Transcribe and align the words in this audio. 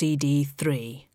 CD 0.00 0.44
3. 0.44 1.08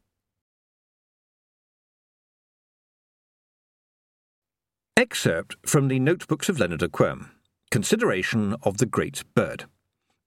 Excerpt 4.95 5.55
from 5.65 5.87
the 5.87 5.97
Notebooks 5.97 6.49
of 6.49 6.59
Leonard 6.59 6.91
Quirm. 6.91 7.31
Consideration 7.71 8.55
of 8.61 8.77
the 8.77 8.85
Great 8.85 9.23
Bird. 9.33 9.65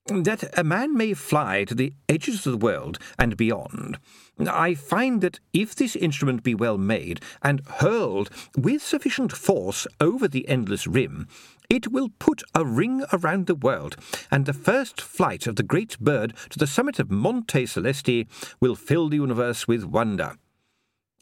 That 0.06 0.58
a 0.58 0.64
man 0.64 0.96
may 0.96 1.14
fly 1.14 1.62
to 1.66 1.74
the 1.76 1.92
edges 2.08 2.44
of 2.46 2.50
the 2.50 2.66
world 2.66 2.98
and 3.16 3.36
beyond, 3.36 4.00
I 4.40 4.74
find 4.74 5.20
that 5.20 5.38
if 5.52 5.76
this 5.76 5.94
instrument 5.94 6.42
be 6.42 6.56
well 6.56 6.78
made 6.78 7.20
and 7.40 7.62
hurled 7.64 8.28
with 8.56 8.82
sufficient 8.82 9.30
force 9.30 9.86
over 10.00 10.26
the 10.26 10.48
endless 10.48 10.84
rim, 10.84 11.28
it 11.68 11.92
will 11.92 12.08
put 12.18 12.42
a 12.54 12.64
ring 12.64 13.04
around 13.12 13.46
the 13.46 13.54
world, 13.54 13.96
and 14.30 14.46
the 14.46 14.52
first 14.52 15.00
flight 15.00 15.46
of 15.46 15.56
the 15.56 15.62
great 15.62 15.98
bird 15.98 16.34
to 16.50 16.58
the 16.58 16.66
summit 16.66 16.98
of 16.98 17.10
Monte 17.10 17.64
Celesti 17.64 18.26
will 18.60 18.74
fill 18.74 19.08
the 19.08 19.16
universe 19.16 19.68
with 19.68 19.84
wonder. 19.84 20.34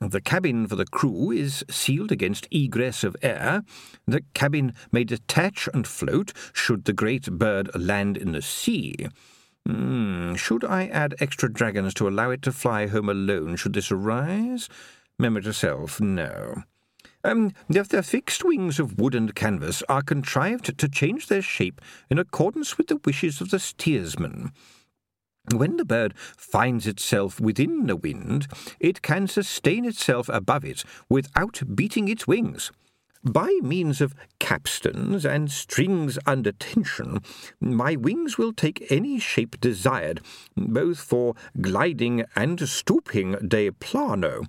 The 0.01 0.21
cabin 0.21 0.69
for 0.69 0.77
the 0.77 0.85
crew 0.85 1.31
is 1.31 1.65
sealed 1.71 2.13
against 2.13 2.49
egress 2.51 3.03
of 3.03 3.17
air. 3.23 3.63
The 4.07 4.23
cabin 4.35 4.75
may 4.93 5.05
detach 5.05 5.69
and 5.73 5.87
float 5.87 6.33
should 6.53 6.85
the 6.85 6.93
great 6.93 7.31
bird 7.33 7.71
land 7.75 8.17
in 8.17 8.33
the 8.33 8.43
sea. 8.43 9.09
Mm, 9.67 10.37
should 10.37 10.65
I 10.65 10.87
add 10.87 11.17
extra 11.19 11.53
dragons 11.53 11.95
to 11.95 12.09
allow 12.09 12.31
it 12.31 12.43
to 12.43 12.53
fly 12.53 12.87
home 12.87 13.09
alone 13.09 13.57
should 13.57 13.73
this 13.73 13.91
arise? 13.91 14.69
Memory 15.19 15.43
to 15.43 15.53
self, 15.53 16.01
no. 16.01 16.63
Um, 17.27 17.51
the, 17.69 17.83
the 17.83 18.05
fixed 18.05 18.45
wings 18.45 18.79
of 18.79 19.01
wood 19.01 19.13
and 19.13 19.35
canvas 19.35 19.83
are 19.89 20.01
contrived 20.01 20.79
to 20.79 20.89
change 20.89 21.27
their 21.27 21.43
shape 21.43 21.81
in 22.09 22.21
accordance 22.21 22.79
with 22.79 22.87
the 22.87 23.01
wishes 23.05 23.41
of 23.41 23.51
the 23.51 23.59
steersman. 23.59 24.53
When 25.53 25.77
the 25.77 25.85
bird 25.85 26.15
finds 26.17 26.87
itself 26.87 27.41
within 27.41 27.87
the 27.87 27.97
wind, 27.97 28.47
it 28.79 29.03
can 29.03 29.27
sustain 29.27 29.85
itself 29.85 30.29
above 30.29 30.65
it 30.65 30.85
without 31.09 31.63
beating 31.75 32.07
its 32.07 32.29
wings. 32.29 32.71
By 33.25 33.59
means 33.61 34.01
of 34.01 34.15
capstans 34.39 35.27
and 35.27 35.51
strings 35.51 36.21
under 36.27 36.53
tension, 36.53 37.19
my 37.61 37.97
wings 37.97 38.39
will 38.39 38.53
take 38.53 38.87
any 38.89 39.19
shape 39.19 39.61
desired, 39.61 40.21
both 40.57 41.01
for 41.01 41.35
gliding 41.61 42.25
and 42.37 42.69
stooping 42.69 43.33
de 43.49 43.73
plano. 43.73 44.45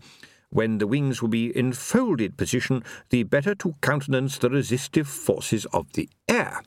When 0.50 0.78
the 0.78 0.88
wings 0.88 1.22
will 1.22 1.30
be 1.30 1.56
in 1.56 1.74
folded 1.74 2.38
position, 2.38 2.84
the 3.10 3.24
better 3.24 3.54
to 3.56 3.74
countenance 3.82 4.38
the 4.38 4.50
resistive 4.50 5.08
forces 5.08 5.66
of 5.74 5.92
the 5.94 6.10
air. 6.28 6.62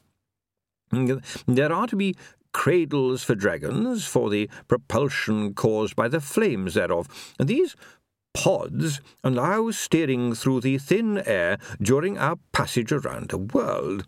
There 1.46 1.72
are 1.72 1.86
to 1.86 1.96
be 1.96 2.16
cradles 2.52 3.22
for 3.22 3.34
dragons, 3.34 4.06
for 4.06 4.28
the 4.28 4.50
propulsion 4.68 5.54
caused 5.54 5.96
by 5.96 6.08
the 6.08 6.20
flames 6.20 6.74
thereof. 6.74 7.06
And 7.38 7.48
these 7.48 7.76
pods 8.34 9.00
allow 9.24 9.70
steering 9.70 10.34
through 10.34 10.60
the 10.60 10.78
thin 10.78 11.18
air 11.18 11.58
during 11.80 12.18
our 12.18 12.36
passage 12.52 12.92
around 12.92 13.30
the 13.30 13.38
world. 13.38 14.06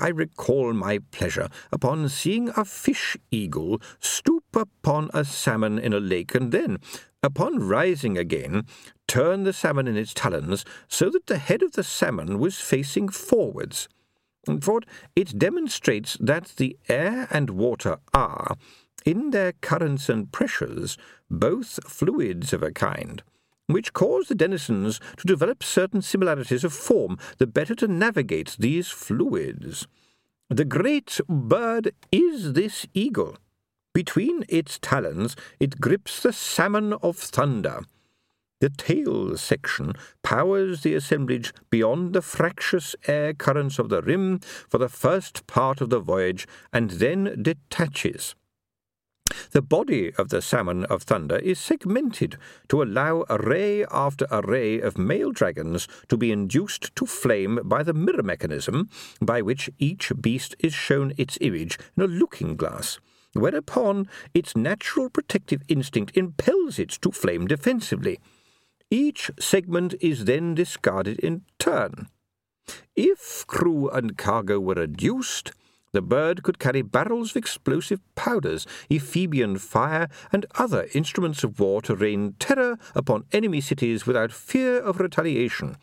I 0.00 0.08
recall 0.08 0.72
my 0.72 1.00
pleasure 1.10 1.48
upon 1.72 2.08
seeing 2.10 2.50
a 2.50 2.64
fish 2.64 3.16
eagle 3.30 3.82
stoop 3.98 4.44
upon 4.54 5.10
a 5.12 5.24
salmon 5.24 5.78
in 5.78 5.92
a 5.92 6.00
lake, 6.00 6.34
and 6.34 6.52
then, 6.52 6.78
upon 7.22 7.58
rising 7.58 8.16
again, 8.16 8.64
turn 9.06 9.44
the 9.44 9.52
salmon 9.52 9.88
in 9.88 9.96
its 9.96 10.14
talons 10.14 10.64
so 10.88 11.10
that 11.10 11.26
the 11.26 11.38
head 11.38 11.62
of 11.62 11.72
the 11.72 11.84
salmon 11.84 12.38
was 12.38 12.60
facing 12.60 13.08
forwards 13.08 13.88
for 14.60 14.80
it 15.14 15.38
demonstrates 15.38 16.16
that 16.20 16.54
the 16.56 16.76
air 16.88 17.28
and 17.30 17.50
water 17.50 17.98
are, 18.14 18.56
in 19.04 19.30
their 19.30 19.52
currents 19.52 20.08
and 20.08 20.32
pressures, 20.32 20.96
both 21.30 21.78
fluids 21.84 22.52
of 22.52 22.62
a 22.62 22.72
kind, 22.72 23.22
which 23.66 23.92
cause 23.92 24.28
the 24.28 24.34
denizens 24.34 25.00
to 25.16 25.26
develop 25.26 25.62
certain 25.62 26.02
similarities 26.02 26.64
of 26.64 26.72
form, 26.72 27.18
the 27.38 27.46
better 27.46 27.74
to 27.74 27.88
navigate 27.88 28.56
these 28.58 28.88
fluids. 28.88 29.86
The 30.48 30.64
great 30.64 31.20
bird 31.28 31.92
is 32.10 32.54
this 32.54 32.86
eagle. 32.94 33.36
Between 33.98 34.44
its 34.48 34.78
talons 34.78 35.34
it 35.58 35.80
grips 35.80 36.22
the 36.22 36.32
salmon 36.32 36.92
of 37.02 37.16
thunder, 37.16 37.80
the 38.60 38.68
tail 38.68 39.36
section 39.36 39.94
powers 40.22 40.82
the 40.82 40.94
assemblage 40.94 41.52
beyond 41.68 42.12
the 42.12 42.22
fractious 42.22 42.94
air 43.08 43.34
currents 43.34 43.76
of 43.80 43.88
the 43.88 44.00
rim 44.00 44.38
for 44.68 44.78
the 44.78 44.88
first 44.88 45.48
part 45.48 45.80
of 45.80 45.90
the 45.90 45.98
voyage 45.98 46.46
and 46.72 46.92
then 47.02 47.42
detaches. 47.42 48.36
The 49.50 49.62
body 49.62 50.14
of 50.14 50.28
the 50.28 50.42
salmon 50.42 50.84
of 50.84 51.02
thunder 51.02 51.38
is 51.38 51.58
segmented 51.58 52.36
to 52.68 52.84
allow 52.84 53.24
array 53.28 53.84
after 53.90 54.28
array 54.30 54.80
of 54.80 54.96
male 54.96 55.32
dragons 55.32 55.88
to 56.06 56.16
be 56.16 56.30
induced 56.30 56.94
to 56.94 57.04
flame 57.04 57.58
by 57.64 57.82
the 57.82 57.94
mirror 57.94 58.22
mechanism 58.22 58.90
by 59.20 59.42
which 59.42 59.68
each 59.80 60.12
beast 60.20 60.54
is 60.60 60.72
shown 60.72 61.14
its 61.16 61.36
image 61.40 61.80
in 61.96 62.04
a 62.04 62.06
looking 62.06 62.54
glass, 62.54 63.00
whereupon 63.32 64.08
its 64.34 64.56
natural 64.56 65.10
protective 65.10 65.62
instinct 65.68 66.16
impels 66.16 66.78
it 66.78 66.90
to 66.90 67.10
flame 67.10 67.46
defensively. 67.46 68.18
Each 68.90 69.30
segment 69.38 69.94
is 70.00 70.24
then 70.24 70.54
discarded 70.54 71.18
in 71.18 71.42
turn. 71.58 72.08
If 72.96 73.46
crew 73.46 73.88
and 73.90 74.16
cargo 74.16 74.60
were 74.60 74.74
reduced, 74.74 75.52
the 75.92 76.02
bird 76.02 76.42
could 76.42 76.58
carry 76.58 76.82
barrels 76.82 77.30
of 77.30 77.36
explosive 77.36 78.00
powders, 78.14 78.66
Ephebian 78.90 79.58
fire, 79.58 80.08
and 80.32 80.44
other 80.56 80.88
instruments 80.92 81.42
of 81.44 81.58
war 81.58 81.80
to 81.82 81.96
rain 81.96 82.34
terror 82.38 82.78
upon 82.94 83.24
enemy 83.32 83.60
cities 83.60 84.06
without 84.06 84.32
fear 84.32 84.78
of 84.78 85.00
retaliation. 85.00 85.76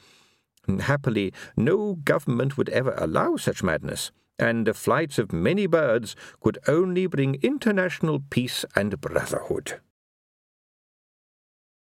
Happily, 0.81 1.34
no 1.55 1.95
government 1.95 2.57
would 2.57 2.69
ever 2.69 2.94
allow 2.97 3.35
such 3.35 3.63
madness, 3.63 4.11
and 4.38 4.66
the 4.66 4.73
flights 4.73 5.18
of 5.18 5.31
many 5.31 5.68
birds 5.68 6.16
could 6.41 6.57
only 6.68 7.07
bring 7.07 7.35
international 7.41 8.22
peace 8.29 8.66
and 8.75 9.00
brotherhood. 9.00 9.79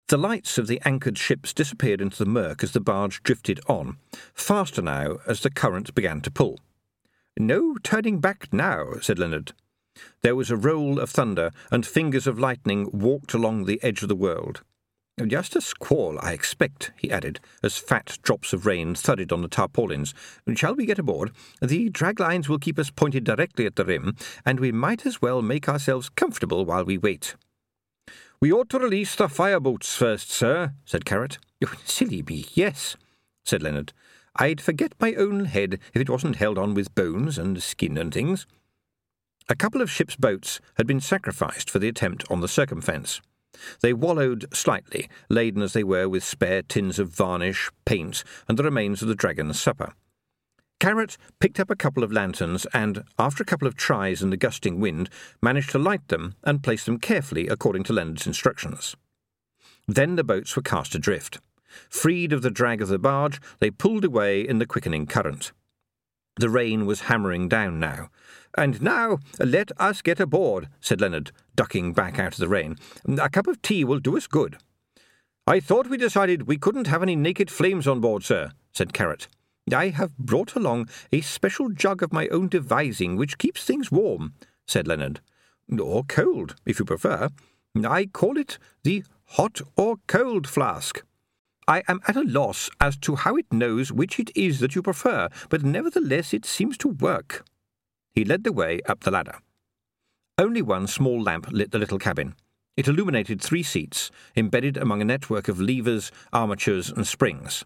The 0.08 0.18
lights 0.18 0.60
of 0.60 0.68
the 0.68 0.80
anchored 0.86 1.18
ships 1.18 1.52
disappeared 1.52 2.00
into 2.00 2.24
the 2.24 2.30
murk 2.30 2.64
as 2.64 2.74
the 2.74 2.80
barge 2.80 3.24
drifted 3.24 3.60
on, 3.68 3.98
faster 4.36 4.82
now 4.82 5.18
as 5.26 5.40
the 5.40 5.50
current 5.50 5.96
began 5.96 6.22
to 6.22 6.32
pull. 6.32 6.60
No 7.38 7.76
turning 7.82 8.20
back 8.20 8.54
now, 8.54 9.00
said 9.02 9.18
Leonard. 9.18 9.54
There 10.22 10.36
was 10.36 10.52
a 10.52 10.58
roll 10.58 11.00
of 11.00 11.10
thunder, 11.10 11.52
and 11.72 11.86
fingers 11.86 12.28
of 12.28 12.38
lightning 12.38 12.90
walked 12.92 13.34
along 13.34 13.66
the 13.66 13.82
edge 13.84 14.04
of 14.04 14.10
the 14.10 14.16
world. 14.16 14.62
Just 15.24 15.56
a 15.56 15.62
squall, 15.62 16.20
I 16.22 16.34
expect, 16.34 16.92
he 16.98 17.10
added, 17.10 17.40
as 17.64 17.78
fat 17.78 18.18
drops 18.22 18.52
of 18.52 18.66
rain 18.66 18.96
thudded 18.96 19.32
on 19.32 19.42
the 19.42 19.48
tarpaulins. 19.48 20.14
Shall 20.56 20.76
we 20.76 20.86
get 20.86 21.00
aboard? 21.00 21.32
The 21.62 21.90
draglines 21.90 22.50
will 22.50 22.60
keep 22.60 22.78
us 22.78 22.92
pointed 22.92 23.24
directly 23.24 23.66
at 23.66 23.78
the 23.78 23.86
rim, 23.86 24.18
and 24.46 24.60
we 24.60 24.74
might 24.74 25.06
as 25.06 25.22
well 25.22 25.42
make 25.42 25.70
ourselves 25.70 26.10
comfortable 26.10 26.66
while 26.66 26.84
we 26.84 26.98
wait. 26.98 27.36
We 28.42 28.52
ought 28.52 28.68
to 28.72 28.80
release 28.80 29.16
the 29.16 29.30
fireboats 29.30 29.96
first, 29.96 30.32
sir, 30.32 30.74
said 30.84 31.06
Carrot. 31.06 31.38
Oh, 31.66 31.74
silly 31.86 32.22
me, 32.22 32.46
yes, 32.54 32.98
said 33.46 33.64
Leonard. 33.64 33.94
I'd 34.36 34.60
forget 34.60 34.96
my 35.00 35.14
own 35.14 35.46
head 35.46 35.80
if 35.94 36.02
it 36.02 36.10
wasn't 36.10 36.36
held 36.36 36.58
on 36.58 36.74
with 36.74 36.94
bones 36.94 37.38
and 37.38 37.64
skin 37.64 37.98
and 37.98 38.14
things. 38.14 38.46
A 39.48 39.56
couple 39.56 39.82
of 39.82 39.90
ship's 39.90 40.18
boats 40.18 40.60
had 40.74 40.86
been 40.86 41.00
sacrificed 41.00 41.70
for 41.70 41.80
the 41.80 41.88
attempt 41.88 42.30
on 42.30 42.42
the 42.42 42.50
circumfence. 42.50 43.22
They 43.82 43.94
wallowed 43.94 44.46
slightly, 44.54 45.10
laden 45.30 45.62
as 45.62 45.74
they 45.74 45.84
were 45.84 46.08
with 46.10 46.24
spare 46.24 46.62
tins 46.62 47.00
of 47.00 47.10
varnish, 47.10 47.70
paint, 47.86 48.24
and 48.48 48.58
the 48.58 48.64
remains 48.64 49.02
of 49.02 49.08
the 49.08 49.16
dragon's 49.16 49.60
supper. 49.60 49.94
Carrot 50.80 51.18
picked 51.40 51.60
up 51.60 51.70
a 51.70 51.76
couple 51.76 52.04
of 52.04 52.12
lanterns 52.12 52.66
and, 52.74 53.04
after 53.18 53.42
a 53.42 53.46
couple 53.46 53.68
of 53.68 53.76
tries 53.76 54.22
in 54.22 54.30
the 54.30 54.38
gusting 54.38 54.80
wind, 54.80 55.10
managed 55.42 55.70
to 55.72 55.80
light 55.80 56.08
them 56.10 56.36
and 56.44 56.64
place 56.64 56.84
them 56.84 57.00
carefully 57.00 57.48
according 57.48 57.84
to 57.84 57.94
Leonard's 57.94 58.28
instructions. 58.28 58.96
Then 59.88 60.16
the 60.16 60.24
boats 60.24 60.56
were 60.56 60.62
cast 60.62 60.94
adrift. 60.96 61.40
Freed 61.90 62.34
of 62.34 62.42
the 62.42 62.52
drag 62.52 62.82
of 62.82 62.88
the 62.88 63.00
barge, 63.00 63.40
they 63.60 63.72
pulled 63.72 64.06
away 64.06 64.42
in 64.42 64.60
the 64.60 64.66
quickening 64.66 65.08
current. 65.08 65.52
The 66.38 66.50
rain 66.50 66.86
was 66.86 67.02
hammering 67.02 67.48
down 67.48 67.80
now. 67.80 68.10
And 68.58 68.82
now 68.82 69.20
let 69.40 69.72
us 69.80 70.02
get 70.02 70.20
aboard, 70.20 70.70
said 70.80 71.02
Leonard, 71.02 71.32
ducking 71.56 71.94
back 71.94 72.20
out 72.20 72.34
of 72.34 72.40
the 72.40 72.48
rain. 72.48 72.78
A 73.08 73.30
cup 73.30 73.48
of 73.48 73.62
tea 73.62 73.84
will 73.84 74.00
do 74.00 74.16
us 74.16 74.28
good. 74.28 74.58
I 75.46 75.60
thought 75.60 75.90
we 75.90 75.98
decided 75.98 76.48
we 76.48 76.58
couldn't 76.58 76.88
have 76.88 77.04
any 77.04 77.16
naked 77.16 77.52
flames 77.52 77.88
on 77.88 78.00
board, 78.00 78.24
sir, 78.24 78.52
said 78.72 78.94
Carrot. 78.94 79.28
I 79.74 79.90
have 79.90 80.18
brought 80.18 80.56
along 80.56 80.90
a 81.12 81.22
special 81.22 81.70
jug 81.70 82.02
of 82.02 82.14
my 82.14 82.28
own 82.30 82.48
devising 82.48 83.16
which 83.16 83.38
keeps 83.38 83.64
things 83.64 83.92
warm, 83.92 84.34
said 84.68 84.88
Leonard. 84.88 85.20
Or 85.80 86.04
cold, 86.04 86.56
if 86.66 86.80
you 86.80 86.86
prefer. 86.86 87.30
I 87.84 88.06
call 88.06 88.38
it 88.38 88.58
the 88.84 89.04
hot 89.26 89.62
or 89.76 89.98
cold 90.08 90.48
flask. 90.48 91.04
I 91.68 91.84
am 91.88 92.00
at 92.08 92.16
a 92.16 92.22
loss 92.22 92.70
as 92.80 92.96
to 92.98 93.16
how 93.16 93.36
it 93.36 93.52
knows 93.52 93.92
which 93.92 94.20
it 94.20 94.30
is 94.36 94.60
that 94.60 94.76
you 94.76 94.84
prefer, 94.84 95.30
but 95.50 95.64
nevertheless 95.64 96.34
it 96.34 96.46
seems 96.46 96.78
to 96.78 96.90
work. 96.90 97.44
He 98.16 98.24
led 98.24 98.46
the 98.46 98.54
way 98.54 98.80
up 98.88 99.02
the 99.02 99.12
ladder. 99.12 99.40
Only 100.38 100.62
one 100.62 100.88
small 100.88 101.22
lamp 101.22 101.52
lit 101.52 101.72
the 101.72 101.80
little 101.80 102.00
cabin. 102.00 102.36
It 102.78 102.88
illuminated 102.88 103.42
three 103.42 103.64
seats, 103.64 104.10
embedded 104.38 104.78
among 104.78 105.02
a 105.02 105.06
network 105.06 105.50
of 105.50 105.60
levers, 105.60 106.12
armatures, 106.32 106.90
and 106.90 107.06
springs. 107.06 107.66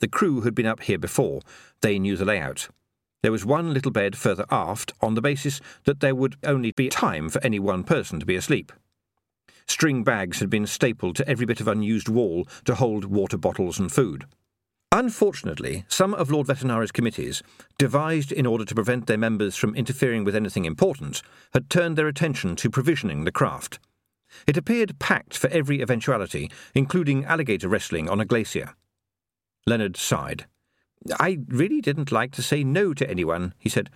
The 0.00 0.08
crew 0.08 0.40
had 0.40 0.56
been 0.56 0.66
up 0.66 0.82
here 0.82 0.98
before. 0.98 1.40
They 1.82 2.00
knew 2.00 2.16
the 2.16 2.24
layout. 2.24 2.68
There 3.22 3.32
was 3.32 3.46
one 3.46 3.72
little 3.72 3.92
bed 3.92 4.16
further 4.16 4.44
aft 4.50 4.92
on 5.00 5.14
the 5.14 5.22
basis 5.22 5.60
that 5.84 6.00
there 6.00 6.14
would 6.14 6.36
only 6.44 6.72
be 6.72 6.88
time 6.88 7.28
for 7.28 7.42
any 7.42 7.58
one 7.58 7.84
person 7.84 8.20
to 8.20 8.26
be 8.26 8.36
asleep. 8.36 8.72
String 9.66 10.04
bags 10.04 10.40
had 10.40 10.50
been 10.50 10.66
stapled 10.66 11.16
to 11.16 11.28
every 11.28 11.46
bit 11.46 11.60
of 11.60 11.68
unused 11.68 12.08
wall 12.08 12.46
to 12.64 12.74
hold 12.74 13.04
water 13.04 13.38
bottles 13.38 13.78
and 13.78 13.90
food. 13.90 14.26
Unfortunately, 14.94 15.84
some 15.88 16.14
of 16.14 16.30
Lord 16.30 16.46
Vetinari's 16.46 16.92
committees, 16.92 17.42
devised 17.78 18.30
in 18.30 18.46
order 18.46 18.64
to 18.64 18.76
prevent 18.76 19.08
their 19.08 19.18
members 19.18 19.56
from 19.56 19.74
interfering 19.74 20.22
with 20.22 20.36
anything 20.36 20.64
important, 20.64 21.20
had 21.52 21.68
turned 21.68 21.98
their 21.98 22.06
attention 22.06 22.54
to 22.54 22.70
provisioning 22.70 23.24
the 23.24 23.32
craft. 23.32 23.80
It 24.46 24.56
appeared 24.56 25.00
packed 25.00 25.36
for 25.36 25.50
every 25.50 25.80
eventuality, 25.80 26.48
including 26.76 27.24
alligator 27.24 27.68
wrestling 27.68 28.08
on 28.08 28.20
a 28.20 28.24
glacier. 28.24 28.76
Leonard 29.66 29.96
sighed. 29.96 30.46
I 31.18 31.38
really 31.48 31.80
didn't 31.80 32.12
like 32.12 32.30
to 32.30 32.42
say 32.42 32.62
no 32.62 32.94
to 32.94 33.10
anyone, 33.10 33.52
he 33.58 33.68
said. 33.68 33.90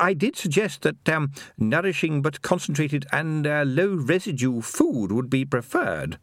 I 0.00 0.14
did 0.14 0.34
suggest 0.34 0.82
that 0.82 1.08
um, 1.08 1.30
nourishing 1.58 2.22
but 2.22 2.42
concentrated 2.42 3.06
and 3.12 3.46
uh, 3.46 3.62
low 3.64 3.94
residue 3.94 4.62
food 4.62 5.12
would 5.12 5.30
be 5.30 5.44
preferred. 5.44 6.18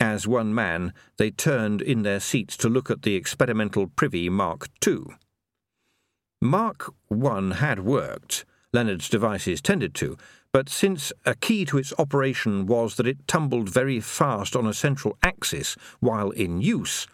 As 0.00 0.28
one 0.28 0.54
man, 0.54 0.92
they 1.16 1.30
turned 1.30 1.82
in 1.82 2.02
their 2.02 2.20
seats 2.20 2.56
to 2.58 2.68
look 2.68 2.90
at 2.90 3.02
the 3.02 3.16
experimental 3.16 3.88
privy 3.88 4.28
Mark 4.28 4.68
II. 4.86 4.98
Mark 6.40 6.92
I 7.10 7.54
had 7.54 7.80
worked, 7.80 8.44
Leonard's 8.72 9.08
devices 9.08 9.60
tended 9.60 9.94
to, 9.94 10.16
but 10.52 10.68
since 10.68 11.12
a 11.26 11.34
key 11.34 11.64
to 11.64 11.78
its 11.78 11.92
operation 11.98 12.66
was 12.66 12.94
that 12.94 13.08
it 13.08 13.26
tumbled 13.26 13.68
very 13.68 13.98
fast 13.98 14.54
on 14.54 14.66
a 14.66 14.72
central 14.72 15.18
axis 15.22 15.76
while 15.98 16.30
in 16.30 16.60
use, 16.60 17.08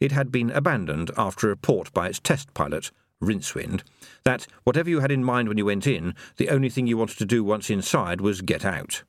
it 0.00 0.12
had 0.12 0.32
been 0.32 0.50
abandoned 0.50 1.10
after 1.16 1.46
a 1.46 1.50
report 1.50 1.92
by 1.92 2.08
its 2.08 2.18
test 2.18 2.52
pilot, 2.54 2.90
Rincewind, 3.20 3.82
that 4.24 4.46
whatever 4.64 4.90
you 4.90 5.00
had 5.00 5.12
in 5.12 5.22
mind 5.22 5.48
when 5.48 5.58
you 5.58 5.66
went 5.66 5.86
in, 5.86 6.14
the 6.38 6.48
only 6.48 6.70
thing 6.70 6.86
you 6.86 6.96
wanted 6.96 7.18
to 7.18 7.26
do 7.26 7.44
once 7.44 7.70
inside 7.70 8.20
was 8.20 8.40
get 8.40 8.64
out. 8.64 9.04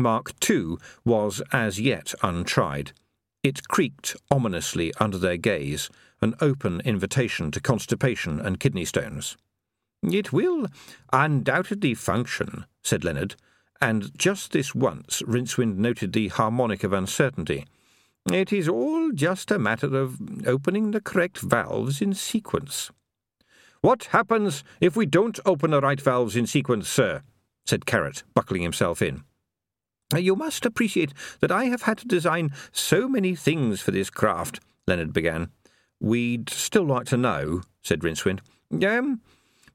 Mark 0.00 0.32
II 0.48 0.76
was 1.04 1.42
as 1.52 1.80
yet 1.80 2.14
untried. 2.22 2.92
It 3.42 3.68
creaked 3.68 4.16
ominously 4.30 4.92
under 5.00 5.18
their 5.18 5.36
gaze, 5.36 5.88
an 6.20 6.34
open 6.40 6.80
invitation 6.82 7.50
to 7.52 7.60
constipation 7.60 8.40
and 8.40 8.60
kidney 8.60 8.84
stones. 8.84 9.36
It 10.02 10.32
will 10.32 10.66
undoubtedly 11.12 11.94
function, 11.94 12.66
said 12.82 13.04
Leonard, 13.04 13.36
and 13.80 14.16
just 14.18 14.52
this 14.52 14.74
once 14.74 15.22
Rincewind 15.22 15.76
noted 15.76 16.12
the 16.12 16.28
harmonic 16.28 16.84
of 16.84 16.92
uncertainty. 16.92 17.66
It 18.30 18.52
is 18.52 18.68
all 18.68 19.12
just 19.12 19.50
a 19.50 19.58
matter 19.58 19.96
of 19.96 20.18
opening 20.46 20.90
the 20.90 21.00
correct 21.00 21.38
valves 21.38 22.02
in 22.02 22.12
sequence. 22.12 22.90
What 23.80 24.04
happens 24.04 24.62
if 24.80 24.94
we 24.94 25.06
don't 25.06 25.40
open 25.46 25.70
the 25.70 25.80
right 25.80 26.00
valves 26.00 26.36
in 26.36 26.46
sequence, 26.46 26.88
sir? 26.88 27.22
said 27.64 27.86
Carrot, 27.86 28.24
buckling 28.34 28.62
himself 28.62 29.00
in. 29.00 29.24
You 30.16 30.34
must 30.34 30.66
appreciate 30.66 31.12
that 31.40 31.52
I 31.52 31.66
have 31.66 31.82
had 31.82 31.98
to 31.98 32.08
design 32.08 32.52
so 32.72 33.08
many 33.08 33.34
things 33.34 33.80
for 33.80 33.92
this 33.92 34.10
craft, 34.10 34.60
Leonard 34.86 35.12
began. 35.12 35.50
We'd 36.00 36.50
still 36.50 36.84
like 36.84 37.06
to 37.06 37.16
know, 37.16 37.62
said 37.82 38.00
Rincewind. 38.00 38.40
Um, 38.82 39.20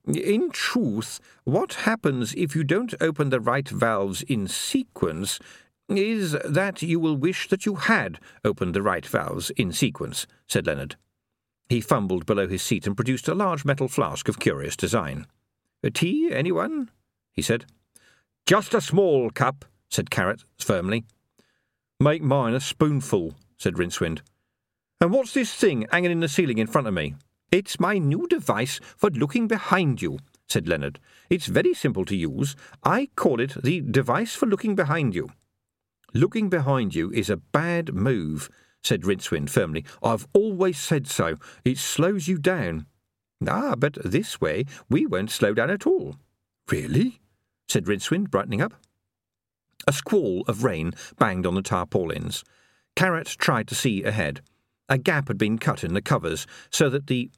in 0.07 0.51
truth, 0.51 1.19
what 1.45 1.73
happens 1.73 2.33
if 2.35 2.55
you 2.55 2.63
don't 2.63 2.93
open 2.99 3.29
the 3.29 3.39
right 3.39 3.67
valves 3.67 4.23
in 4.23 4.47
sequence 4.47 5.39
is 5.87 6.31
that 6.43 6.81
you 6.81 6.99
will 6.99 7.15
wish 7.15 7.47
that 7.49 7.65
you 7.65 7.75
had 7.75 8.19
opened 8.43 8.73
the 8.73 8.81
right 8.81 9.05
valves 9.05 9.51
in 9.51 9.71
sequence, 9.71 10.27
said 10.47 10.67
Leonard. 10.67 10.95
He 11.69 11.81
fumbled 11.81 12.25
below 12.25 12.47
his 12.47 12.61
seat 12.61 12.85
and 12.85 12.95
produced 12.95 13.27
a 13.27 13.35
large 13.35 13.65
metal 13.65 13.87
flask 13.87 14.27
of 14.27 14.39
curious 14.39 14.75
design. 14.75 15.25
A 15.83 15.89
tea, 15.89 16.31
anyone? 16.31 16.89
he 17.31 17.41
said. 17.41 17.65
Just 18.45 18.73
a 18.73 18.81
small 18.81 19.29
cup, 19.31 19.65
said 19.89 20.09
Carrot 20.09 20.43
firmly. 20.57 21.05
Make 21.99 22.21
mine 22.21 22.53
a 22.53 22.59
spoonful, 22.59 23.35
said 23.57 23.75
Rincewind. 23.75 24.21
And 24.99 25.11
what's 25.11 25.33
this 25.33 25.53
thing 25.53 25.85
hanging 25.91 26.11
in 26.11 26.19
the 26.19 26.27
ceiling 26.27 26.57
in 26.57 26.67
front 26.67 26.87
of 26.87 26.93
me? 26.93 27.15
It's 27.51 27.79
my 27.79 27.97
new 27.97 28.27
device 28.27 28.79
for 28.97 29.09
looking 29.09 29.47
behind 29.47 30.01
you, 30.01 30.19
said 30.47 30.67
Leonard. 30.67 30.99
It's 31.29 31.47
very 31.47 31.73
simple 31.73 32.05
to 32.05 32.15
use. 32.15 32.55
I 32.83 33.09
call 33.15 33.39
it 33.39 33.61
the 33.63 33.81
device 33.81 34.35
for 34.35 34.45
looking 34.45 34.75
behind 34.75 35.15
you. 35.15 35.29
Looking 36.13 36.49
behind 36.49 36.95
you 36.95 37.11
is 37.11 37.29
a 37.29 37.37
bad 37.37 37.93
move, 37.93 38.49
said 38.83 39.01
Rincewind 39.01 39.49
firmly. 39.49 39.85
I've 40.01 40.27
always 40.33 40.77
said 40.77 41.07
so. 41.07 41.35
It 41.63 41.77
slows 41.77 42.27
you 42.27 42.37
down. 42.37 42.87
Ah, 43.47 43.75
but 43.75 43.97
this 44.03 44.39
way 44.39 44.65
we 44.89 45.05
won't 45.05 45.31
slow 45.31 45.53
down 45.53 45.69
at 45.69 45.85
all. 45.85 46.15
Really? 46.69 47.19
said 47.67 47.85
Rincewind, 47.85 48.29
brightening 48.29 48.61
up. 48.61 48.73
A 49.87 49.93
squall 49.93 50.43
of 50.47 50.63
rain 50.63 50.93
banged 51.17 51.45
on 51.45 51.55
the 51.55 51.61
tarpaulins. 51.61 52.43
Carrot 52.95 53.27
tried 53.27 53.67
to 53.67 53.75
see 53.75 54.03
ahead. 54.03 54.41
A 54.89 54.97
gap 54.97 55.27
had 55.27 55.37
been 55.37 55.57
cut 55.57 55.83
in 55.83 55.93
the 55.93 56.01
covers 56.01 56.47
so 56.69 56.89
that 56.89 57.07
the. 57.07 57.29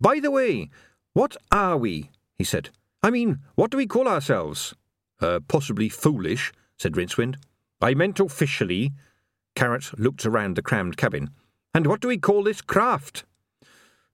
By 0.00 0.20
the 0.20 0.30
way, 0.30 0.70
what 1.12 1.36
are 1.50 1.76
we? 1.76 2.10
he 2.36 2.44
said. 2.44 2.70
I 3.02 3.10
mean, 3.10 3.38
what 3.54 3.70
do 3.70 3.76
we 3.76 3.86
call 3.86 4.08
ourselves? 4.08 4.74
Uh, 5.20 5.40
possibly 5.48 5.88
foolish, 5.88 6.52
said 6.78 6.92
Rincewind. 6.92 7.36
I 7.80 7.94
meant 7.94 8.20
officially. 8.20 8.92
Carrot 9.54 9.98
looked 9.98 10.24
around 10.26 10.56
the 10.56 10.62
crammed 10.62 10.96
cabin. 10.96 11.30
And 11.74 11.86
what 11.86 12.00
do 12.00 12.08
we 12.08 12.18
call 12.18 12.42
this 12.42 12.60
craft? 12.60 13.24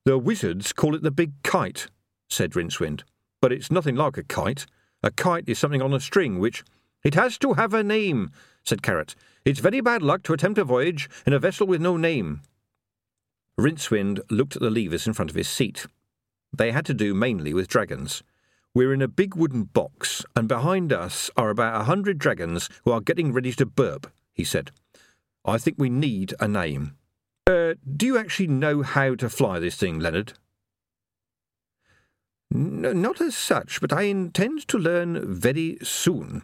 The 0.04 0.18
wizards 0.18 0.72
call 0.72 0.94
it 0.94 1.02
the 1.02 1.10
Big 1.10 1.32
Kite, 1.42 1.88
said 2.28 2.52
Rincewind. 2.52 3.02
But 3.40 3.52
it's 3.52 3.70
nothing 3.70 3.96
like 3.96 4.16
a 4.16 4.22
kite. 4.22 4.66
A 5.02 5.10
kite 5.10 5.48
is 5.48 5.58
something 5.58 5.82
on 5.82 5.92
a 5.92 6.00
string 6.00 6.38
which. 6.38 6.64
It 7.04 7.14
has 7.14 7.36
to 7.38 7.52
have 7.52 7.74
a 7.74 7.84
name, 7.84 8.30
said 8.64 8.82
Carrot. 8.82 9.14
It's 9.44 9.60
very 9.60 9.82
bad 9.82 10.02
luck 10.02 10.22
to 10.24 10.32
attempt 10.32 10.58
a 10.58 10.64
voyage 10.64 11.08
in 11.26 11.34
a 11.34 11.38
vessel 11.38 11.66
with 11.66 11.82
no 11.82 11.98
name. 11.98 12.40
Rincewind 13.60 14.20
looked 14.30 14.56
at 14.56 14.62
the 14.62 14.70
levers 14.70 15.06
in 15.06 15.12
front 15.12 15.30
of 15.30 15.36
his 15.36 15.48
seat. 15.48 15.86
They 16.56 16.72
had 16.72 16.86
to 16.86 16.94
do 16.94 17.14
mainly 17.14 17.52
with 17.52 17.68
dragons. 17.68 18.22
We're 18.74 18.94
in 18.94 19.02
a 19.02 19.08
big 19.08 19.36
wooden 19.36 19.64
box, 19.64 20.24
and 20.34 20.48
behind 20.48 20.92
us 20.92 21.30
are 21.36 21.50
about 21.50 21.80
a 21.80 21.84
hundred 21.84 22.18
dragons 22.18 22.70
who 22.84 22.90
are 22.90 23.00
getting 23.00 23.32
ready 23.32 23.52
to 23.52 23.66
burp, 23.66 24.10
he 24.32 24.42
said. 24.42 24.72
I 25.44 25.58
think 25.58 25.76
we 25.78 25.90
need 25.90 26.34
a 26.40 26.48
name. 26.48 26.96
Uh, 27.46 27.74
do 27.96 28.06
you 28.06 28.16
actually 28.16 28.46
know 28.46 28.82
how 28.82 29.14
to 29.16 29.28
fly 29.28 29.58
this 29.58 29.76
thing, 29.76 30.00
Leonard? 30.00 30.32
Not 32.50 33.20
as 33.20 33.36
such, 33.36 33.80
but 33.80 33.92
I 33.92 34.02
intend 34.02 34.66
to 34.68 34.78
learn 34.78 35.32
very 35.32 35.76
soon. 35.82 36.42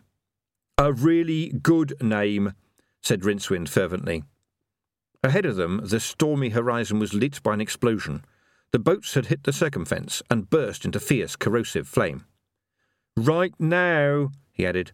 A 0.80 0.94
really 0.94 1.50
good 1.50 1.92
name, 2.00 2.54
said 3.02 3.20
Rincewind 3.20 3.68
fervently. 3.68 4.24
Ahead 5.22 5.44
of 5.44 5.56
them, 5.56 5.82
the 5.84 6.00
stormy 6.00 6.48
horizon 6.48 6.98
was 6.98 7.12
lit 7.12 7.42
by 7.42 7.52
an 7.52 7.60
explosion. 7.60 8.24
The 8.72 8.78
boats 8.78 9.12
had 9.12 9.26
hit 9.26 9.44
the 9.44 9.52
circumfence 9.52 10.22
and 10.30 10.48
burst 10.48 10.86
into 10.86 10.98
fierce, 10.98 11.36
corrosive 11.36 11.86
flame. 11.86 12.24
Right 13.14 13.52
now, 13.58 14.30
he 14.52 14.64
added. 14.64 14.92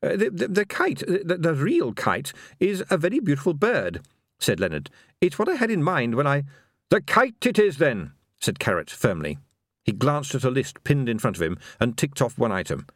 Uh, 0.00 0.10
the, 0.10 0.30
the, 0.30 0.46
the, 0.46 0.64
kite, 0.64 1.00
the, 1.00 1.36
the 1.36 1.54
real 1.54 1.92
kite, 1.92 2.32
is 2.60 2.84
a 2.88 2.96
very 2.96 3.18
beautiful 3.18 3.54
bird, 3.54 4.02
said 4.38 4.60
Leonard. 4.60 4.88
It's 5.20 5.36
what 5.36 5.48
I 5.48 5.56
had 5.56 5.72
in 5.72 5.82
mind 5.82 6.14
when 6.14 6.28
I. 6.28 6.44
The 6.90 7.00
kite 7.00 7.44
it 7.44 7.58
is, 7.58 7.78
then, 7.78 8.12
said 8.40 8.60
Carrot 8.60 8.88
firmly. 8.88 9.38
He 9.82 9.90
glanced 9.90 10.36
at 10.36 10.44
a 10.44 10.50
list 10.50 10.84
pinned 10.84 11.08
in 11.08 11.18
front 11.18 11.38
of 11.38 11.42
him 11.42 11.58
and 11.80 11.98
ticked 11.98 12.22
off 12.22 12.38
one 12.38 12.52
item. 12.52 12.86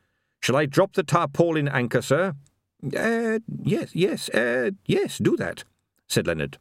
Shall 0.43 0.57
I 0.57 0.67
drop 0.67 0.95
the 0.95 1.05
tarpaulin 1.05 1.69
anchor, 1.69 2.03
sir? 2.03 2.35
Uh, 2.85 3.39
yes, 3.63 3.95
yes, 3.95 4.29
uh, 4.31 4.73
yes, 4.87 5.19
do 5.19 5.37
that, 5.37 5.63
said 6.09 6.27
Leonard. 6.27 6.59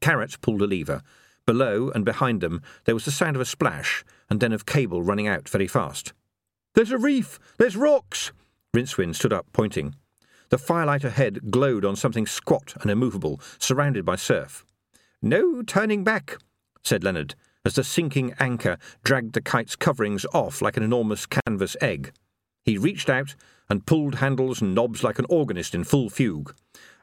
Carrot 0.00 0.38
pulled 0.42 0.60
a 0.60 0.66
lever. 0.66 1.00
Below 1.46 1.90
and 1.94 2.04
behind 2.04 2.42
them 2.42 2.60
there 2.84 2.94
was 2.94 3.06
the 3.06 3.10
sound 3.10 3.36
of 3.36 3.42
a 3.42 3.46
splash, 3.46 4.04
and 4.28 4.38
then 4.38 4.52
of 4.52 4.66
cable 4.66 5.02
running 5.02 5.26
out 5.26 5.48
very 5.48 5.66
fast. 5.66 6.12
There's 6.74 6.90
a 6.90 6.98
reef! 6.98 7.38
There's 7.58 7.76
rocks! 7.76 8.32
Rincewind 8.74 9.14
stood 9.14 9.32
up, 9.32 9.46
pointing. 9.54 9.94
The 10.50 10.58
firelight 10.58 11.04
ahead 11.04 11.50
glowed 11.50 11.86
on 11.86 11.96
something 11.96 12.26
squat 12.26 12.74
and 12.82 12.90
immovable, 12.90 13.40
surrounded 13.58 14.04
by 14.04 14.16
surf. 14.16 14.62
No 15.22 15.62
turning 15.62 16.04
back, 16.04 16.36
said 16.82 17.02
Leonard, 17.02 17.34
as 17.64 17.76
the 17.76 17.84
sinking 17.84 18.34
anchor 18.38 18.76
dragged 19.04 19.32
the 19.32 19.40
kite's 19.40 19.74
coverings 19.74 20.26
off 20.34 20.60
like 20.60 20.76
an 20.76 20.82
enormous 20.82 21.24
canvas 21.24 21.78
egg. 21.80 22.12
He 22.64 22.78
reached 22.78 23.10
out 23.10 23.34
and 23.68 23.86
pulled 23.86 24.16
handles 24.16 24.60
and 24.60 24.74
knobs 24.74 25.02
like 25.02 25.18
an 25.18 25.26
organist 25.28 25.74
in 25.74 25.84
full 25.84 26.10
fugue. 26.10 26.54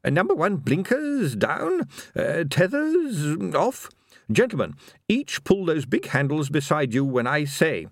Uh, 0.03 0.09
number 0.09 0.33
one, 0.33 0.57
blinkers 0.57 1.35
down, 1.35 1.87
uh, 2.15 2.43
tethers 2.49 3.55
off. 3.55 3.89
Gentlemen, 4.31 4.75
each 5.07 5.43
pull 5.43 5.65
those 5.65 5.85
big 5.85 6.07
handles 6.07 6.49
beside 6.49 6.93
you 6.93 7.05
when 7.05 7.27
I 7.27 7.45
say. 7.45 7.87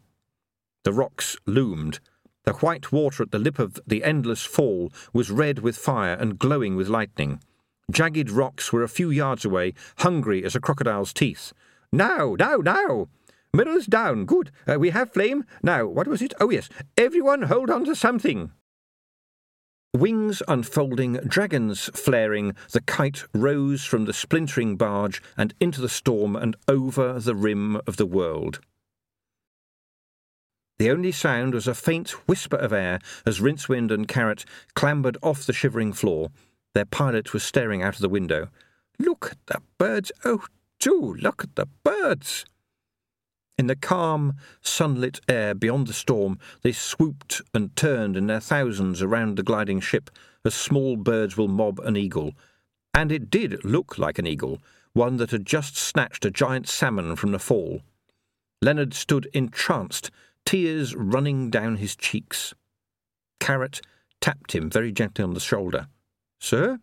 The 0.84 0.94
rocks 0.94 1.38
loomed. 1.46 2.00
The 2.46 2.54
white 2.54 2.92
water 2.92 3.24
at 3.24 3.32
the 3.32 3.40
lip 3.40 3.60
of 3.60 3.80
the 3.86 4.04
endless 4.04 4.44
fall 4.44 4.92
was 5.14 5.30
red 5.30 5.60
with 5.60 5.78
fire 5.78 6.14
and 6.14 6.40
glowing 6.40 6.76
with 6.76 6.88
lightning. 6.88 7.42
Jagged 7.92 8.30
rocks 8.30 8.72
were 8.72 8.84
a 8.84 8.90
few 8.90 9.10
yards 9.10 9.46
away, 9.46 9.74
hungry 9.98 10.44
as 10.44 10.56
a 10.56 10.60
crocodile's 10.60 11.14
teeth. 11.14 11.54
Now, 11.92 12.36
now, 12.38 12.58
now! 12.58 13.10
Mirrors 13.54 13.88
down, 13.88 14.26
good. 14.26 14.52
Uh, 14.68 14.78
we 14.80 14.92
have 14.92 15.12
flame. 15.12 15.44
Now, 15.64 15.86
what 15.86 16.08
was 16.08 16.22
it? 16.22 16.34
Oh, 16.40 16.50
yes. 16.50 16.70
Everyone 16.98 17.44
hold 17.44 17.70
on 17.70 17.86
to 17.86 17.96
something. 17.96 18.52
Wings 19.96 20.44
unfolding, 20.48 21.14
dragons 21.14 21.90
flaring, 21.96 22.56
the 22.72 22.82
kite 22.82 23.24
rose 23.34 23.84
from 23.84 24.06
the 24.06 24.14
splintering 24.14 24.78
barge 24.78 25.20
and 25.36 25.56
into 25.60 25.82
the 25.82 25.90
storm 25.90 26.36
and 26.36 26.56
over 26.68 27.20
the 27.20 27.34
rim 27.34 27.78
of 27.88 27.98
the 27.98 28.06
world. 28.06 28.60
The 30.78 30.92
only 30.92 31.12
sound 31.12 31.56
was 31.56 31.68
a 31.68 31.74
faint 31.74 32.12
whisper 32.28 32.56
of 32.56 32.72
air 32.72 33.00
as 33.26 33.42
Rincewind 33.42 33.92
and 33.92 34.08
Carrot 34.08 34.46
clambered 34.76 35.18
off 35.24 35.46
the 35.46 35.54
shivering 35.54 35.92
floor. 35.92 36.30
Their 36.76 36.86
pilot 36.86 37.34
was 37.34 37.44
staring 37.44 37.82
out 37.82 37.96
of 37.96 38.02
the 38.02 38.10
window. 38.10 38.50
Look 39.00 39.32
at 39.32 39.46
the 39.48 39.62
birds! 39.80 40.12
Oh, 40.24 40.46
do 40.80 41.16
look 41.16 41.44
at 41.44 41.56
the 41.56 41.66
birds! 41.84 42.46
In 43.60 43.68
the 43.68 43.76
calm, 43.76 44.36
sunlit 44.62 45.20
air 45.28 45.54
beyond 45.54 45.88
the 45.88 45.94
storm, 45.94 46.40
they 46.62 46.72
swooped 46.72 47.42
and 47.54 47.76
turned 47.76 48.16
in 48.16 48.28
their 48.28 48.40
thousands 48.40 49.02
around 49.02 49.36
the 49.36 49.44
gliding 49.44 49.82
ship, 49.82 50.10
as 50.46 50.54
small 50.54 50.96
birds 50.96 51.36
will 51.36 51.50
mob 51.50 51.78
an 51.82 51.98
eagle. 51.98 52.32
And 52.94 53.12
it 53.12 53.30
did 53.30 53.66
look 53.66 53.98
like 53.98 54.18
an 54.18 54.26
eagle, 54.26 54.62
one 54.94 55.18
that 55.18 55.32
had 55.32 55.46
just 55.46 55.76
snatched 55.76 56.24
a 56.24 56.32
giant 56.32 56.70
salmon 56.70 57.18
from 57.18 57.34
the 57.34 57.38
fall. 57.38 57.82
Leonard 58.62 58.94
stood 58.94 59.28
entranced, 59.34 60.10
tears 60.46 60.96
running 60.96 61.50
down 61.50 61.76
his 61.76 61.98
cheeks. 61.98 62.54
Carrot 63.42 63.82
tapped 64.22 64.54
him 64.54 64.70
very 64.70 64.94
gently 64.94 65.22
on 65.22 65.34
the 65.34 65.42
shoulder. 65.42 65.88
Sir, 66.40 66.80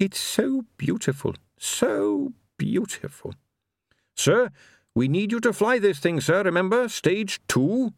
it's 0.00 0.18
so 0.18 0.64
beautiful, 0.78 1.36
so 1.60 2.32
beautiful. 2.56 3.36
Sir, 4.16 4.50
we 4.98 5.06
need 5.06 5.30
you 5.30 5.38
to 5.38 5.52
fly 5.52 5.78
this 5.78 6.00
thing, 6.00 6.20
sir, 6.20 6.42
remember? 6.42 6.88
Stage 6.88 7.38
two? 7.46 7.92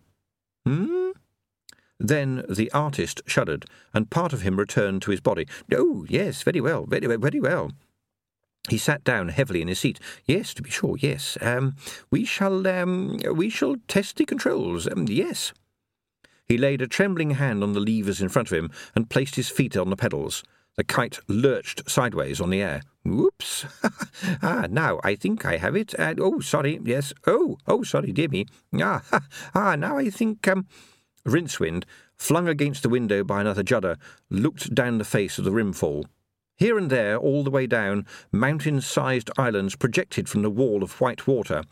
Hmm? 0.66 1.12
Then 1.98 2.44
the 2.46 2.70
artist 2.72 3.22
shuddered, 3.24 3.64
and 3.94 4.10
part 4.10 4.34
of 4.34 4.42
him 4.42 4.58
returned 4.58 5.00
to 5.02 5.10
his 5.10 5.22
body. 5.22 5.46
Oh, 5.72 6.04
yes, 6.10 6.42
very 6.42 6.60
well, 6.60 6.84
very, 6.84 7.06
very 7.16 7.40
well. 7.40 7.72
He 8.68 8.76
sat 8.76 9.02
down 9.02 9.30
heavily 9.30 9.62
in 9.62 9.68
his 9.68 9.80
seat. 9.80 9.98
Yes, 10.26 10.52
to 10.52 10.62
be 10.62 10.68
sure, 10.68 10.96
yes. 10.98 11.38
Um, 11.40 11.74
we 12.10 12.26
shall, 12.26 12.66
um, 12.66 13.18
we 13.34 13.48
shall 13.48 13.76
test 13.88 14.16
the 14.16 14.26
controls. 14.26 14.86
Um, 14.86 15.06
yes. 15.08 15.54
He 16.46 16.58
laid 16.58 16.82
a 16.82 16.86
trembling 16.86 17.30
hand 17.30 17.62
on 17.62 17.72
the 17.72 17.80
levers 17.80 18.20
in 18.20 18.28
front 18.28 18.50
of 18.50 18.58
him 18.58 18.70
and 18.94 19.08
placed 19.08 19.36
his 19.36 19.48
feet 19.48 19.74
on 19.74 19.88
the 19.88 19.96
pedals. 19.96 20.44
The 20.76 20.84
kite 20.84 21.18
lurched 21.28 21.88
sideways 21.90 22.40
on 22.40 22.50
the 22.50 22.62
air. 22.62 22.82
Whoops! 23.04 23.66
ah, 24.42 24.66
now 24.70 25.00
I 25.02 25.14
think 25.14 25.44
I 25.44 25.56
have 25.56 25.76
it. 25.76 25.98
Uh, 25.98 26.14
oh, 26.18 26.40
sorry. 26.40 26.80
Yes. 26.84 27.12
Oh, 27.26 27.58
oh, 27.66 27.82
sorry, 27.82 28.12
dear 28.12 28.28
me. 28.28 28.46
Ah, 28.80 29.02
ah, 29.54 29.76
now 29.76 29.98
I 29.98 30.10
think. 30.10 30.46
Um, 30.48 30.66
Rincewind, 31.26 31.84
flung 32.16 32.48
against 32.48 32.82
the 32.82 32.88
window 32.88 33.22
by 33.22 33.40
another 33.40 33.62
judder, 33.62 33.96
looked 34.30 34.74
down 34.74 34.98
the 34.98 35.04
face 35.04 35.38
of 35.38 35.44
the 35.44 35.50
rimfall. 35.50 36.06
Here 36.56 36.78
and 36.78 36.90
there, 36.90 37.16
all 37.16 37.42
the 37.42 37.50
way 37.50 37.66
down, 37.66 38.06
mountain 38.32 38.80
sized 38.80 39.30
islands 39.38 39.76
projected 39.76 40.28
from 40.28 40.42
the 40.42 40.50
wall 40.50 40.82
of 40.82 41.00
white 41.00 41.26
water, 41.26 41.62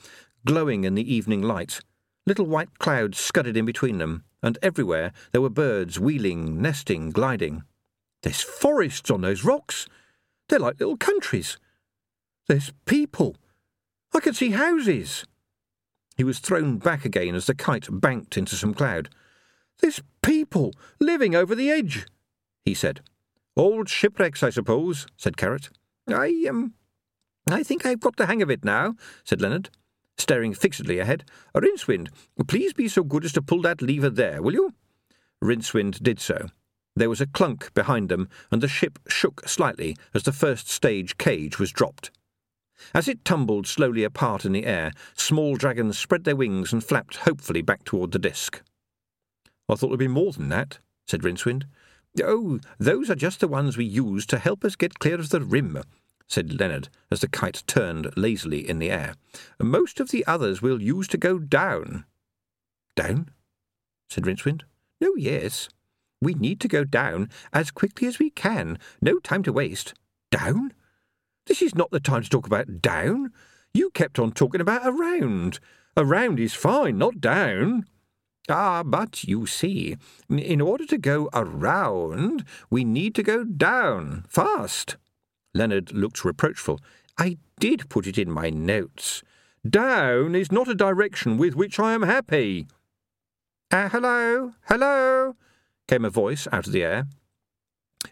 glowing 0.46 0.84
in 0.84 0.94
the 0.94 1.14
evening 1.14 1.42
light. 1.42 1.80
Little 2.26 2.46
white 2.46 2.78
clouds 2.78 3.18
scudded 3.18 3.56
in 3.56 3.64
between 3.64 3.98
them, 3.98 4.24
and 4.42 4.58
everywhere 4.62 5.12
there 5.32 5.40
were 5.40 5.50
birds 5.50 5.98
wheeling, 5.98 6.60
nesting, 6.60 7.10
gliding. 7.10 7.62
There's 8.22 8.42
forests 8.42 9.10
on 9.10 9.20
those 9.20 9.44
rocks. 9.44 9.86
They're 10.48 10.58
like 10.58 10.80
little 10.80 10.96
countries. 10.96 11.58
There's 12.48 12.72
people. 12.86 13.36
I 14.14 14.20
can 14.20 14.34
see 14.34 14.50
houses. 14.50 15.24
He 16.16 16.24
was 16.24 16.40
thrown 16.40 16.78
back 16.78 17.04
again 17.04 17.34
as 17.34 17.46
the 17.46 17.54
kite 17.54 17.86
banked 17.90 18.36
into 18.36 18.56
some 18.56 18.74
cloud. 18.74 19.08
There's 19.80 20.02
people 20.22 20.72
living 20.98 21.34
over 21.34 21.54
the 21.54 21.70
edge, 21.70 22.06
he 22.64 22.74
said. 22.74 23.00
Old 23.56 23.88
shipwrecks, 23.88 24.42
I 24.42 24.50
suppose, 24.50 25.06
said 25.16 25.36
Carrot. 25.36 25.68
I, 26.08 26.46
um, 26.48 26.74
I 27.48 27.62
think 27.62 27.86
I've 27.86 28.00
got 28.00 28.16
the 28.16 28.26
hang 28.26 28.42
of 28.42 28.50
it 28.50 28.64
now, 28.64 28.94
said 29.24 29.40
Leonard, 29.40 29.70
staring 30.16 30.54
fixedly 30.54 30.98
ahead. 30.98 31.24
Rincewind, 31.54 32.08
please 32.46 32.72
be 32.72 32.88
so 32.88 33.04
good 33.04 33.24
as 33.24 33.32
to 33.32 33.42
pull 33.42 33.62
that 33.62 33.82
lever 33.82 34.10
there, 34.10 34.42
will 34.42 34.54
you? 34.54 34.74
Rincewind 35.42 36.02
did 36.02 36.18
so. 36.18 36.48
There 36.98 37.08
was 37.08 37.20
a 37.20 37.28
clunk 37.28 37.72
behind 37.74 38.08
them, 38.08 38.28
and 38.50 38.60
the 38.60 38.66
ship 38.66 38.98
shook 39.06 39.48
slightly 39.48 39.96
as 40.14 40.24
the 40.24 40.32
first 40.32 40.68
stage 40.68 41.16
cage 41.16 41.56
was 41.56 41.70
dropped. 41.70 42.10
As 42.92 43.06
it 43.06 43.24
tumbled 43.24 43.68
slowly 43.68 44.02
apart 44.02 44.44
in 44.44 44.50
the 44.50 44.66
air, 44.66 44.90
small 45.14 45.54
dragons 45.54 45.96
spread 45.96 46.24
their 46.24 46.34
wings 46.34 46.72
and 46.72 46.82
flapped 46.82 47.18
hopefully 47.18 47.62
back 47.62 47.84
toward 47.84 48.10
the 48.10 48.18
disk. 48.18 48.62
I 49.68 49.76
thought 49.76 49.90
there'd 49.90 50.00
be 50.00 50.08
more 50.08 50.32
than 50.32 50.48
that, 50.48 50.80
said 51.06 51.22
Rincewind. 51.22 51.66
Oh, 52.20 52.58
those 52.78 53.08
are 53.10 53.14
just 53.14 53.38
the 53.38 53.46
ones 53.46 53.76
we 53.76 53.84
use 53.84 54.26
to 54.26 54.38
help 54.38 54.64
us 54.64 54.74
get 54.74 54.98
clear 54.98 55.20
of 55.20 55.28
the 55.28 55.40
rim, 55.40 55.80
said 56.26 56.58
Leonard 56.58 56.88
as 57.12 57.20
the 57.20 57.28
kite 57.28 57.62
turned 57.68 58.12
lazily 58.16 58.68
in 58.68 58.80
the 58.80 58.90
air. 58.90 59.14
Most 59.60 60.00
of 60.00 60.10
the 60.10 60.26
others 60.26 60.60
we'll 60.60 60.82
use 60.82 61.06
to 61.08 61.16
go 61.16 61.38
down. 61.38 62.06
Down? 62.96 63.30
said 64.10 64.24
Rincewind. 64.24 64.62
No, 65.00 65.14
yes. 65.16 65.68
We 66.20 66.34
need 66.34 66.60
to 66.60 66.68
go 66.68 66.84
down 66.84 67.30
as 67.52 67.70
quickly 67.70 68.08
as 68.08 68.18
we 68.18 68.30
can. 68.30 68.78
No 69.00 69.18
time 69.18 69.42
to 69.44 69.52
waste. 69.52 69.94
Down? 70.30 70.72
This 71.46 71.62
is 71.62 71.74
not 71.74 71.90
the 71.90 72.00
time 72.00 72.22
to 72.22 72.28
talk 72.28 72.46
about 72.46 72.82
down. 72.82 73.32
You 73.72 73.90
kept 73.90 74.18
on 74.18 74.32
talking 74.32 74.60
about 74.60 74.82
around. 74.84 75.60
Around 75.96 76.40
is 76.40 76.54
fine, 76.54 76.98
not 76.98 77.20
down. 77.20 77.86
Ah, 78.48 78.82
but 78.82 79.24
you 79.24 79.46
see, 79.46 79.96
in 80.28 80.60
order 80.60 80.86
to 80.86 80.96
go 80.98 81.28
around, 81.34 82.44
we 82.70 82.82
need 82.82 83.14
to 83.14 83.22
go 83.22 83.44
down 83.44 84.24
fast. 84.28 84.96
Leonard 85.54 85.92
looked 85.92 86.24
reproachful. 86.24 86.80
I 87.18 87.36
did 87.60 87.88
put 87.88 88.06
it 88.06 88.16
in 88.16 88.30
my 88.30 88.48
notes. 88.48 89.22
Down 89.68 90.34
is 90.34 90.52
not 90.52 90.68
a 90.68 90.74
direction 90.74 91.36
with 91.36 91.54
which 91.56 91.78
I 91.78 91.92
am 91.92 92.02
happy. 92.02 92.66
Uh, 93.70 93.88
hello, 93.90 94.54
hello, 94.62 95.36
came 95.88 96.04
a 96.04 96.10
voice 96.10 96.46
out 96.52 96.66
of 96.66 96.72
the 96.72 96.84
air. 96.84 97.06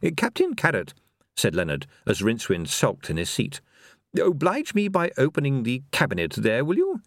Eh, 0.02 0.10
Captain 0.16 0.54
Carrot, 0.54 0.94
said 1.36 1.54
Leonard, 1.54 1.86
as 2.06 2.22
Rincewind 2.22 2.68
sulked 2.68 3.10
in 3.10 3.18
his 3.18 3.30
seat. 3.30 3.60
Oblige 4.20 4.74
me 4.74 4.88
by 4.88 5.12
opening 5.18 5.62
the 5.62 5.82
cabinet 5.92 6.32
there, 6.36 6.64
will 6.64 6.76
you? 6.76 7.02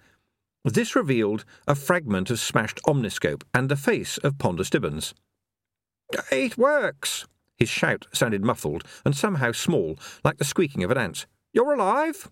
This 0.64 0.96
revealed 0.96 1.44
a 1.68 1.74
fragment 1.74 2.30
of 2.30 2.40
smashed 2.40 2.80
omniscope 2.86 3.44
and 3.54 3.70
the 3.70 3.76
face 3.76 4.18
of 4.20 4.38
Ponder 4.38 4.64
Stibbons. 4.64 5.14
It 6.32 6.58
works! 6.58 7.28
His 7.58 7.70
shout 7.70 8.08
sounded 8.14 8.44
muffled 8.44 8.84
and 9.04 9.16
somehow 9.16 9.52
small, 9.52 9.98
like 10.24 10.38
the 10.38 10.46
squeaking 10.46 10.84
of 10.84 10.92
an 10.92 10.98
ant. 10.98 11.26
You're 11.54 11.74
alive? 11.74 12.30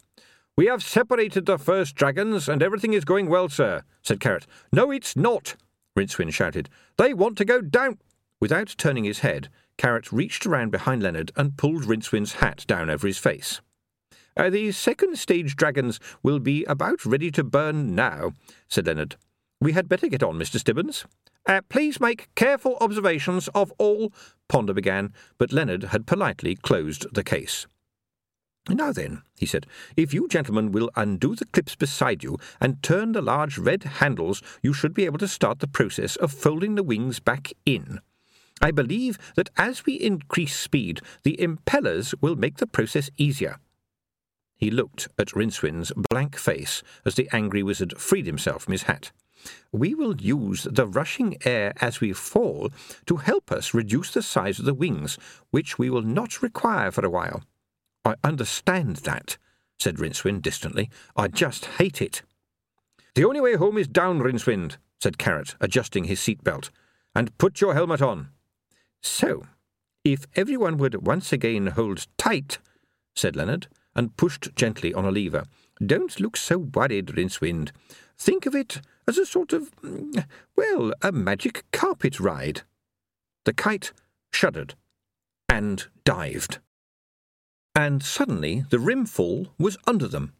We 0.56 0.68
have 0.68 0.84
separated 0.84 1.46
the 1.46 1.58
first 1.58 1.96
dragons, 1.96 2.50
and 2.50 2.64
everything 2.64 2.94
is 2.94 3.06
going 3.06 3.30
well, 3.30 3.48
sir, 3.48 3.84
said 4.02 4.20
Carrot. 4.20 4.48
No, 4.72 4.90
it's 4.90 5.16
not, 5.16 5.56
Rincewind 5.96 6.34
shouted. 6.34 6.70
They 6.98 7.14
want 7.14 7.38
to 7.38 7.46
go 7.46 7.62
down. 7.62 8.00
Without 8.40 8.76
turning 8.78 9.04
his 9.04 9.20
head, 9.20 9.50
Carrot 9.78 10.12
reached 10.12 10.46
around 10.46 10.72
behind 10.72 11.02
Leonard 11.02 11.32
and 11.36 11.58
pulled 11.58 11.86
Rincewind's 11.86 12.34
hat 12.34 12.66
down 12.68 12.90
over 12.90 13.08
his 13.08 13.18
face. 13.18 13.62
Uh, 14.36 14.50
the 14.50 14.72
second 14.72 15.18
stage 15.18 15.56
dragons 15.56 16.00
will 16.22 16.40
be 16.40 16.64
about 16.66 17.06
ready 17.06 17.32
to 17.32 17.44
burn 17.44 17.96
now, 17.96 18.34
said 18.68 18.86
Leonard. 18.86 19.16
We 19.60 19.72
had 19.72 19.90
better 19.90 20.08
get 20.08 20.22
on, 20.22 20.38
Mr. 20.38 20.60
Stibbons. 20.60 21.06
Uh, 21.48 21.62
please 21.70 22.00
make 22.00 22.34
careful 22.36 22.78
observations 22.80 23.48
of 23.56 23.74
all, 23.80 24.14
Ponder 24.48 24.74
began, 24.74 25.14
but 25.40 25.52
Leonard 25.52 25.86
had 25.86 26.06
politely 26.06 26.56
closed 26.56 27.08
the 27.14 27.24
case. 27.24 27.66
Now 28.70 28.92
then, 28.92 29.24
he 29.38 29.46
said, 29.46 29.66
if 29.96 30.14
you 30.14 30.28
gentlemen 30.28 30.72
will 30.72 30.92
undo 30.96 31.36
the 31.36 31.46
clips 31.46 31.76
beside 31.76 32.24
you 32.24 32.38
and 32.60 32.84
turn 32.84 33.14
the 33.14 33.22
large 33.22 33.58
red 33.58 33.84
handles, 33.84 34.44
you 34.62 34.74
should 34.74 34.94
be 34.94 35.06
able 35.06 35.20
to 35.20 35.28
start 35.28 35.60
the 35.60 35.68
process 35.68 36.18
of 36.18 36.34
folding 36.34 36.76
the 36.76 36.84
wings 36.84 37.20
back 37.20 37.54
in. 37.66 38.02
I 38.62 38.72
believe 38.72 39.18
that 39.36 39.50
as 39.58 39.86
we 39.86 39.96
increase 39.96 40.58
speed, 40.58 41.02
the 41.24 41.38
impellers 41.38 42.16
will 42.22 42.36
make 42.36 42.58
the 42.58 42.68
process 42.68 43.10
easier. 43.18 43.60
He 44.58 44.72
looked 44.72 45.08
at 45.20 45.36
Rincewind's 45.36 45.92
blank 46.10 46.36
face 46.36 46.82
as 47.06 47.16
the 47.16 47.30
angry 47.32 47.62
wizard 47.62 48.00
freed 48.00 48.26
himself 48.26 48.64
from 48.64 48.72
his 48.72 48.84
hat. 48.84 49.12
We 49.72 49.94
will 49.94 50.20
use 50.20 50.64
the 50.64 50.88
rushing 50.88 51.38
air 51.46 51.74
as 51.80 52.02
we 52.02 52.12
fall 52.14 52.72
to 53.06 53.18
help 53.18 53.52
us 53.52 53.76
reduce 53.76 54.12
the 54.12 54.24
size 54.24 54.58
of 54.58 54.66
the 54.66 54.74
wings, 54.74 55.20
which 55.52 55.78
we 55.78 55.92
will 55.92 56.02
not 56.02 56.42
require 56.42 56.90
for 56.90 57.06
a 57.06 57.10
while. 57.10 57.44
I 58.04 58.16
understand 58.24 58.98
that, 58.98 59.38
said 59.80 59.98
Rincewind 59.98 60.42
distantly. 60.42 60.90
I 61.16 61.28
just 61.28 61.66
hate 61.66 62.02
it. 62.02 62.24
The 63.14 63.26
only 63.26 63.42
way 63.42 63.56
home 63.56 63.78
is 63.78 63.88
down, 63.88 64.20
Rincewind, 64.20 64.78
said 65.00 65.20
Carrot, 65.20 65.56
adjusting 65.62 66.06
his 66.06 66.20
seat 66.20 66.44
belt. 66.44 66.72
and 67.16 67.36
put 67.40 67.62
your 67.62 67.74
helmet 67.74 68.00
on. 68.00 68.30
So, 69.08 69.48
if 70.04 70.28
everyone 70.36 70.78
would 70.78 71.08
once 71.08 71.34
again 71.34 71.68
hold 71.68 72.06
tight, 72.18 72.60
said 73.16 73.36
Leonard, 73.36 73.68
and 73.96 74.16
pushed 74.16 74.56
gently 74.56 74.94
on 74.94 75.06
a 75.06 75.12
lever. 75.12 75.46
Don't 75.84 76.20
look 76.20 76.38
so 76.38 76.58
worried, 76.60 77.08
Rincewind. 77.08 77.72
Think 78.20 78.46
of 78.46 78.54
it 78.54 78.82
as 79.08 79.18
a 79.18 79.26
sort 79.26 79.54
of, 79.54 79.76
mm, 79.82 80.24
well, 80.56 80.94
a 81.02 81.12
magic 81.12 81.64
carpet 81.72 82.20
ride. 82.20 82.62
The 83.46 83.54
kite 83.54 83.92
shuddered 84.32 84.76
and 85.50 85.88
dived. 86.04 86.60
And 87.74 88.04
suddenly 88.04 88.66
the 88.70 88.78
rimfall 88.78 89.48
was 89.58 89.78
under 89.88 90.08
them, 90.08 90.34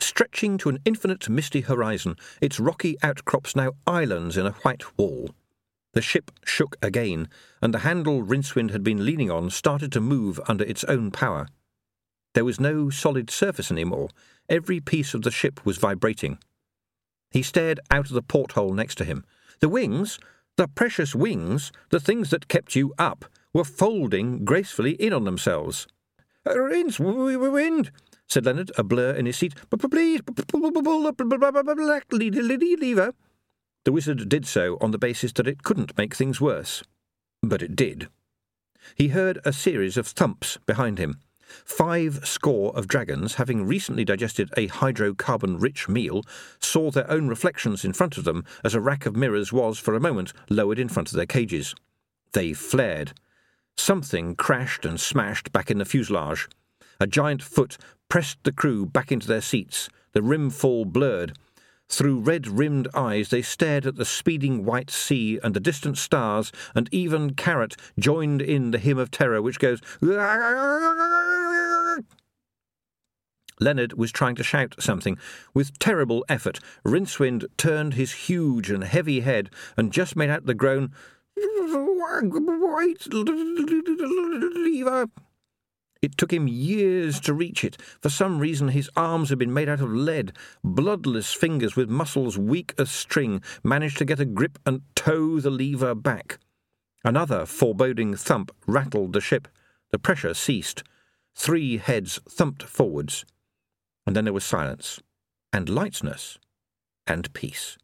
stretching 0.00 0.58
to 0.58 0.70
an 0.70 0.80
infinite 0.84 1.28
misty 1.28 1.60
horizon, 1.60 2.16
its 2.40 2.58
rocky 2.58 2.96
outcrops 3.02 3.54
now 3.54 3.72
islands 3.86 4.36
in 4.36 4.46
a 4.46 4.52
white 4.62 4.98
wall. 4.98 5.30
The 5.94 6.02
ship 6.02 6.32
shook 6.44 6.76
again, 6.82 7.28
and 7.62 7.72
the 7.72 7.78
handle 7.78 8.22
Rincewind 8.22 8.72
had 8.72 8.82
been 8.82 9.04
leaning 9.04 9.30
on 9.30 9.48
started 9.48 9.92
to 9.92 10.00
move 10.00 10.40
under 10.48 10.64
its 10.64 10.82
own 10.84 11.12
power. 11.12 11.46
There 12.34 12.44
was 12.44 12.58
no 12.58 12.90
solid 12.90 13.30
surface 13.30 13.70
any 13.70 13.84
more. 13.84 14.08
Every 14.48 14.80
piece 14.80 15.14
of 15.14 15.22
the 15.22 15.30
ship 15.30 15.64
was 15.64 15.78
vibrating. 15.78 16.38
He 17.30 17.42
stared 17.42 17.78
out 17.92 18.06
of 18.06 18.14
the 18.14 18.22
porthole 18.22 18.74
next 18.74 18.96
to 18.96 19.04
him. 19.04 19.24
The 19.60 19.68
wings, 19.68 20.18
the 20.56 20.66
precious 20.66 21.14
wings, 21.14 21.70
the 21.90 22.00
things 22.00 22.30
that 22.30 22.48
kept 22.48 22.74
you 22.74 22.92
up, 22.98 23.24
were 23.52 23.64
folding 23.64 24.44
gracefully 24.44 24.92
in 24.92 25.12
on 25.12 25.24
themselves. 25.24 25.86
Rince, 26.44 26.98
wind, 26.98 27.92
said 28.26 28.46
Leonard, 28.46 28.72
a 28.76 28.82
blur 28.82 29.12
in 29.12 29.26
his 29.26 29.36
seat. 29.36 29.54
Please, 29.70 30.22
pull 30.22 30.72
the 30.72 30.82
black 31.76 32.04
lever. 32.12 33.12
The 33.84 33.92
wizard 33.92 34.28
did 34.28 34.46
so 34.46 34.78
on 34.80 34.90
the 34.90 34.98
basis 34.98 35.32
that 35.34 35.46
it 35.46 35.62
couldn't 35.62 35.96
make 35.96 36.14
things 36.14 36.40
worse. 36.40 36.82
But 37.42 37.62
it 37.62 37.76
did. 37.76 38.08
He 38.94 39.08
heard 39.08 39.38
a 39.44 39.52
series 39.52 39.96
of 39.96 40.06
thumps 40.06 40.58
behind 40.66 40.98
him. 40.98 41.20
Five 41.64 42.26
score 42.26 42.74
of 42.74 42.88
dragons, 42.88 43.34
having 43.34 43.66
recently 43.66 44.04
digested 44.04 44.50
a 44.56 44.68
hydrocarbon 44.68 45.60
rich 45.60 45.88
meal, 45.88 46.22
saw 46.58 46.90
their 46.90 47.10
own 47.10 47.28
reflections 47.28 47.84
in 47.84 47.92
front 47.92 48.16
of 48.16 48.24
them 48.24 48.44
as 48.64 48.74
a 48.74 48.80
rack 48.80 49.04
of 49.04 49.14
mirrors 49.14 49.52
was, 49.52 49.78
for 49.78 49.94
a 49.94 50.00
moment, 50.00 50.32
lowered 50.48 50.78
in 50.78 50.88
front 50.88 51.10
of 51.10 51.16
their 51.16 51.26
cages. 51.26 51.74
They 52.32 52.54
flared. 52.54 53.12
Something 53.76 54.34
crashed 54.36 54.86
and 54.86 54.98
smashed 54.98 55.52
back 55.52 55.70
in 55.70 55.78
the 55.78 55.84
fuselage. 55.84 56.48
A 56.98 57.06
giant 57.06 57.42
foot 57.42 57.76
pressed 58.08 58.38
the 58.44 58.52
crew 58.52 58.86
back 58.86 59.12
into 59.12 59.28
their 59.28 59.42
seats. 59.42 59.88
The 60.12 60.20
rimfall 60.20 60.86
blurred. 60.86 61.36
Through 61.88 62.20
red 62.20 62.46
rimmed 62.46 62.88
eyes, 62.94 63.28
they 63.28 63.42
stared 63.42 63.86
at 63.86 63.96
the 63.96 64.04
speeding 64.04 64.64
white 64.64 64.90
sea 64.90 65.38
and 65.42 65.54
the 65.54 65.60
distant 65.60 65.98
stars, 65.98 66.50
and 66.74 66.88
even 66.92 67.34
Carrot 67.34 67.76
joined 67.98 68.42
in 68.42 68.70
the 68.70 68.78
hymn 68.78 68.98
of 68.98 69.10
terror 69.10 69.40
which 69.40 69.58
goes. 69.58 69.80
Leonard 73.60 73.92
was 73.92 74.10
trying 74.10 74.34
to 74.34 74.42
shout 74.42 74.74
something. 74.80 75.16
With 75.52 75.78
terrible 75.78 76.24
effort, 76.28 76.58
Rincewind 76.84 77.46
turned 77.56 77.94
his 77.94 78.12
huge 78.12 78.70
and 78.70 78.82
heavy 78.82 79.20
head 79.20 79.50
and 79.76 79.92
just 79.92 80.16
made 80.16 80.30
out 80.30 80.46
the 80.46 80.54
groan, 80.54 80.92
White 82.16 83.06
lever. 83.12 85.06
It 86.04 86.18
took 86.18 86.34
him 86.34 86.46
years 86.46 87.18
to 87.20 87.32
reach 87.32 87.64
it. 87.64 87.80
For 88.02 88.10
some 88.10 88.38
reason, 88.38 88.68
his 88.68 88.90
arms 88.94 89.30
had 89.30 89.38
been 89.38 89.54
made 89.54 89.70
out 89.70 89.80
of 89.80 89.90
lead. 89.90 90.34
Bloodless 90.62 91.32
fingers 91.32 91.76
with 91.76 91.88
muscles 91.88 92.36
weak 92.36 92.74
as 92.76 92.90
string 92.90 93.40
managed 93.62 93.96
to 93.96 94.04
get 94.04 94.20
a 94.20 94.26
grip 94.26 94.58
and 94.66 94.82
tow 94.94 95.40
the 95.40 95.48
lever 95.48 95.94
back. 95.94 96.40
Another 97.04 97.46
foreboding 97.46 98.14
thump 98.16 98.54
rattled 98.66 99.14
the 99.14 99.22
ship. 99.22 99.48
The 99.92 99.98
pressure 99.98 100.34
ceased. 100.34 100.82
Three 101.34 101.78
heads 101.78 102.20
thumped 102.28 102.64
forwards. 102.64 103.24
And 104.06 104.14
then 104.14 104.24
there 104.24 104.34
was 104.34 104.44
silence, 104.44 105.00
and 105.54 105.70
lightness, 105.70 106.36
and 107.06 107.32
peace. 107.32 107.78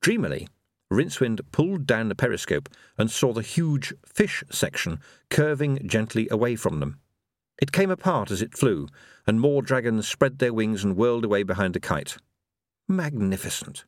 Dreamily, 0.00 0.48
Rincewind 0.94 1.40
pulled 1.52 1.86
down 1.86 2.08
the 2.08 2.14
periscope 2.14 2.68
and 2.96 3.10
saw 3.10 3.32
the 3.32 3.42
huge 3.42 3.92
fish 4.06 4.44
section 4.50 5.00
curving 5.30 5.86
gently 5.86 6.28
away 6.30 6.56
from 6.56 6.80
them. 6.80 7.00
It 7.60 7.72
came 7.72 7.90
apart 7.90 8.30
as 8.30 8.42
it 8.42 8.56
flew, 8.56 8.88
and 9.26 9.40
more 9.40 9.62
dragons 9.62 10.08
spread 10.08 10.38
their 10.38 10.52
wings 10.52 10.84
and 10.84 10.96
whirled 10.96 11.24
away 11.24 11.42
behind 11.42 11.74
the 11.74 11.80
kite. 11.80 12.16
Magnificent. 12.88 13.84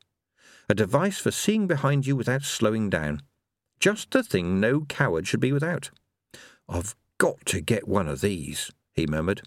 A 0.69 0.75
device 0.75 1.19
for 1.19 1.31
seeing 1.31 1.67
behind 1.67 2.07
you 2.07 2.15
without 2.15 2.43
slowing 2.43 2.89
down. 2.89 3.21
Just 3.79 4.11
the 4.11 4.23
thing 4.23 4.59
no 4.59 4.81
coward 4.81 5.27
should 5.27 5.39
be 5.39 5.51
without. 5.51 5.91
I've 6.67 6.95
got 7.17 7.45
to 7.47 7.61
get 7.61 7.87
one 7.87 8.07
of 8.07 8.21
these, 8.21 8.71
he 8.93 9.05
murmured. 9.07 9.43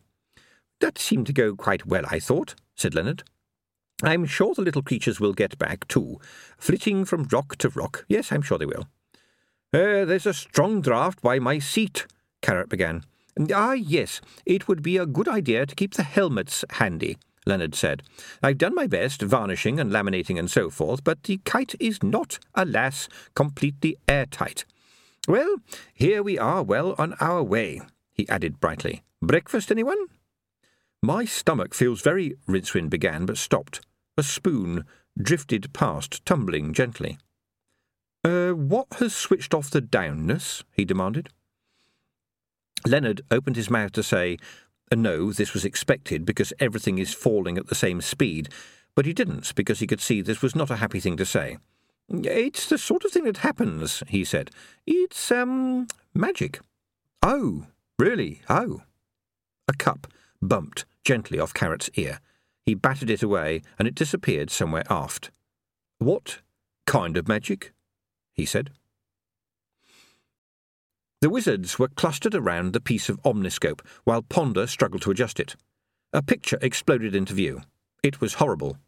That 0.80 0.98
seemed 0.98 1.26
to 1.26 1.32
go 1.32 1.54
quite 1.54 1.86
well, 1.86 2.04
I 2.08 2.20
thought, 2.20 2.54
said 2.74 2.94
Leonard. 2.94 3.24
I'm 4.02 4.24
sure 4.24 4.54
the 4.54 4.62
little 4.62 4.82
creatures 4.82 5.20
will 5.20 5.34
get 5.34 5.58
back, 5.58 5.86
too, 5.88 6.20
flitting 6.56 7.04
from 7.04 7.28
rock 7.30 7.56
to 7.56 7.68
rock. 7.68 8.04
Yes, 8.08 8.32
I'm 8.32 8.42
sure 8.42 8.58
they 8.58 8.66
will. 8.66 8.86
Uh, 9.72 10.04
there's 10.04 10.26
a 10.26 10.34
strong 10.34 10.80
draught 10.80 11.20
by 11.20 11.38
my 11.38 11.58
seat, 11.58 12.06
Carrot 12.42 12.68
began. 12.68 13.04
Ah, 13.54 13.72
yes, 13.72 14.20
it 14.44 14.66
would 14.66 14.82
be 14.82 14.96
a 14.96 15.06
good 15.06 15.28
idea 15.28 15.66
to 15.66 15.74
keep 15.74 15.94
the 15.94 16.02
helmets 16.02 16.64
handy, 16.70 17.18
Leonard 17.46 17.74
said. 17.74 18.02
I've 18.42 18.58
done 18.58 18.74
my 18.74 18.86
best, 18.86 19.22
varnishing 19.22 19.78
and 19.78 19.92
laminating 19.92 20.38
and 20.38 20.50
so 20.50 20.70
forth, 20.70 21.04
but 21.04 21.22
the 21.22 21.38
kite 21.44 21.74
is 21.78 22.02
not, 22.02 22.38
alas, 22.54 23.08
completely 23.34 23.96
airtight. 24.08 24.64
Well, 25.28 25.56
here 25.94 26.22
we 26.22 26.38
are 26.38 26.62
well 26.62 26.94
on 26.98 27.14
our 27.20 27.42
way, 27.42 27.82
he 28.12 28.28
added 28.28 28.60
brightly. 28.60 29.02
Breakfast, 29.22 29.70
anyone? 29.70 30.06
My 31.02 31.24
stomach 31.24 31.74
feels 31.74 32.02
very, 32.02 32.36
Rincewind 32.48 32.90
began, 32.90 33.24
but 33.24 33.38
stopped. 33.38 33.80
A 34.20 34.22
spoon 34.22 34.84
drifted 35.18 35.72
past, 35.72 36.26
tumbling 36.26 36.74
gently. 36.74 37.16
Er, 38.26 38.50
uh, 38.50 38.54
what 38.54 38.88
has 38.98 39.16
switched 39.16 39.54
off 39.54 39.70
the 39.70 39.80
downness? 39.80 40.62
he 40.72 40.84
demanded. 40.84 41.30
Leonard 42.86 43.22
opened 43.30 43.56
his 43.56 43.70
mouth 43.70 43.92
to 43.92 44.02
say, 44.02 44.36
no, 44.94 45.32
this 45.32 45.54
was 45.54 45.64
expected 45.64 46.26
because 46.26 46.52
everything 46.60 46.98
is 46.98 47.14
falling 47.14 47.56
at 47.56 47.68
the 47.68 47.74
same 47.74 48.02
speed, 48.02 48.50
but 48.94 49.06
he 49.06 49.14
didn't 49.14 49.54
because 49.54 49.80
he 49.80 49.86
could 49.86 50.02
see 50.02 50.20
this 50.20 50.42
was 50.42 50.54
not 50.54 50.70
a 50.70 50.76
happy 50.76 51.00
thing 51.00 51.16
to 51.16 51.24
say. 51.24 51.56
It's 52.10 52.68
the 52.68 52.76
sort 52.76 53.06
of 53.06 53.12
thing 53.12 53.24
that 53.24 53.38
happens, 53.38 54.02
he 54.06 54.22
said. 54.22 54.50
It's, 54.86 55.32
um, 55.32 55.86
magic. 56.12 56.60
Oh, 57.22 57.68
really? 57.98 58.42
Oh. 58.50 58.82
A 59.66 59.72
cup 59.72 60.08
bumped 60.42 60.84
gently 61.06 61.38
off 61.40 61.54
Carrot's 61.54 61.88
ear. 61.94 62.20
He 62.66 62.74
battered 62.74 63.10
it 63.10 63.22
away, 63.22 63.62
and 63.78 63.88
it 63.88 63.94
disappeared 63.94 64.50
somewhere 64.50 64.84
aft. 64.90 65.30
What 65.98 66.40
kind 66.86 67.16
of 67.16 67.28
magic? 67.28 67.72
he 68.32 68.44
said. 68.44 68.70
The 71.20 71.30
wizards 71.30 71.78
were 71.78 71.88
clustered 71.88 72.34
around 72.34 72.72
the 72.72 72.80
piece 72.80 73.10
of 73.10 73.20
omniscope, 73.22 73.82
while 74.04 74.22
Ponder 74.22 74.66
struggled 74.66 75.02
to 75.02 75.10
adjust 75.10 75.38
it. 75.38 75.54
A 76.12 76.22
picture 76.22 76.58
exploded 76.62 77.14
into 77.14 77.34
view. 77.34 77.60
It 78.02 78.20
was 78.20 78.34
horrible. 78.34 78.78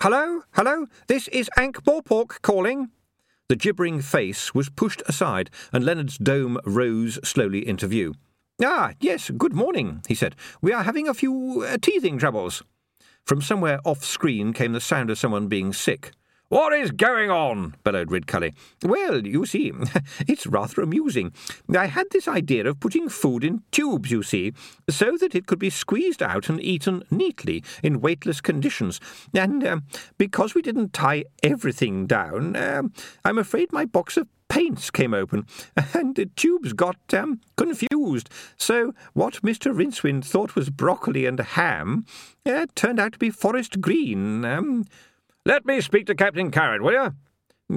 Hello, 0.00 0.42
hello, 0.52 0.86
this 1.06 1.28
is 1.28 1.48
Ankh 1.56 1.84
Morpork 1.84 2.42
calling. 2.42 2.90
The 3.48 3.56
gibbering 3.56 4.00
face 4.00 4.54
was 4.54 4.68
pushed 4.68 5.02
aside, 5.06 5.50
and 5.72 5.84
Leonard's 5.84 6.18
dome 6.18 6.58
rose 6.64 7.20
slowly 7.22 7.66
into 7.66 7.86
view. 7.86 8.14
Ah, 8.62 8.92
yes, 9.00 9.30
good 9.30 9.54
morning, 9.54 10.02
he 10.08 10.14
said. 10.14 10.36
We 10.60 10.72
are 10.72 10.82
having 10.82 11.08
a 11.08 11.14
few 11.14 11.64
uh, 11.66 11.78
teething 11.80 12.18
troubles. 12.18 12.62
From 13.30 13.40
somewhere 13.40 13.78
off 13.84 14.02
screen 14.02 14.52
came 14.52 14.72
the 14.72 14.80
sound 14.80 15.08
of 15.08 15.16
someone 15.16 15.46
being 15.46 15.72
sick. 15.72 16.10
What 16.48 16.72
is 16.72 16.90
going 16.90 17.30
on? 17.30 17.76
bellowed 17.84 18.08
Ridcully. 18.08 18.54
Well, 18.82 19.24
you 19.24 19.46
see, 19.46 19.70
it's 20.26 20.48
rather 20.48 20.82
amusing. 20.82 21.32
I 21.72 21.86
had 21.86 22.08
this 22.10 22.26
idea 22.26 22.66
of 22.66 22.80
putting 22.80 23.08
food 23.08 23.44
in 23.44 23.62
tubes, 23.70 24.10
you 24.10 24.24
see, 24.24 24.52
so 24.88 25.16
that 25.18 25.36
it 25.36 25.46
could 25.46 25.60
be 25.60 25.70
squeezed 25.70 26.24
out 26.24 26.48
and 26.48 26.60
eaten 26.60 27.04
neatly 27.08 27.62
in 27.84 28.00
weightless 28.00 28.40
conditions. 28.40 28.98
And 29.32 29.64
uh, 29.64 29.78
because 30.18 30.56
we 30.56 30.62
didn't 30.62 30.92
tie 30.92 31.26
everything 31.40 32.08
down, 32.08 32.56
uh, 32.56 32.82
I'm 33.24 33.38
afraid 33.38 33.70
my 33.70 33.84
box 33.84 34.16
of 34.16 34.26
paints 34.50 34.90
came 34.90 35.14
open, 35.14 35.46
and 35.94 36.16
the 36.16 36.26
tubes 36.26 36.74
got 36.74 36.98
um, 37.14 37.40
confused. 37.56 38.28
So 38.58 38.92
what 39.14 39.40
Mr. 39.42 39.74
Rincewind 39.74 40.24
thought 40.24 40.54
was 40.54 40.68
broccoli 40.68 41.24
and 41.24 41.40
ham 41.40 42.04
uh, 42.44 42.66
turned 42.74 43.00
out 43.00 43.14
to 43.14 43.18
be 43.18 43.30
forest 43.30 43.80
green. 43.80 44.44
Um, 44.44 44.84
Let 45.46 45.64
me 45.64 45.80
speak 45.80 46.06
to 46.06 46.14
Captain 46.14 46.50
Carrot, 46.50 46.82
will 46.82 46.92
you? 46.92 47.14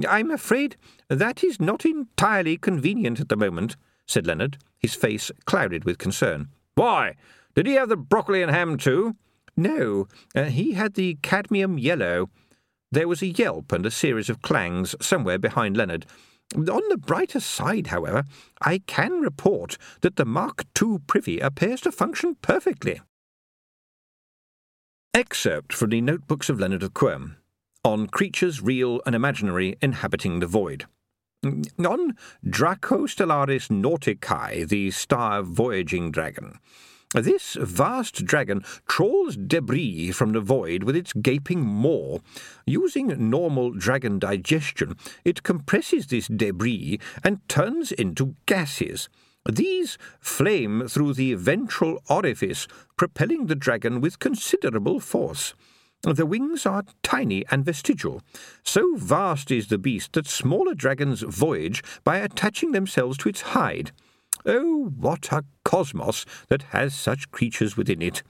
I'm 0.08 0.30
afraid 0.30 0.76
that 1.08 1.44
is 1.44 1.60
not 1.60 1.84
entirely 1.86 2.58
convenient 2.58 3.20
at 3.20 3.28
the 3.28 3.36
moment, 3.36 3.76
said 4.06 4.26
Leonard, 4.26 4.58
his 4.78 4.94
face 4.94 5.30
clouded 5.46 5.84
with 5.84 5.98
concern. 5.98 6.48
Why? 6.74 7.14
Did 7.54 7.66
he 7.66 7.74
have 7.74 7.88
the 7.88 7.96
broccoli 7.96 8.42
and 8.42 8.50
ham 8.50 8.76
too? 8.76 9.14
No, 9.56 10.08
uh, 10.34 10.44
he 10.44 10.72
had 10.72 10.94
the 10.94 11.16
cadmium 11.22 11.78
yellow. 11.78 12.28
There 12.90 13.06
was 13.06 13.22
a 13.22 13.28
yelp 13.28 13.70
and 13.70 13.86
a 13.86 13.90
series 13.90 14.28
of 14.28 14.42
clangs 14.42 14.96
somewhere 15.00 15.38
behind 15.38 15.76
Leonard. 15.76 16.06
On 16.54 16.82
the 16.88 16.96
brighter 16.96 17.40
side, 17.40 17.88
however, 17.88 18.24
I 18.60 18.78
can 18.86 19.20
report 19.20 19.76
that 20.02 20.16
the 20.16 20.24
Mark 20.24 20.64
II 20.80 20.98
privy 21.06 21.40
appears 21.40 21.80
to 21.82 21.92
function 21.92 22.36
perfectly. 22.42 23.00
Excerpt 25.12 25.72
from 25.72 25.90
the 25.90 26.00
Notebooks 26.00 26.48
of 26.48 26.60
Leonard 26.60 26.82
of 26.82 26.94
Quirm 26.94 27.36
on 27.84 28.06
creatures 28.06 28.62
real 28.62 29.00
and 29.04 29.14
imaginary 29.14 29.76
inhabiting 29.82 30.40
the 30.40 30.46
void. 30.46 30.86
On 31.44 32.16
Draco 32.48 33.06
Stellaris 33.06 33.70
Nauticae, 33.70 34.66
the 34.66 34.90
star 34.90 35.42
voyaging 35.42 36.10
dragon, 36.10 36.58
this 37.22 37.56
vast 37.60 38.24
dragon 38.24 38.64
trawls 38.88 39.36
debris 39.36 40.10
from 40.10 40.32
the 40.32 40.40
void 40.40 40.82
with 40.82 40.96
its 40.96 41.12
gaping 41.12 41.64
maw. 41.64 42.18
Using 42.66 43.30
normal 43.30 43.72
dragon 43.72 44.18
digestion, 44.18 44.96
it 45.24 45.42
compresses 45.42 46.06
this 46.06 46.28
debris 46.28 46.98
and 47.22 47.46
turns 47.48 47.92
into 47.92 48.34
gases. 48.46 49.08
These 49.50 49.98
flame 50.20 50.88
through 50.88 51.14
the 51.14 51.34
ventral 51.34 52.02
orifice, 52.08 52.66
propelling 52.96 53.46
the 53.46 53.54
dragon 53.54 54.00
with 54.00 54.18
considerable 54.18 55.00
force. 55.00 55.54
The 56.02 56.26
wings 56.26 56.66
are 56.66 56.84
tiny 57.02 57.44
and 57.50 57.64
vestigial. 57.64 58.20
So 58.62 58.96
vast 58.96 59.50
is 59.50 59.68
the 59.68 59.78
beast 59.78 60.12
that 60.12 60.26
smaller 60.26 60.74
dragons 60.74 61.22
voyage 61.22 61.82
by 62.04 62.18
attaching 62.18 62.72
themselves 62.72 63.16
to 63.18 63.28
its 63.28 63.40
hide. 63.40 63.92
Oh, 64.46 64.92
what 64.98 65.32
a 65.32 65.44
cosmos 65.64 66.26
that 66.48 66.64
has 66.64 66.94
such 66.94 67.30
creatures 67.30 67.76
within 67.78 68.02
it! 68.02 68.22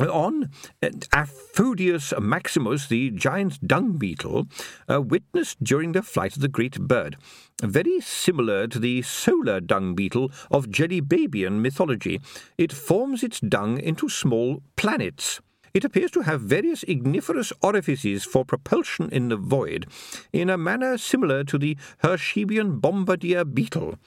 On 0.00 0.50
Aphudius 0.80 2.12
maximus, 2.20 2.86
the 2.86 3.10
giant 3.10 3.66
dung 3.66 3.96
beetle, 3.96 4.46
uh, 4.88 5.00
witnessed 5.00 5.64
during 5.64 5.92
the 5.92 6.02
flight 6.02 6.36
of 6.36 6.42
the 6.42 6.46
great 6.46 6.78
bird, 6.78 7.16
very 7.62 8.00
similar 8.00 8.68
to 8.68 8.78
the 8.78 9.02
solar 9.02 9.60
dung 9.60 9.94
beetle 9.96 10.30
of 10.50 10.68
Djelibeybian 10.68 11.60
mythology. 11.60 12.20
It 12.56 12.72
forms 12.72 13.24
its 13.24 13.40
dung 13.40 13.80
into 13.80 14.08
small 14.08 14.62
planets. 14.76 15.40
It 15.74 15.84
appears 15.84 16.10
to 16.12 16.20
have 16.20 16.42
various 16.42 16.84
igniferous 16.84 17.52
orifices 17.62 18.24
for 18.24 18.44
propulsion 18.44 19.08
in 19.10 19.30
the 19.30 19.36
void, 19.36 19.86
in 20.32 20.48
a 20.48 20.58
manner 20.58 20.96
similar 20.98 21.44
to 21.44 21.58
the 21.58 21.76
Hershebian 22.04 22.80
bombardier 22.80 23.44
beetle. 23.44 23.98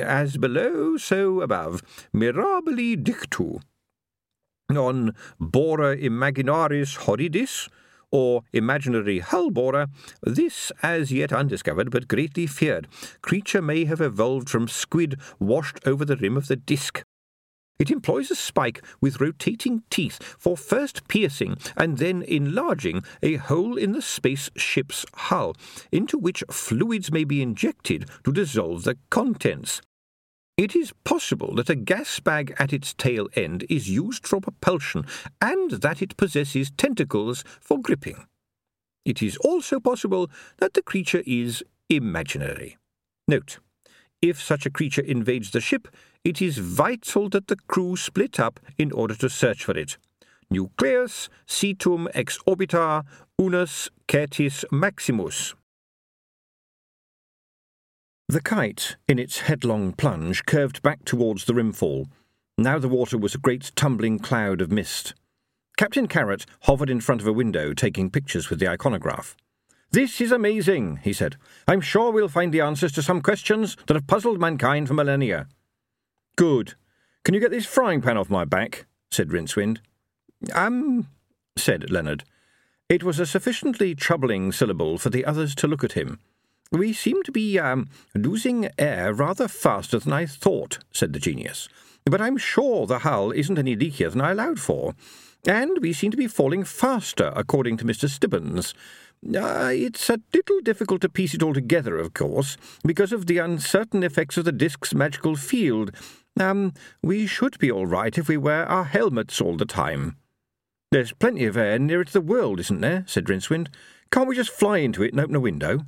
As 0.00 0.36
below, 0.36 0.96
so 0.96 1.40
above. 1.40 1.82
Mirabile 2.12 2.96
dictu. 2.96 3.60
On 4.70 5.14
Bora 5.40 5.96
imaginaris 5.96 6.98
horridis, 6.98 7.68
or 8.10 8.42
imaginary 8.52 9.18
hull 9.20 9.50
borer, 9.50 9.86
this 10.22 10.72
as 10.82 11.12
yet 11.12 11.32
undiscovered 11.32 11.90
but 11.90 12.08
greatly 12.08 12.46
feared 12.46 12.88
creature 13.22 13.62
may 13.62 13.84
have 13.84 14.00
evolved 14.00 14.48
from 14.48 14.68
squid 14.68 15.20
washed 15.38 15.78
over 15.86 16.04
the 16.04 16.16
rim 16.16 16.36
of 16.36 16.48
the 16.48 16.56
disk. 16.56 17.02
It 17.78 17.90
employs 17.90 18.30
a 18.30 18.34
spike 18.34 18.84
with 19.00 19.20
rotating 19.20 19.82
teeth 19.88 20.22
for 20.38 20.56
first 20.56 21.06
piercing 21.06 21.58
and 21.76 21.98
then 21.98 22.22
enlarging 22.22 23.04
a 23.22 23.36
hole 23.36 23.76
in 23.76 23.92
the 23.92 24.02
spaceship's 24.02 25.06
hull, 25.14 25.54
into 25.92 26.18
which 26.18 26.42
fluids 26.50 27.12
may 27.12 27.24
be 27.24 27.40
injected 27.40 28.08
to 28.24 28.32
dissolve 28.32 28.82
the 28.82 28.98
contents. 29.10 29.80
It 30.56 30.74
is 30.74 30.92
possible 31.04 31.54
that 31.54 31.70
a 31.70 31.76
gas 31.76 32.18
bag 32.18 32.52
at 32.58 32.72
its 32.72 32.92
tail 32.92 33.28
end 33.36 33.64
is 33.70 33.88
used 33.88 34.26
for 34.26 34.40
propulsion 34.40 35.06
and 35.40 35.70
that 35.70 36.02
it 36.02 36.16
possesses 36.16 36.72
tentacles 36.76 37.44
for 37.60 37.80
gripping. 37.80 38.26
It 39.04 39.22
is 39.22 39.36
also 39.36 39.78
possible 39.78 40.28
that 40.56 40.74
the 40.74 40.82
creature 40.82 41.22
is 41.24 41.62
imaginary. 41.88 42.76
Note, 43.28 43.60
if 44.20 44.42
such 44.42 44.66
a 44.66 44.70
creature 44.70 45.02
invades 45.02 45.52
the 45.52 45.60
ship, 45.60 45.86
it 46.24 46.42
is 46.42 46.58
vital 46.58 47.28
that 47.30 47.46
the 47.46 47.56
crew 47.56 47.96
split 47.96 48.38
up 48.38 48.60
in 48.76 48.92
order 48.92 49.14
to 49.14 49.28
search 49.28 49.64
for 49.64 49.76
it. 49.76 49.96
Nucleus 50.50 51.28
situm 51.46 52.08
ex 52.14 52.38
orbita 52.46 53.04
unus 53.38 53.90
certis 54.08 54.64
maximus. 54.72 55.54
The 58.28 58.42
kite, 58.42 58.96
in 59.08 59.18
its 59.18 59.40
headlong 59.40 59.92
plunge, 59.92 60.44
curved 60.44 60.82
back 60.82 61.04
towards 61.04 61.44
the 61.44 61.54
rimfall. 61.54 62.08
Now 62.58 62.78
the 62.78 62.88
water 62.88 63.16
was 63.16 63.34
a 63.34 63.38
great 63.38 63.72
tumbling 63.74 64.18
cloud 64.18 64.60
of 64.60 64.70
mist. 64.70 65.14
Captain 65.78 66.08
Carrot 66.08 66.44
hovered 66.62 66.90
in 66.90 67.00
front 67.00 67.20
of 67.20 67.26
a 67.26 67.32
window, 67.32 67.72
taking 67.72 68.10
pictures 68.10 68.50
with 68.50 68.58
the 68.58 68.66
iconograph. 68.66 69.34
This 69.92 70.20
is 70.20 70.32
amazing, 70.32 71.00
he 71.02 71.14
said. 71.14 71.36
I'm 71.66 71.80
sure 71.80 72.10
we'll 72.10 72.28
find 72.28 72.52
the 72.52 72.60
answers 72.60 72.92
to 72.92 73.02
some 73.02 73.22
questions 73.22 73.76
that 73.86 73.94
have 73.94 74.06
puzzled 74.06 74.38
mankind 74.38 74.88
for 74.88 74.94
millennia. 74.94 75.46
Good. 76.38 76.74
Can 77.24 77.34
you 77.34 77.40
get 77.40 77.50
this 77.50 77.66
frying 77.66 78.00
pan 78.00 78.16
off 78.16 78.30
my 78.30 78.44
back? 78.44 78.86
said 79.10 79.30
Rincewind. 79.30 79.78
Um, 80.54 81.08
said 81.56 81.90
Leonard. 81.90 82.22
It 82.88 83.02
was 83.02 83.18
a 83.18 83.26
sufficiently 83.26 83.96
troubling 83.96 84.52
syllable 84.52 84.98
for 84.98 85.10
the 85.10 85.24
others 85.24 85.56
to 85.56 85.66
look 85.66 85.82
at 85.82 85.94
him. 85.94 86.20
We 86.70 86.92
seem 86.92 87.24
to 87.24 87.32
be 87.32 87.58
um, 87.58 87.88
losing 88.14 88.70
air 88.78 89.12
rather 89.12 89.48
faster 89.48 89.98
than 89.98 90.12
I 90.12 90.26
thought, 90.26 90.78
said 90.92 91.12
the 91.12 91.18
genius. 91.18 91.68
But 92.04 92.20
I'm 92.20 92.36
sure 92.36 92.86
the 92.86 93.00
hull 93.00 93.32
isn't 93.32 93.58
any 93.58 93.74
leakier 93.76 94.12
than 94.12 94.20
I 94.20 94.30
allowed 94.30 94.60
for. 94.60 94.94
And 95.44 95.78
we 95.80 95.92
seem 95.92 96.12
to 96.12 96.16
be 96.16 96.28
falling 96.28 96.62
faster, 96.62 97.32
according 97.34 97.78
to 97.78 97.84
Mr. 97.84 98.08
Stibbons. 98.08 98.74
Uh, 99.26 99.72
it's 99.72 100.08
a 100.08 100.20
little 100.32 100.60
difficult 100.60 101.00
to 101.00 101.08
piece 101.08 101.34
it 101.34 101.42
all 101.42 101.52
together, 101.52 101.98
of 101.98 102.14
course, 102.14 102.56
because 102.84 103.12
of 103.12 103.26
the 103.26 103.38
uncertain 103.38 104.04
effects 104.04 104.36
of 104.36 104.44
the 104.44 104.52
disk's 104.52 104.94
magical 104.94 105.34
field, 105.34 105.90
um, 106.40 106.72
we 107.02 107.26
should 107.26 107.58
be 107.58 107.70
all 107.70 107.86
right 107.86 108.16
if 108.16 108.28
we 108.28 108.36
wear 108.36 108.66
our 108.66 108.84
helmets 108.84 109.40
all 109.40 109.56
the 109.56 109.64
time. 109.64 110.16
There's 110.90 111.12
plenty 111.12 111.44
of 111.44 111.56
air 111.56 111.78
nearer 111.78 112.04
to 112.04 112.12
the 112.12 112.20
world, 112.20 112.60
isn't 112.60 112.80
there? 112.80 113.04
said 113.06 113.26
Rincewind. 113.26 113.68
Can't 114.10 114.28
we 114.28 114.36
just 114.36 114.50
fly 114.50 114.78
into 114.78 115.02
it 115.02 115.12
and 115.12 115.20
open 115.20 115.36
a 115.36 115.40
window? 115.40 115.80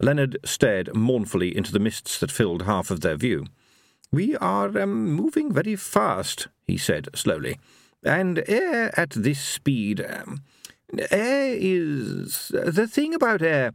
Leonard 0.00 0.38
stared 0.44 0.94
mournfully 0.94 1.56
into 1.56 1.72
the 1.72 1.78
mists 1.78 2.18
that 2.18 2.30
filled 2.30 2.62
half 2.62 2.90
of 2.90 3.00
their 3.00 3.16
view. 3.16 3.46
We 4.12 4.36
are 4.36 4.76
um, 4.78 5.12
moving 5.12 5.52
very 5.52 5.76
fast, 5.76 6.48
he 6.66 6.76
said 6.76 7.08
slowly, 7.14 7.58
and 8.02 8.42
air 8.48 8.98
at 8.98 9.10
this 9.10 9.40
speed. 9.40 10.04
Um, 10.06 10.42
air 11.10 11.54
is. 11.58 12.48
the 12.48 12.86
thing 12.86 13.14
about 13.14 13.42
air. 13.42 13.72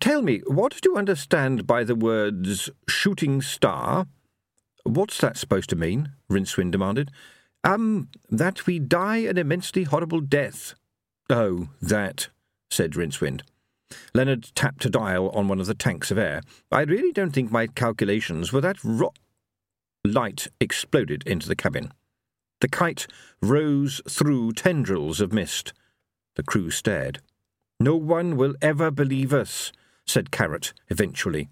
Tell 0.00 0.20
me, 0.20 0.42
what 0.46 0.80
do 0.80 0.90
you 0.90 0.96
understand 0.96 1.66
by 1.66 1.84
the 1.84 1.94
words 1.94 2.70
shooting 2.88 3.40
star? 3.40 4.06
What's 4.90 5.18
that 5.18 5.36
supposed 5.36 5.70
to 5.70 5.76
mean? 5.76 6.10
Rincewind 6.28 6.72
demanded. 6.72 7.12
Um, 7.62 8.08
that 8.28 8.66
we 8.66 8.80
die 8.80 9.18
an 9.18 9.38
immensely 9.38 9.84
horrible 9.84 10.20
death. 10.20 10.74
Oh, 11.28 11.68
that, 11.80 12.28
said 12.72 12.92
Rincewind. 12.92 13.42
Leonard 14.14 14.50
tapped 14.56 14.84
a 14.84 14.90
dial 14.90 15.30
on 15.30 15.46
one 15.46 15.60
of 15.60 15.68
the 15.68 15.74
tanks 15.74 16.10
of 16.10 16.18
air. 16.18 16.42
I 16.72 16.80
really 16.82 17.12
don't 17.12 17.30
think 17.30 17.52
my 17.52 17.68
calculations 17.68 18.52
were 18.52 18.60
that 18.62 18.82
ro... 18.82 19.12
Light 20.04 20.48
exploded 20.60 21.22
into 21.24 21.46
the 21.46 21.54
cabin. 21.54 21.92
The 22.60 22.68
kite 22.68 23.06
rose 23.40 24.00
through 24.08 24.54
tendrils 24.54 25.20
of 25.20 25.32
mist. 25.32 25.72
The 26.34 26.42
crew 26.42 26.70
stared. 26.70 27.20
No 27.78 27.94
one 27.94 28.36
will 28.36 28.54
ever 28.60 28.90
believe 28.90 29.32
us, 29.32 29.70
said 30.04 30.32
Carrot 30.32 30.72
eventually. 30.88 31.48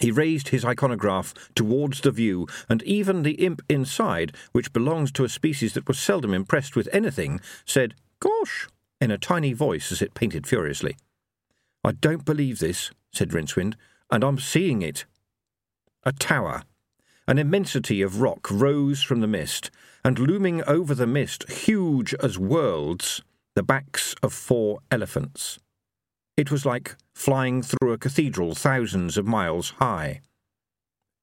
He 0.00 0.10
raised 0.10 0.48
his 0.48 0.64
iconograph 0.64 1.34
towards 1.54 2.00
the 2.00 2.10
view, 2.10 2.46
and 2.68 2.82
even 2.84 3.22
the 3.22 3.32
imp 3.32 3.60
inside, 3.68 4.34
which 4.52 4.72
belongs 4.72 5.12
to 5.12 5.24
a 5.24 5.28
species 5.28 5.74
that 5.74 5.86
was 5.86 5.98
seldom 5.98 6.32
impressed 6.32 6.74
with 6.74 6.88
anything, 6.90 7.40
said, 7.66 7.94
Gosh, 8.18 8.66
in 9.00 9.10
a 9.10 9.18
tiny 9.18 9.52
voice 9.52 9.92
as 9.92 10.00
it 10.00 10.14
painted 10.14 10.46
furiously. 10.46 10.96
I 11.84 11.92
don't 11.92 12.24
believe 12.24 12.58
this, 12.58 12.90
said 13.12 13.30
Rincewind, 13.30 13.74
and 14.10 14.24
I'm 14.24 14.38
seeing 14.38 14.80
it. 14.80 15.04
A 16.04 16.12
tower, 16.12 16.62
an 17.28 17.38
immensity 17.38 18.00
of 18.00 18.22
rock, 18.22 18.50
rose 18.50 19.02
from 19.02 19.20
the 19.20 19.26
mist, 19.26 19.70
and 20.02 20.18
looming 20.18 20.62
over 20.64 20.94
the 20.94 21.06
mist, 21.06 21.48
huge 21.50 22.14
as 22.14 22.38
worlds, 22.38 23.22
the 23.54 23.62
backs 23.62 24.14
of 24.22 24.32
four 24.32 24.80
elephants. 24.90 25.58
It 26.40 26.50
was 26.50 26.64
like 26.64 26.96
flying 27.14 27.60
through 27.60 27.92
a 27.92 27.98
cathedral 27.98 28.54
thousands 28.54 29.18
of 29.18 29.26
miles 29.26 29.74
high. 29.78 30.22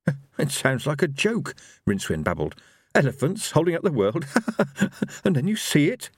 It 0.38 0.52
sounds 0.52 0.86
like 0.86 1.02
a 1.02 1.08
joke, 1.08 1.56
Rincewind 1.90 2.24
babbled. 2.24 2.54
Elephants 2.94 3.50
holding 3.50 3.74
up 3.74 3.82
the 3.82 3.92
world, 3.92 4.28
and 5.26 5.36
then 5.36 5.48
you 5.48 5.56
see 5.56 5.90
it? 5.90 6.12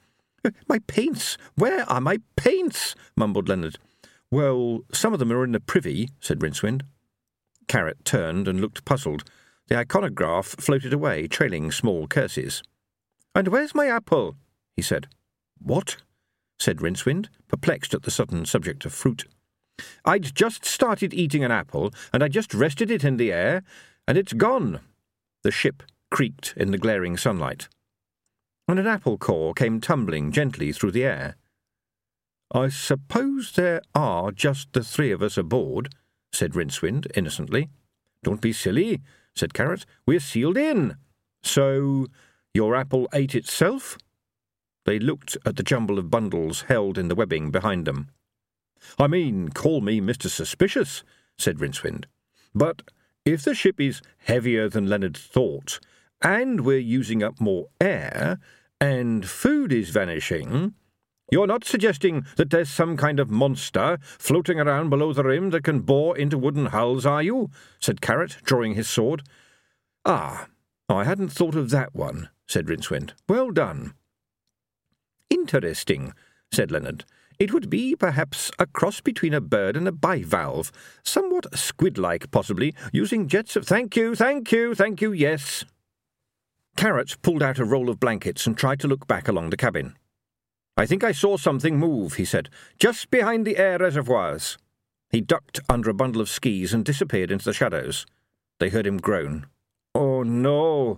My 0.68 0.80
paints! 0.80 1.38
Where 1.56 1.90
are 1.90 2.02
my 2.02 2.18
paints? 2.36 2.94
mumbled 3.16 3.48
Leonard. 3.48 3.80
Well, 4.30 4.82
some 4.92 5.14
of 5.14 5.20
them 5.20 5.32
are 5.32 5.46
in 5.46 5.54
the 5.54 5.62
privy, 5.62 6.10
said 6.20 6.42
Rincewind. 6.42 6.82
Carrot 7.70 8.04
turned 8.04 8.50
and 8.50 8.60
looked 8.60 8.84
puzzled. 8.84 9.24
The 9.70 9.76
iconograph 9.76 10.60
floated 10.62 10.92
away, 10.92 11.26
trailing 11.28 11.72
small 11.72 12.06
curses. 12.06 12.62
And 13.34 13.48
where's 13.48 13.74
my 13.74 13.88
apple? 13.88 14.36
he 14.76 14.82
said. 14.82 15.08
What? 15.58 15.96
said 16.60 16.80
Rincewind, 16.80 17.30
perplexed 17.50 17.94
at 17.94 18.04
the 18.04 18.12
sudden 18.12 18.46
subject 18.46 18.86
of 18.86 18.94
fruit. 18.94 19.26
I'd 20.06 20.34
just 20.34 20.66
started 20.66 21.14
eating 21.14 21.44
an 21.44 21.52
apple, 21.52 21.94
and 22.14 22.24
I 22.24 22.30
just 22.30 22.54
rested 22.54 22.90
it 22.90 23.04
in 23.04 23.18
the 23.18 23.34
air, 23.34 23.64
and 24.08 24.18
it's 24.18 24.34
gone. 24.34 24.80
The 25.44 25.52
ship 25.52 25.84
creaked 26.12 26.54
in 26.56 26.72
the 26.72 26.78
glaring 26.78 27.18
sunlight. 27.18 27.68
And 28.68 28.80
an 28.80 28.88
apple 28.88 29.18
core 29.18 29.54
came 29.54 29.82
tumbling 29.82 30.32
gently 30.32 30.72
through 30.72 30.92
the 30.92 31.04
air. 31.04 31.36
I 32.52 32.70
suppose 32.70 33.52
there 33.52 33.82
are 33.94 34.32
just 34.32 34.74
the 34.74 34.84
three 34.84 35.12
of 35.12 35.22
us 35.22 35.38
aboard, 35.38 35.94
said 36.34 36.54
Rincewind 36.54 37.08
innocently. 37.16 37.70
Don't 38.24 38.42
be 38.42 38.54
silly, 38.54 39.02
said 39.36 39.54
Carrot. 39.54 39.86
We're 40.06 40.20
sealed 40.20 40.58
in. 40.58 40.98
So 41.44 42.08
your 42.54 42.76
apple 42.76 43.08
ate 43.14 43.36
itself? 43.36 43.98
They 44.86 45.00
looked 45.00 45.38
at 45.46 45.56
the 45.56 45.64
jumble 45.64 46.00
of 46.00 46.10
bundles 46.10 46.62
held 46.64 46.98
in 46.98 47.08
the 47.08 47.16
webbing 47.16 47.52
behind 47.52 47.86
them. 47.86 48.10
I 48.98 49.08
mean, 49.08 49.50
call 49.50 49.82
me 49.82 50.00
Mr. 50.00 50.30
Suspicious, 50.30 51.04
said 51.38 51.60
Rincewind. 51.60 52.06
But 52.56 52.84
if 53.26 53.44
the 53.44 53.54
ship 53.54 53.80
is 53.80 54.02
heavier 54.20 54.70
than 54.70 54.88
Leonard 54.88 55.18
thought, 55.18 55.80
and 56.22 56.62
we're 56.62 56.80
using 56.80 57.22
up 57.22 57.40
more 57.40 57.68
air, 57.80 58.40
and 58.82 59.28
food 59.28 59.72
is 59.72 59.90
vanishing, 59.90 60.74
you're 61.32 61.48
not 61.48 61.64
suggesting 61.64 62.26
that 62.38 62.50
there's 62.50 62.70
some 62.70 62.98
kind 62.98 63.20
of 63.20 63.30
monster 63.30 64.00
floating 64.02 64.60
around 64.60 64.90
below 64.90 65.14
the 65.14 65.24
rim 65.24 65.52
that 65.52 65.64
can 65.64 65.82
bore 65.82 66.18
into 66.18 66.38
wooden 66.38 66.68
hulls, 66.68 67.06
are 67.06 67.22
you? 67.22 67.52
said 67.80 68.02
Carrot, 68.02 68.38
drawing 68.44 68.74
his 68.74 68.90
sword. 68.90 69.24
Ah, 70.06 70.48
I 70.88 71.04
hadn't 71.04 71.30
thought 71.30 71.56
of 71.56 71.70
that 71.70 71.94
one, 71.94 72.30
said 72.48 72.66
Rincewind. 72.66 73.12
Well 73.28 73.52
done. 73.52 73.94
Interesting, 75.30 76.14
said 76.52 76.72
Leonard. 76.72 77.06
It 77.40 77.54
would 77.54 77.70
be, 77.70 77.96
perhaps, 77.96 78.52
a 78.60 78.66
cross 78.66 79.00
between 79.00 79.34
a 79.34 79.40
bird 79.40 79.78
and 79.78 79.88
a 79.88 79.94
bivalve, 79.94 80.72
somewhat 81.04 81.58
squid-like, 81.58 82.32
possibly, 82.32 82.76
using 82.92 83.30
jets 83.30 83.56
of... 83.56 83.66
Thank 83.66 83.96
you, 83.96 84.14
thank 84.14 84.52
you, 84.52 84.76
thank 84.76 85.02
you, 85.02 85.14
yes. 85.14 85.64
Carrot 86.76 87.16
pulled 87.22 87.42
out 87.42 87.58
a 87.58 87.66
roll 87.66 87.90
of 87.90 88.00
blankets 88.00 88.46
and 88.46 88.58
tried 88.58 88.80
to 88.82 88.88
look 88.88 89.08
back 89.08 89.30
along 89.30 89.50
the 89.52 89.58
cabin. 89.58 89.96
I 90.76 90.86
think 90.86 91.04
I 91.04 91.14
saw 91.14 91.38
something 91.38 91.78
move, 91.78 92.16
he 92.16 92.26
said, 92.26 92.50
just 92.78 93.10
behind 93.10 93.46
the 93.46 93.58
air 93.58 93.78
reservoirs. 93.78 94.58
He 95.10 95.22
ducked 95.22 95.60
under 95.70 95.90
a 95.90 95.94
bundle 95.94 96.22
of 96.22 96.30
skis 96.30 96.74
and 96.74 96.86
disappeared 96.86 97.32
into 97.32 97.46
the 97.46 97.54
shadows. 97.54 98.06
They 98.60 98.70
heard 98.70 98.86
him 98.86 98.98
groan. 98.98 99.48
Oh, 99.96 100.24
no. 100.24 100.98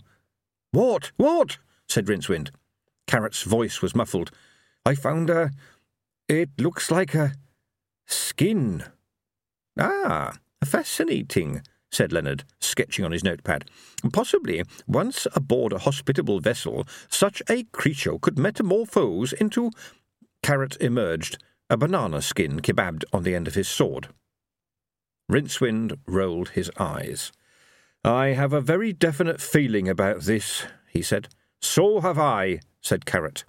What? 0.71 1.11
What? 1.17 1.57
said 1.87 2.07
Rincewind. 2.07 2.49
Carrot's 3.11 3.43
voice 3.43 3.81
was 3.81 3.93
muffled. 3.93 4.31
I 4.85 4.95
found 4.95 5.29
a. 5.29 5.51
It 6.29 6.49
looks 6.57 6.89
like 6.89 7.13
a. 7.13 7.33
skin. 8.05 8.85
Ah, 9.77 10.37
fascinating, 10.63 11.61
said 11.91 12.13
Leonard, 12.13 12.45
sketching 12.61 13.03
on 13.03 13.11
his 13.11 13.21
notepad. 13.21 13.65
Possibly, 14.13 14.63
once 14.87 15.27
aboard 15.35 15.73
a 15.73 15.79
hospitable 15.79 16.39
vessel, 16.39 16.87
such 17.09 17.43
a 17.49 17.63
creature 17.73 18.17
could 18.17 18.39
metamorphose 18.39 19.33
into. 19.33 19.71
Carrot 20.41 20.77
emerged, 20.79 21.37
a 21.69 21.75
banana 21.75 22.21
skin 22.21 22.61
kebabbed 22.61 23.03
on 23.11 23.23
the 23.23 23.35
end 23.35 23.45
of 23.45 23.55
his 23.55 23.67
sword. 23.67 24.07
Rincewind 25.29 25.97
rolled 26.07 26.51
his 26.51 26.71
eyes. 26.79 27.33
I 28.05 28.27
have 28.27 28.53
a 28.53 28.61
very 28.61 28.93
definite 28.93 29.41
feeling 29.41 29.89
about 29.89 30.21
this, 30.21 30.63
he 30.87 31.01
said. 31.01 31.27
So 31.61 32.01
have 32.01 32.17
I, 32.17 32.59
said 32.81 33.05
Carrot. 33.05 33.45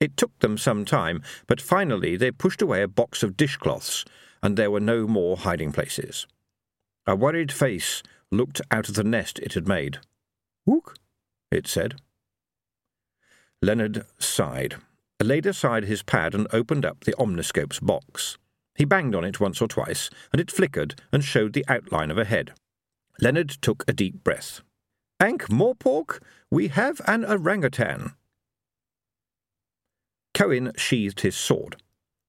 It 0.00 0.16
took 0.16 0.36
them 0.40 0.58
some 0.58 0.84
time, 0.84 1.22
but 1.46 1.60
finally 1.60 2.16
they 2.16 2.30
pushed 2.30 2.62
away 2.62 2.82
a 2.82 2.88
box 2.88 3.22
of 3.22 3.36
dishcloths, 3.36 4.04
and 4.42 4.56
there 4.56 4.70
were 4.70 4.80
no 4.80 5.06
more 5.06 5.36
hiding 5.36 5.72
places. 5.72 6.26
A 7.06 7.14
worried 7.14 7.52
face 7.52 8.02
looked 8.30 8.60
out 8.70 8.88
of 8.88 8.94
the 8.94 9.04
nest 9.04 9.38
it 9.40 9.54
had 9.54 9.68
made. 9.68 9.98
Ook, 10.68 10.94
it 11.50 11.66
said. 11.66 12.00
Leonard 13.60 14.06
sighed, 14.18 14.76
laid 15.20 15.46
aside 15.46 15.84
his 15.84 16.02
pad, 16.02 16.34
and 16.34 16.46
opened 16.52 16.84
up 16.84 17.04
the 17.04 17.14
omniscope's 17.18 17.78
box. 17.78 18.38
He 18.74 18.84
banged 18.84 19.14
on 19.14 19.24
it 19.24 19.38
once 19.38 19.60
or 19.60 19.68
twice, 19.68 20.10
and 20.32 20.40
it 20.40 20.50
flickered 20.50 21.00
and 21.12 21.22
showed 21.22 21.52
the 21.52 21.64
outline 21.68 22.10
of 22.10 22.18
a 22.18 22.24
head. 22.24 22.54
Leonard 23.20 23.50
took 23.50 23.84
a 23.86 23.92
deep 23.92 24.24
breath. 24.24 24.62
Ankh 25.22 25.46
Morpork, 25.50 26.18
we 26.50 26.66
have 26.66 27.00
an 27.06 27.24
orangutan. 27.24 28.14
Cohen 30.34 30.72
sheathed 30.76 31.20
his 31.20 31.36
sword. 31.36 31.76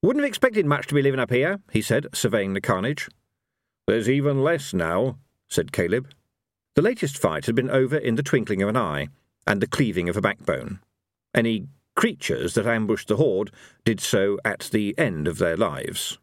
Wouldn't 0.03 0.23
have 0.23 0.29
expected 0.29 0.67
much 0.67 0.85
to 0.87 0.93
be 0.93 1.01
living 1.01 1.19
up 1.19 1.31
here, 1.31 1.59
he 1.71 1.81
said, 1.81 2.05
surveying 2.13 2.53
the 2.53 2.61
carnage. 2.61 3.09
There's 3.87 4.07
even 4.07 4.43
less 4.43 4.75
now, 4.75 5.17
said 5.49 5.71
Caleb. 5.71 6.07
The 6.75 6.83
latest 6.83 7.17
fight 7.17 7.47
had 7.47 7.55
been 7.55 7.71
over 7.71 7.97
in 7.97 8.13
the 8.13 8.21
twinkling 8.21 8.61
of 8.61 8.69
an 8.69 8.77
eye 8.77 9.07
and 9.47 9.59
the 9.59 9.65
cleaving 9.65 10.07
of 10.07 10.15
a 10.15 10.21
backbone. 10.21 10.79
Any 11.33 11.65
creatures 11.95 12.53
that 12.53 12.67
ambushed 12.67 13.07
the 13.07 13.17
horde 13.17 13.49
did 13.83 14.01
so 14.01 14.37
at 14.45 14.69
the 14.71 14.93
end 14.99 15.27
of 15.27 15.39
their 15.39 15.57
lives. 15.57 16.19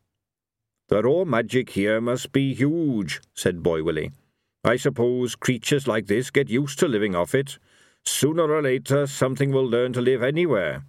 The 0.87 1.03
raw 1.03 1.25
magic 1.25 1.71
here 1.71 2.01
must 2.01 2.31
be 2.31 2.55
huge, 2.55 3.21
said 3.35 3.61
Boy 3.61 3.83
Willie. 3.83 4.13
I 4.63 4.77
suppose 4.77 5.37
creatures 5.37 5.87
like 5.87 6.07
this 6.07 6.31
get 6.31 6.51
used 6.51 6.79
to 6.81 6.89
living 6.89 7.15
off 7.15 7.35
it. 7.35 7.59
Sooner 8.05 8.51
or 8.51 8.63
later, 8.63 9.07
something 9.07 9.53
will 9.53 9.67
learn 9.67 9.93
to 9.95 10.01
live 10.01 10.23
anywhere. 10.23 10.85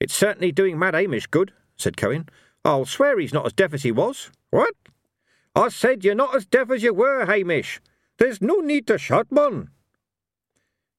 It's 0.00 0.14
certainly 0.14 0.52
doing 0.52 0.78
Mad 0.78 0.94
Hamish 0.94 1.26
good, 1.26 1.52
said 1.76 1.96
Cohen. 1.96 2.28
I'll 2.64 2.84
swear 2.84 3.18
he's 3.18 3.32
not 3.32 3.46
as 3.46 3.52
deaf 3.52 3.72
as 3.74 3.82
he 3.84 3.92
was. 3.92 4.30
What? 4.50 4.74
I 5.54 5.68
said 5.68 6.04
you're 6.04 6.14
not 6.14 6.34
as 6.34 6.46
deaf 6.46 6.70
as 6.70 6.82
you 6.82 6.92
were, 6.92 7.26
Hamish. 7.26 7.80
There's 8.18 8.42
no 8.42 8.56
need 8.56 8.86
to 8.88 8.98
shout, 8.98 9.30
man. 9.30 9.70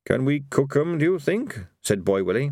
Can 0.05 0.23
we 0.23 0.45
cook 0.49 0.75
'em, 0.75 0.97
do 0.97 1.05
you 1.05 1.19
think? 1.19 1.65
said 1.81 2.05
Boy 2.05 2.23
Willie. 2.23 2.51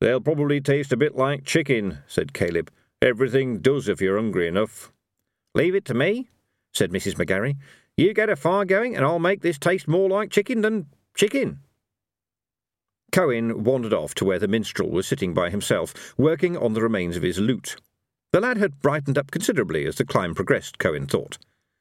They'll 0.00 0.20
probably 0.20 0.60
taste 0.60 0.92
a 0.92 0.96
bit 0.96 1.14
like 1.14 1.44
chicken, 1.44 1.98
said 2.06 2.32
Caleb. 2.32 2.70
Everything 3.02 3.60
does 3.60 3.88
if 3.88 4.00
you're 4.00 4.16
hungry 4.16 4.48
enough. 4.48 4.92
Leave 5.54 5.74
it 5.74 5.84
to 5.84 5.94
me, 5.94 6.30
said 6.74 6.90
Mrs. 6.90 7.14
McGarry. 7.14 7.56
You 7.96 8.12
get 8.12 8.28
a 8.28 8.36
fire 8.36 8.64
going, 8.64 8.96
and 8.96 9.04
I'll 9.04 9.18
make 9.18 9.42
this 9.42 9.58
taste 9.58 9.86
more 9.86 10.08
like 10.08 10.30
chicken 10.30 10.62
than 10.62 10.86
chicken. 11.14 11.60
Cohen 13.12 13.62
wandered 13.62 13.92
off 13.92 14.14
to 14.16 14.24
where 14.24 14.40
the 14.40 14.48
minstrel 14.48 14.90
was 14.90 15.06
sitting 15.06 15.34
by 15.34 15.48
himself, 15.48 16.14
working 16.18 16.56
on 16.56 16.72
the 16.72 16.82
remains 16.82 17.16
of 17.16 17.22
his 17.22 17.38
lute. 17.38 17.76
The 18.32 18.40
lad 18.40 18.56
had 18.56 18.80
brightened 18.80 19.16
up 19.16 19.30
considerably 19.30 19.86
as 19.86 19.94
the 19.94 20.04
climb 20.04 20.34
progressed, 20.34 20.80
Cohen 20.80 21.06
thought. 21.06 21.38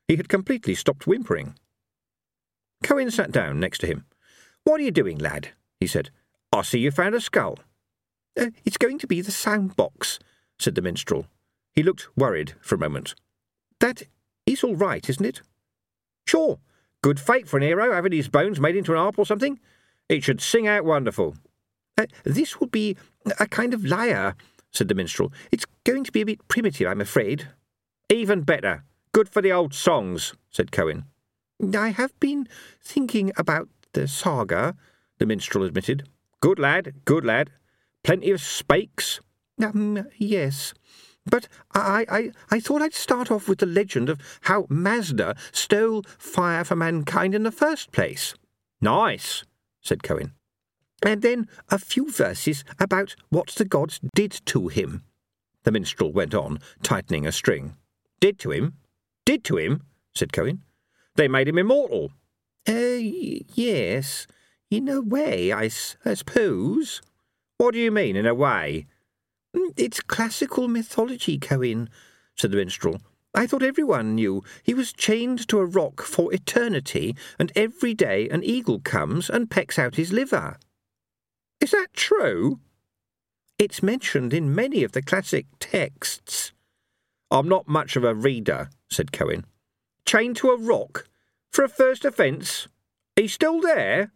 He 0.07 0.15
had 0.15 0.29
completely 0.29 0.75
stopped 0.75 1.07
whimpering. 1.07 1.55
Cohen 2.83 3.09
sat 3.09 3.31
down 3.31 3.59
next 3.59 3.79
to 3.79 3.87
him. 3.87 4.05
What 4.63 4.79
are 4.79 4.83
you 4.83 4.91
doing, 4.91 5.17
lad? 5.17 5.49
he 5.79 5.87
said. 5.87 6.11
I 6.51 6.61
see 6.61 6.77
you 6.77 6.91
found 6.91 7.15
a 7.15 7.21
skull. 7.21 7.57
Uh, 8.39 8.51
it's 8.63 8.77
going 8.77 8.99
to 8.99 9.07
be 9.07 9.21
the 9.21 9.31
sound 9.31 9.75
box, 9.75 10.19
said 10.59 10.75
the 10.75 10.81
minstrel. 10.83 11.25
He 11.73 11.81
looked 11.81 12.07
worried 12.15 12.53
for 12.61 12.75
a 12.75 12.79
moment. 12.79 13.15
That 13.79 14.03
is 14.45 14.63
all 14.63 14.75
right, 14.75 15.07
isn't 15.09 15.25
it? 15.25 15.41
Sure. 16.27 16.59
Good 17.01 17.19
fate 17.19 17.47
for 17.47 17.57
an 17.57 17.63
hero 17.63 17.93
having 17.93 18.11
his 18.11 18.29
bones 18.29 18.59
made 18.59 18.75
into 18.75 18.93
an 18.93 18.97
harp 18.97 19.19
or 19.19 19.25
something. 19.25 19.59
It 20.09 20.23
should 20.23 20.41
sing 20.41 20.67
out 20.67 20.85
wonderful. 20.85 21.35
Uh, 21.97 22.05
this 22.23 22.59
will 22.59 22.67
be 22.67 22.97
a 23.39 23.47
kind 23.47 23.73
of 23.73 23.85
lyre, 23.85 24.35
said 24.71 24.87
the 24.87 24.95
minstrel. 24.95 25.31
It's 25.51 25.65
going 25.83 26.03
to 26.05 26.11
be 26.11 26.21
a 26.21 26.25
bit 26.25 26.47
primitive, 26.47 26.87
I'm 26.87 27.01
afraid. 27.01 27.49
Even 28.09 28.41
better. 28.41 28.83
Good 29.11 29.29
for 29.29 29.41
the 29.41 29.51
old 29.51 29.73
songs, 29.73 30.33
said 30.49 30.71
Cohen. 30.71 31.05
I 31.77 31.89
have 31.89 32.19
been 32.19 32.47
thinking 32.81 33.31
about 33.37 33.69
the 33.93 34.07
saga, 34.07 34.75
the 35.19 35.25
minstrel 35.25 35.63
admitted. 35.63 36.09
Good 36.41 36.59
lad, 36.59 36.93
good 37.05 37.23
lad. 37.23 37.51
Plenty 38.03 38.31
of 38.31 38.41
spakes? 38.41 39.21
Um, 39.63 40.07
yes. 40.17 40.73
But 41.25 41.47
I, 41.73 42.05
I, 42.09 42.31
I 42.51 42.59
thought 42.59 42.81
I'd 42.81 42.93
start 42.93 43.31
off 43.31 43.47
with 43.47 43.59
the 43.59 43.65
legend 43.65 44.09
of 44.09 44.19
how 44.41 44.65
Mazda 44.69 45.35
stole 45.51 46.03
fire 46.17 46.63
for 46.63 46.75
mankind 46.75 47.33
in 47.33 47.43
the 47.43 47.51
first 47.51 47.91
place. 47.91 48.33
Nice, 48.81 49.43
said 49.81 50.03
Cohen 50.03 50.33
and 51.03 51.21
then 51.21 51.47
a 51.69 51.77
few 51.77 52.09
verses 52.09 52.63
about 52.79 53.15
what 53.29 53.47
the 53.49 53.65
gods 53.65 53.99
did 54.15 54.41
to 54.45 54.69
him. 54.69 55.03
The 55.63 55.71
minstrel 55.71 56.11
went 56.11 56.33
on, 56.33 56.59
tightening 56.81 57.27
a 57.27 57.31
string. 57.31 57.75
Did 58.19 58.39
to 58.39 58.51
him? 58.51 58.75
Did 59.25 59.43
to 59.45 59.57
him? 59.57 59.83
said 60.15 60.33
Cohen. 60.33 60.63
They 61.15 61.27
made 61.27 61.47
him 61.47 61.57
immortal. 61.57 62.11
Uh, 62.67 62.99
yes, 63.53 64.27
in 64.71 64.87
a 64.87 65.01
way, 65.01 65.51
I, 65.51 65.69
I 66.05 66.13
suppose. 66.13 67.01
What 67.57 67.73
do 67.73 67.79
you 67.79 67.91
mean, 67.91 68.15
in 68.15 68.25
a 68.25 68.33
way? 68.33 68.87
Mm, 69.55 69.73
it's 69.77 70.01
classical 70.01 70.67
mythology, 70.67 71.37
Cohen, 71.37 71.89
said 72.35 72.51
the 72.51 72.57
minstrel. 72.57 73.01
I 73.35 73.47
thought 73.47 73.63
everyone 73.63 74.15
knew 74.15 74.43
he 74.61 74.73
was 74.73 74.93
chained 74.93 75.47
to 75.47 75.59
a 75.59 75.65
rock 75.65 76.01
for 76.01 76.33
eternity, 76.33 77.15
and 77.39 77.51
every 77.55 77.93
day 77.93 78.29
an 78.29 78.43
eagle 78.43 78.79
comes 78.79 79.29
and 79.29 79.49
pecks 79.49 79.79
out 79.79 79.95
his 79.95 80.13
liver. 80.13 80.57
Is 81.59 81.71
that 81.71 81.93
true? 81.93 82.59
It's 83.57 83.81
mentioned 83.81 84.33
in 84.33 84.53
many 84.53 84.83
of 84.83 84.91
the 84.91 85.01
classic 85.01 85.45
texts. 85.59 86.51
I'm 87.31 87.47
not 87.47 87.67
much 87.67 87.95
of 87.95 88.03
a 88.03 88.13
reader, 88.13 88.69
said 88.89 89.11
Cohen. 89.11 89.45
Chained 90.05 90.35
to 90.37 90.49
a 90.49 90.57
rock? 90.57 91.07
For 91.51 91.63
a 91.63 91.69
first 91.69 92.03
offence? 92.05 92.67
He's 93.15 93.33
still 93.33 93.61
there? 93.61 94.11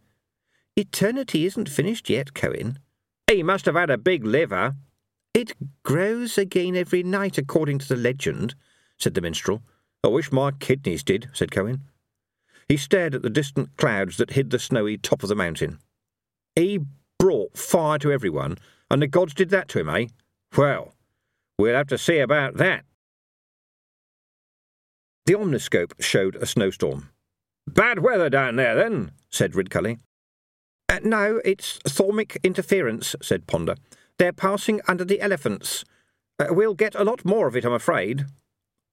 Eternity 0.76 1.46
isn't 1.46 1.68
finished 1.68 2.08
yet, 2.08 2.34
Cohen. 2.34 2.78
He 3.28 3.42
must 3.42 3.66
have 3.66 3.74
had 3.74 3.90
a 3.90 3.98
big 3.98 4.24
liver. 4.24 4.76
It 5.38 5.52
grows 5.84 6.36
again 6.36 6.74
every 6.74 7.04
night, 7.04 7.38
according 7.38 7.78
to 7.78 7.88
the 7.88 7.94
legend, 7.94 8.56
said 8.96 9.14
the 9.14 9.20
minstrel. 9.20 9.62
I 10.02 10.08
wish 10.08 10.32
my 10.32 10.50
kidneys 10.50 11.04
did, 11.04 11.30
said 11.32 11.52
Cohen. 11.52 11.82
He 12.68 12.76
stared 12.76 13.14
at 13.14 13.22
the 13.22 13.30
distant 13.30 13.76
clouds 13.76 14.16
that 14.16 14.32
hid 14.32 14.50
the 14.50 14.58
snowy 14.58 14.98
top 14.98 15.22
of 15.22 15.28
the 15.28 15.36
mountain. 15.36 15.78
He 16.56 16.80
brought 17.20 17.56
fire 17.56 18.00
to 18.00 18.10
everyone, 18.10 18.58
and 18.90 19.00
the 19.00 19.06
gods 19.06 19.32
did 19.32 19.50
that 19.50 19.68
to 19.68 19.78
him, 19.78 19.88
eh? 19.88 20.06
Well, 20.56 20.96
we'll 21.56 21.76
have 21.76 21.86
to 21.86 21.98
see 21.98 22.18
about 22.18 22.56
that. 22.56 22.84
The 25.26 25.34
omniscope 25.34 25.92
showed 26.00 26.34
a 26.34 26.46
snowstorm. 26.46 27.10
Bad 27.64 28.00
weather 28.00 28.28
down 28.28 28.56
there, 28.56 28.74
then, 28.74 29.12
said 29.30 29.52
Ridcully. 29.52 30.00
Uh, 30.88 30.98
no, 31.04 31.40
it's 31.44 31.78
thaumic 31.84 32.42
interference, 32.42 33.14
said 33.22 33.46
Ponder. 33.46 33.76
They're 34.18 34.32
passing 34.32 34.80
under 34.88 35.04
the 35.04 35.20
elephants. 35.20 35.84
Uh, 36.38 36.46
we'll 36.50 36.74
get 36.74 36.94
a 36.94 37.04
lot 37.04 37.24
more 37.24 37.46
of 37.46 37.56
it, 37.56 37.64
I'm 37.64 37.72
afraid. 37.72 38.26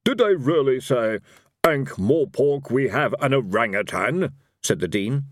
Did 0.04 0.18
they 0.18 0.34
really 0.34 0.80
say, 0.80 1.18
Ankh 1.64 1.90
Morpork, 1.96 2.70
we 2.70 2.88
have 2.88 3.14
an 3.20 3.34
orangutan? 3.34 4.32
said 4.62 4.80
the 4.80 4.88
Dean. 4.88 5.24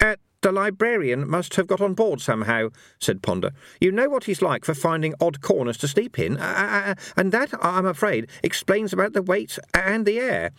Uh, 0.00 0.16
the 0.42 0.52
librarian 0.52 1.28
must 1.28 1.54
have 1.54 1.66
got 1.66 1.80
on 1.80 1.94
board 1.94 2.20
somehow, 2.20 2.68
said 3.00 3.22
Ponder. 3.22 3.52
You 3.80 3.92
know 3.92 4.08
what 4.08 4.24
he's 4.24 4.42
like 4.42 4.64
for 4.64 4.74
finding 4.74 5.14
odd 5.20 5.40
corners 5.40 5.78
to 5.78 5.88
sleep 5.88 6.18
in, 6.18 6.36
uh, 6.36 6.40
uh, 6.40 6.90
uh 6.90 6.94
and 7.16 7.32
that, 7.32 7.52
I'm 7.64 7.86
afraid, 7.86 8.28
explains 8.42 8.92
about 8.92 9.12
the 9.12 9.22
weight 9.22 9.58
and 9.72 10.04
the 10.04 10.18
air. 10.18 10.50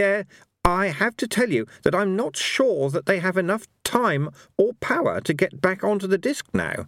Uh, 0.00 0.22
I 0.64 0.86
have 0.86 1.16
to 1.18 1.28
tell 1.28 1.50
you 1.50 1.66
that 1.82 1.94
I'm 1.94 2.16
not 2.16 2.36
sure 2.36 2.88
that 2.88 3.04
they 3.04 3.18
have 3.18 3.36
enough 3.36 3.66
time 3.82 4.30
or 4.56 4.72
power 4.74 5.20
to 5.20 5.34
get 5.34 5.60
back 5.60 5.84
onto 5.84 6.06
the 6.06 6.16
disk 6.16 6.46
now. 6.54 6.86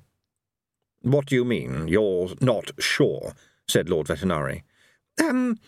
What 1.02 1.26
do 1.26 1.34
you 1.34 1.44
mean, 1.44 1.88
you're 1.88 2.30
not 2.40 2.70
sure? 2.78 3.34
said 3.68 3.88
Lord 3.88 4.06
Vetinari. 4.06 4.62
Um, 5.20 5.58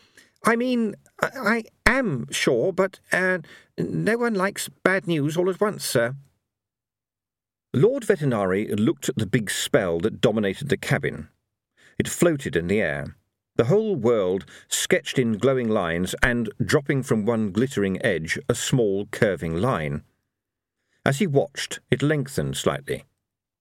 I 0.45 0.57
mean, 0.57 0.95
I, 1.21 1.65
I 1.87 1.99
am 1.99 2.27
sure, 2.31 2.73
but 2.73 3.01
uh, 3.13 3.39
no 3.77 4.19
one 4.19 4.35
likes 4.35 4.69
bad 4.69 5.07
news 5.07 5.37
all 5.37 5.51
at 5.51 5.61
once, 5.61 5.85
sir. 5.85 6.15
Lord 7.75 8.05
Vetinari 8.05 8.79
looked 8.79 9.09
at 9.09 9.17
the 9.17 9.27
big 9.27 9.51
spell 9.51 9.99
that 10.01 10.21
dominated 10.21 10.69
the 10.69 10.77
cabin. 10.77 11.29
It 11.99 12.09
floated 12.09 12.57
in 12.57 12.69
the 12.69 12.81
air 12.81 13.17
the 13.59 13.65
whole 13.65 13.97
world 13.97 14.47
sketched 14.69 15.19
in 15.19 15.37
glowing 15.37 15.69
lines 15.69 16.15
and, 16.23 16.49
dropping 16.65 17.03
from 17.03 17.27
one 17.27 17.51
glittering 17.51 18.01
edge, 18.05 18.39
a 18.49 18.55
small 18.55 19.07
curving 19.07 19.61
line. 19.61 20.05
As 21.05 21.19
he 21.19 21.27
watched, 21.27 21.81
it 21.91 22.01
lengthened 22.01 22.57
slightly. 22.57 23.05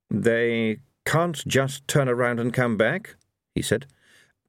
They 0.10 0.78
can't 1.08 1.48
just 1.48 1.88
turn 1.88 2.10
around 2.10 2.38
and 2.38 2.54
come 2.54 2.76
back, 2.76 3.16
he 3.56 3.62
said. 3.62 3.86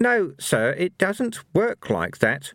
No, 0.00 0.34
sir, 0.40 0.70
it 0.72 0.98
doesn't 0.98 1.38
work 1.54 1.88
like 1.88 2.18
that. 2.18 2.52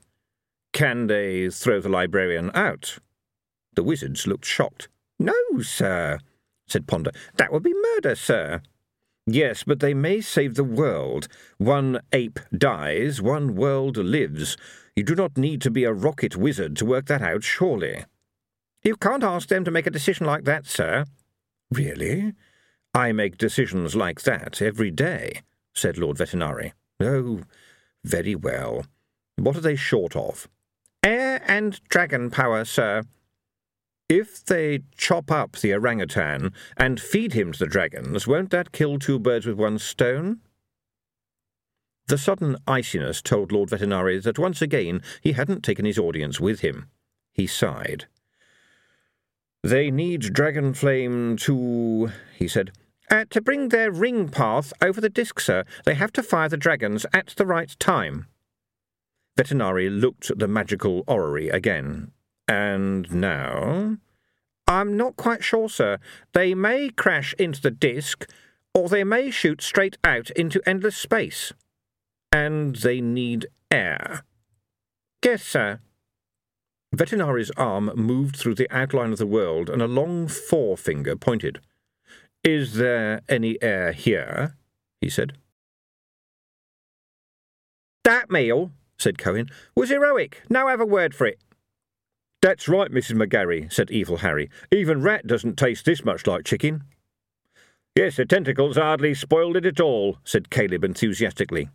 Can 0.74 1.08
they 1.08 1.50
throw 1.50 1.80
the 1.80 1.88
librarian 1.88 2.52
out? 2.54 2.98
The 3.76 3.84
wizards 3.84 4.28
looked 4.28 4.44
shocked. 4.44 4.90
No, 5.20 5.34
sir, 5.62 6.20
said 6.68 6.86
Ponder. 6.86 7.12
That 7.38 7.54
would 7.54 7.64
be 7.64 7.74
murder, 7.74 8.16
sir. 8.16 8.62
Yes, 9.26 9.64
but 9.64 9.80
they 9.80 9.94
may 9.94 10.20
save 10.20 10.56
the 10.56 10.66
world. 10.66 11.30
One 11.58 12.02
ape 12.12 12.42
dies, 12.56 13.22
one 13.22 13.56
world 13.56 13.96
lives. 13.96 14.58
You 14.98 15.04
do 15.04 15.16
not 15.16 15.38
need 15.38 15.62
to 15.62 15.72
be 15.72 15.86
a 15.86 15.94
rocket 15.94 16.36
wizard 16.36 16.76
to 16.78 16.86
work 16.86 17.06
that 17.06 17.22
out, 17.22 17.46
surely. 17.46 18.04
You 18.84 18.98
can't 18.98 19.24
ask 19.24 19.48
them 19.48 19.64
to 19.64 19.72
make 19.72 19.88
a 19.88 19.92
decision 19.92 20.26
like 20.26 20.44
that, 20.44 20.68
sir. 20.68 21.06
Really? 21.72 22.34
I 22.94 23.12
make 23.12 23.38
decisions 23.38 23.96
like 23.96 24.22
that 24.22 24.62
every 24.62 24.92
day, 24.92 25.42
said 25.74 25.98
Lord 25.98 26.18
Vetinari. 26.18 26.74
Oh, 27.00 27.42
very 28.04 28.36
well. 28.36 28.86
What 29.36 29.56
are 29.58 29.62
they 29.62 29.76
short 29.76 30.16
of? 30.16 30.48
Air 31.02 31.42
and 31.48 31.82
dragon 31.90 32.30
power, 32.30 32.64
sir. 32.66 33.04
If 34.08 34.46
they 34.46 34.82
chop 34.96 35.32
up 35.32 35.54
the 35.54 35.74
orangutan 35.74 36.54
and 36.78 37.02
feed 37.02 37.34
him 37.34 37.52
to 37.54 37.60
the 37.60 37.66
dragons, 37.66 38.28
won't 38.28 38.52
that 38.52 38.72
kill 38.72 39.00
two 39.00 39.18
birds 39.18 39.48
with 39.48 39.58
one 39.58 39.80
stone? 39.80 40.42
The 42.08 42.18
sudden 42.18 42.58
iciness 42.68 43.24
told 43.24 43.52
Lord 43.52 43.70
Vetinari 43.70 44.22
that 44.22 44.38
once 44.38 44.62
again 44.62 45.02
he 45.22 45.32
hadn't 45.32 45.64
taken 45.64 45.86
his 45.86 45.98
audience 45.98 46.40
with 46.40 46.60
him. 46.60 46.90
He 47.34 47.48
sighed. 47.48 48.06
They 49.64 49.90
need 49.90 50.34
dragon 50.34 50.74
flame 50.74 51.38
to, 51.38 52.12
he 52.38 52.48
said. 52.48 52.72
Uh, 53.14 53.26
to 53.30 53.40
bring 53.40 53.70
their 53.70 53.92
ring 53.92 54.28
path 54.28 54.74
over 54.82 55.00
the 55.00 55.08
disc, 55.08 55.40
sir, 55.40 55.64
they 55.86 55.94
have 55.94 56.12
to 56.12 56.24
fire 56.24 56.50
the 56.50 56.58
dragons 56.58 57.06
at 57.14 57.28
the 57.38 57.46
right 57.46 57.76
time. 57.78 58.26
Vetinari 59.38 59.88
looked 59.88 60.32
at 60.32 60.40
the 60.40 60.48
magical 60.48 61.04
orrery 61.06 61.48
again. 61.48 62.12
And 62.48 63.14
now? 63.14 63.98
I'm 64.68 64.98
not 64.98 65.16
quite 65.16 65.44
sure, 65.44 65.70
sir. 65.70 66.00
They 66.34 66.56
may 66.56 66.90
crash 66.90 67.36
into 67.38 67.62
the 67.62 67.70
disk, 67.70 68.28
or 68.74 68.90
they 68.90 69.04
may 69.04 69.30
shoot 69.30 69.62
straight 69.62 69.96
out 70.04 70.32
into 70.32 70.68
endless 70.68 70.98
space. 70.98 71.54
And 72.32 72.78
they 72.78 73.00
need 73.00 73.46
air. 73.70 74.24
Yes, 75.24 75.44
sir. 75.44 75.82
Vetinari's 76.96 77.52
arm 77.58 77.92
moved 77.94 78.38
through 78.38 78.56
the 78.56 78.76
outline 78.76 79.12
of 79.12 79.20
the 79.20 79.28
world, 79.28 79.70
and 79.70 79.84
a 79.84 79.88
long 79.88 80.28
forefinger 80.28 81.16
pointed. 81.16 81.60
Is 82.44 82.76
there 82.76 83.22
any 83.30 83.62
air 83.62 83.94
here? 83.94 84.56
he 85.00 85.10
said. 85.10 85.38
That 88.04 88.30
meal, 88.30 88.72
said 88.98 89.18
Cohen, 89.18 89.50
was 89.76 89.90
heroic. 89.90 90.42
Now 90.50 90.68
have 90.68 90.82
a 90.82 90.86
word 90.86 91.16
for 91.16 91.26
it. 91.26 91.40
That's 92.42 92.68
right, 92.68 92.92
Mrs. 92.92 93.16
McGarry, 93.16 93.72
said 93.72 93.90
Evil 93.90 94.18
Harry. 94.18 94.50
Even 94.72 95.02
rat 95.02 95.26
doesn't 95.26 95.58
taste 95.58 95.86
this 95.86 96.04
much 96.04 96.28
like 96.28 96.44
chicken. 96.44 96.84
Yes, 97.96 98.18
the 98.18 98.26
tentacles 98.26 98.76
hardly 98.76 99.14
spoiled 99.14 99.56
it 99.56 99.66
at 99.66 99.80
all, 99.80 100.18
said 100.26 100.50
Caleb 100.50 100.84
enthusiastically. 100.84 101.70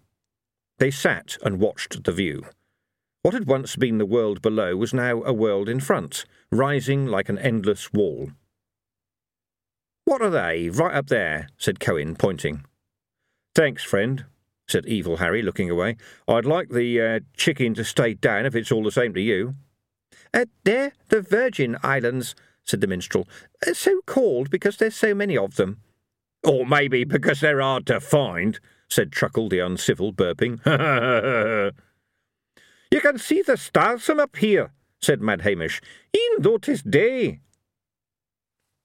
They 0.78 0.90
sat 0.90 1.38
and 1.42 1.60
watched 1.60 2.04
the 2.04 2.12
view. 2.12 2.44
What 3.22 3.34
had 3.34 3.46
once 3.46 3.76
been 3.76 3.96
the 3.98 4.04
world 4.04 4.42
below 4.42 4.76
was 4.76 4.92
now 4.92 5.22
a 5.22 5.32
world 5.32 5.68
in 5.68 5.80
front, 5.80 6.26
rising 6.52 7.06
like 7.06 7.30
an 7.30 7.38
endless 7.38 7.92
wall. 7.92 8.32
What 10.08 10.22
are 10.22 10.30
they, 10.30 10.70
right 10.70 10.94
up 10.94 11.08
there? 11.08 11.48
said 11.58 11.80
Cohen, 11.80 12.16
pointing. 12.16 12.64
Thanks, 13.54 13.84
friend, 13.84 14.24
said 14.66 14.86
Evil 14.86 15.18
Harry, 15.18 15.42
looking 15.42 15.68
away. 15.68 15.98
I'd 16.26 16.46
like 16.46 16.70
the 16.70 16.98
uh, 16.98 17.20
chicken 17.36 17.74
to 17.74 17.84
stay 17.84 18.14
down 18.14 18.46
if 18.46 18.54
it's 18.54 18.72
all 18.72 18.82
the 18.82 18.90
same 18.90 19.12
to 19.12 19.20
you. 19.20 19.56
Uh, 20.32 20.46
they're 20.64 20.94
the 21.10 21.20
Virgin 21.20 21.76
Islands, 21.82 22.34
said 22.64 22.80
the 22.80 22.86
minstrel. 22.86 23.28
Uh, 23.66 23.74
so 23.74 24.00
called 24.06 24.48
because 24.48 24.78
there's 24.78 24.96
so 24.96 25.12
many 25.12 25.36
of 25.36 25.56
them. 25.56 25.82
Or 26.42 26.64
maybe 26.64 27.04
because 27.04 27.40
they're 27.40 27.60
hard 27.60 27.84
to 27.88 28.00
find, 28.00 28.58
said 28.88 29.12
Truckle 29.12 29.50
the 29.50 29.58
uncivil, 29.58 30.14
burping. 30.14 30.64
you 32.90 33.00
can 33.02 33.18
see 33.18 33.42
the 33.42 33.58
stars 33.58 34.04
from 34.04 34.20
up 34.20 34.36
here, 34.36 34.72
said 35.02 35.20
Mad 35.20 35.42
Hamish, 35.42 35.82
even 36.14 36.42
though 36.42 36.56
'tis 36.56 36.82
day. 36.82 37.40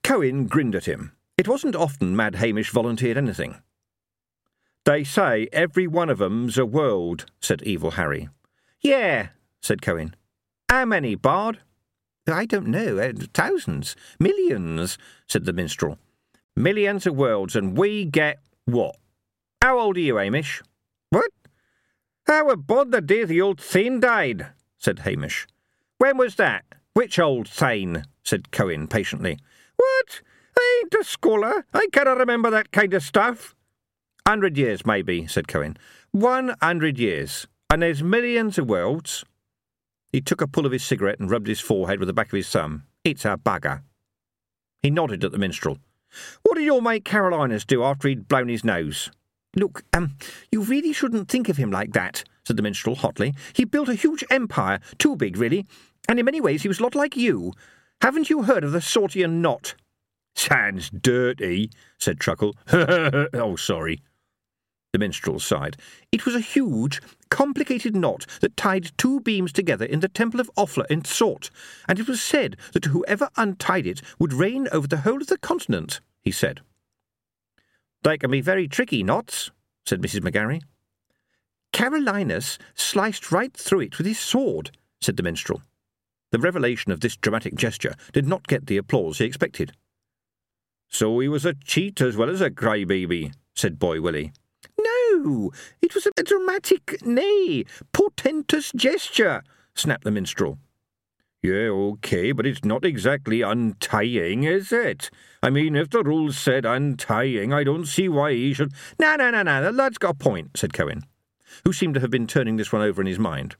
Cohen 0.04 0.48
grinned 0.48 0.76
at 0.76 0.86
him. 0.86 1.14
It 1.38 1.48
wasn't 1.48 1.76
often 1.76 2.16
Mad 2.16 2.36
Hamish 2.36 2.72
volunteered 2.72 3.18
anything. 3.18 3.62
They 4.86 5.04
say 5.04 5.48
every 5.54 5.88
one 5.88 6.10
of 6.10 6.22
'em's 6.22 6.58
a 6.58 6.66
world, 6.66 7.26
said 7.40 7.64
Evil 7.64 7.92
Harry. 7.92 8.30
Yeah, 8.82 9.30
said 9.62 9.82
Cohen. 9.82 10.16
How 10.70 10.86
many, 10.86 11.16
Bard? 11.16 11.60
I 12.28 12.46
don't 12.46 12.68
know. 12.68 12.98
Uh, 12.98 13.14
thousands. 13.34 13.96
Millions, 14.20 14.98
said 15.28 15.46
the 15.46 15.54
minstrel. 15.54 16.00
Millions 16.56 17.08
of 17.08 17.16
worlds, 17.16 17.56
and 17.56 17.78
we 17.78 18.06
get 18.06 18.40
what? 18.66 18.98
How 19.62 19.80
old 19.80 19.98
are 19.98 20.02
you, 20.02 20.18
Hamish? 20.18 20.62
What? 21.10 21.32
How 22.28 22.54
born 22.56 22.92
the 22.92 23.02
day 23.02 23.24
the 23.24 23.42
old 23.42 23.60
Thane 23.60 24.00
died, 24.00 24.48
said 24.78 25.00
Hamish. 25.00 25.48
When 25.98 26.18
was 26.18 26.36
that? 26.36 26.66
Which 26.94 27.20
old 27.20 27.48
Thane? 27.48 28.06
said 28.24 28.52
Cohen 28.52 28.88
patiently. 28.88 29.40
What? 29.76 30.22
I 30.58 30.82
ain't 30.84 30.94
a 30.94 31.04
scholar. 31.04 31.66
I 31.74 31.88
cannot 31.92 32.18
remember 32.18 32.50
that 32.50 32.72
kind 32.72 32.94
of 32.94 33.04
stuff. 33.04 33.56
Hundred 34.28 34.58
years, 34.58 34.86
maybe, 34.86 35.28
said 35.28 35.48
Cohen. 35.48 35.78
One 36.12 36.56
hundred 36.62 37.00
years. 37.00 37.48
And 37.70 37.82
there's 37.82 38.04
millions 38.04 38.58
of 38.58 38.70
worlds. 38.70 39.26
He 40.12 40.22
took 40.22 40.42
a 40.42 40.48
pull 40.48 40.66
of 40.66 40.72
his 40.72 40.84
cigarette 40.84 41.20
and 41.20 41.30
rubbed 41.30 41.48
his 41.48 41.60
forehead 41.60 42.00
with 42.00 42.08
the 42.08 42.14
back 42.14 42.28
of 42.28 42.38
his 42.38 42.50
thumb. 42.50 42.84
It's 43.04 43.26
a 43.26 43.38
bugger. 43.44 43.82
He 44.82 44.92
nodded 44.92 45.24
at 45.24 45.32
the 45.32 45.40
minstrel. 45.40 45.80
What 46.44 46.56
did 46.56 46.66
your 46.66 46.82
mate 46.82 47.04
Carelinus 47.04 47.66
do 47.66 47.84
after 47.84 48.08
he'd 48.08 48.28
blown 48.28 48.48
his 48.48 48.64
nose? 48.64 49.10
Look, 49.56 49.84
um, 49.94 50.18
you 50.52 50.62
really 50.62 50.94
shouldn't 50.94 51.30
think 51.30 51.50
of 51.50 51.58
him 51.58 51.72
like 51.72 51.94
that, 51.94 52.24
said 52.46 52.58
the 52.58 52.64
minstrel 52.64 52.96
hotly. 52.96 53.34
He 53.54 53.66
built 53.66 53.90
a 53.90 53.96
huge 53.96 54.24
empire, 54.30 54.80
too 55.00 55.16
big, 55.16 55.38
really, 55.38 55.66
and 56.08 56.20
in 56.20 56.26
many 56.26 56.42
ways 56.42 56.62
he 56.62 56.68
was 56.68 56.80
a 56.80 56.84
lot 56.84 56.96
like 56.96 57.18
you. 57.18 57.54
Haven't 58.04 58.30
you 58.30 58.44
heard 58.44 58.66
of 58.66 58.74
the 58.74 58.80
Tsortean 58.80 59.40
knot? 59.40 59.76
Sounds 60.36 60.90
dirty, 60.90 61.72
said 61.98 62.20
Truckle. 62.20 62.54
oh, 62.74 63.56
sorry. 63.56 64.02
The 64.92 65.00
minstrel 65.00 65.40
sighed. 65.40 65.78
It 66.12 66.26
was 66.26 66.36
a 66.36 66.42
huge, 66.42 67.02
complicated 67.30 67.96
knot 67.96 68.26
that 68.42 68.58
tied 68.58 68.92
two 68.98 69.22
beams 69.22 69.54
together 69.54 69.86
in 69.86 70.02
the 70.02 70.10
temple 70.10 70.42
of 70.42 70.52
Offler 70.58 70.86
in 70.88 71.04
Tsort, 71.04 71.50
and 71.88 71.98
it 71.98 72.10
was 72.10 72.22
said 72.22 72.58
that 72.74 72.88
whoever 72.88 73.30
untied 73.38 73.88
it 73.88 74.02
would 74.20 74.34
reign 74.34 74.68
over 74.74 74.86
the 74.86 74.98
whole 74.98 75.22
of 75.22 75.28
the 75.28 75.38
continent, 75.38 76.02
he 76.20 76.32
said. 76.32 76.60
They 78.02 78.18
can 78.18 78.32
be 78.32 78.42
very 78.42 78.68
tricky 78.68 79.02
knots, 79.02 79.50
said 79.86 80.02
Mrs. 80.02 80.30
McGarry. 80.30 80.62
Carelinus 81.72 82.58
sliced 82.76 83.32
right 83.32 83.56
through 83.56 83.80
it 83.80 83.98
with 83.98 84.08
his 84.08 84.20
sword, 84.20 84.72
said 85.00 85.16
the 85.16 85.24
minstrel. 85.24 85.62
The 86.34 86.40
revelation 86.40 86.92
of 86.92 87.02
this 87.02 87.16
dramatic 87.16 87.54
gesture 87.54 87.94
did 88.12 88.28
not 88.28 88.48
get 88.48 88.66
the 88.66 88.78
applause 88.78 89.20
he 89.20 89.26
expected. 89.26 89.74
So 90.90 91.20
he 91.20 91.28
was 91.28 91.46
a 91.46 91.54
cheat 91.54 92.02
as 92.02 92.18
well 92.18 92.28
as 92.28 92.42
a 92.42 92.50
crybaby, 92.50 93.36
said 93.54 93.78
Boy 93.78 94.02
Willie. 94.02 94.34
No, 94.80 95.52
it 95.80 95.94
was 95.94 96.08
a 96.08 96.24
dramatic, 96.24 97.06
nay, 97.06 97.66
portentous 97.92 98.72
gesture, 98.76 99.44
snapped 99.76 100.06
the 100.06 100.10
minstrel. 100.10 100.58
Yeah, 101.44 101.70
okay, 101.70 102.32
but 102.32 102.48
it's 102.48 102.66
not 102.66 102.84
exactly 102.84 103.44
untying, 103.44 104.44
is 104.44 104.72
it? 104.72 105.12
I 105.44 105.52
mean, 105.52 105.76
if 105.76 105.92
the 105.92 106.02
rules 106.02 106.36
said 106.36 106.66
untying, 106.66 107.54
I 107.54 107.64
don't 107.64 107.86
see 107.86 108.10
why 108.10 108.34
he 108.34 108.56
should. 108.56 108.74
No, 109.00 109.16
no, 109.18 109.30
no, 109.30 109.44
no, 109.44 109.62
the 109.62 109.72
lad's 109.72 110.00
got 110.00 110.16
a 110.16 110.18
point, 110.18 110.58
said 110.58 110.74
Cohen, 110.74 111.04
who 111.64 111.72
seemed 111.72 111.94
to 111.94 112.00
have 112.00 112.10
been 112.10 112.26
turning 112.26 112.56
this 112.56 112.72
one 112.72 112.82
over 112.82 113.02
in 113.02 113.08
his 113.08 113.20
mind. 113.20 113.56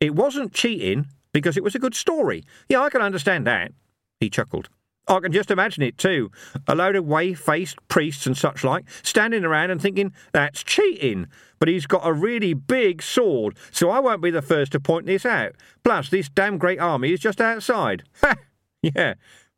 It 0.00 0.16
wasn't 0.16 0.52
cheating, 0.52 1.06
because 1.32 1.56
it 1.56 1.64
was 1.64 1.74
a 1.74 1.78
good 1.78 1.94
story. 1.94 2.44
Yeah, 2.68 2.80
I 2.80 2.90
can 2.90 3.02
understand 3.02 3.46
that. 3.46 3.72
He 4.20 4.30
chuckled. 4.30 4.68
I 5.08 5.20
can 5.20 5.32
just 5.32 5.50
imagine 5.50 5.82
it 5.82 5.96
too. 5.96 6.30
A 6.66 6.74
load 6.74 6.94
of 6.94 7.06
whey-faced 7.06 7.78
priests 7.88 8.26
and 8.26 8.36
such 8.36 8.62
like 8.62 8.84
standing 9.02 9.44
around 9.44 9.70
and 9.70 9.80
thinking 9.80 10.12
that's 10.32 10.62
cheating. 10.62 11.28
But 11.58 11.68
he's 11.68 11.86
got 11.86 12.06
a 12.06 12.12
really 12.12 12.52
big 12.52 13.02
sword, 13.02 13.56
so 13.70 13.90
I 13.90 14.00
won't 14.00 14.22
be 14.22 14.30
the 14.30 14.42
first 14.42 14.72
to 14.72 14.80
point 14.80 15.06
this 15.06 15.24
out. 15.24 15.54
Plus, 15.82 16.10
this 16.10 16.28
damn 16.28 16.58
great 16.58 16.78
army 16.78 17.12
is 17.12 17.20
just 17.20 17.40
outside. 17.40 18.04
Ha! 18.20 18.34
yeah. 18.82 19.14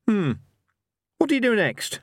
Hmm. 0.09 0.33
What 1.19 1.29
do 1.29 1.35
you 1.35 1.41
do 1.41 1.57
next? 1.57 2.01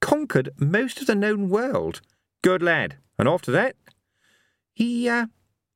Conquered 0.00 0.50
most 0.58 1.00
of 1.00 1.06
the 1.06 1.14
known 1.14 1.48
world. 1.48 2.00
Good 2.42 2.62
lad. 2.62 2.96
And 3.18 3.28
after 3.28 3.52
that? 3.52 3.76
He, 4.72 5.08
uh, 5.08 5.26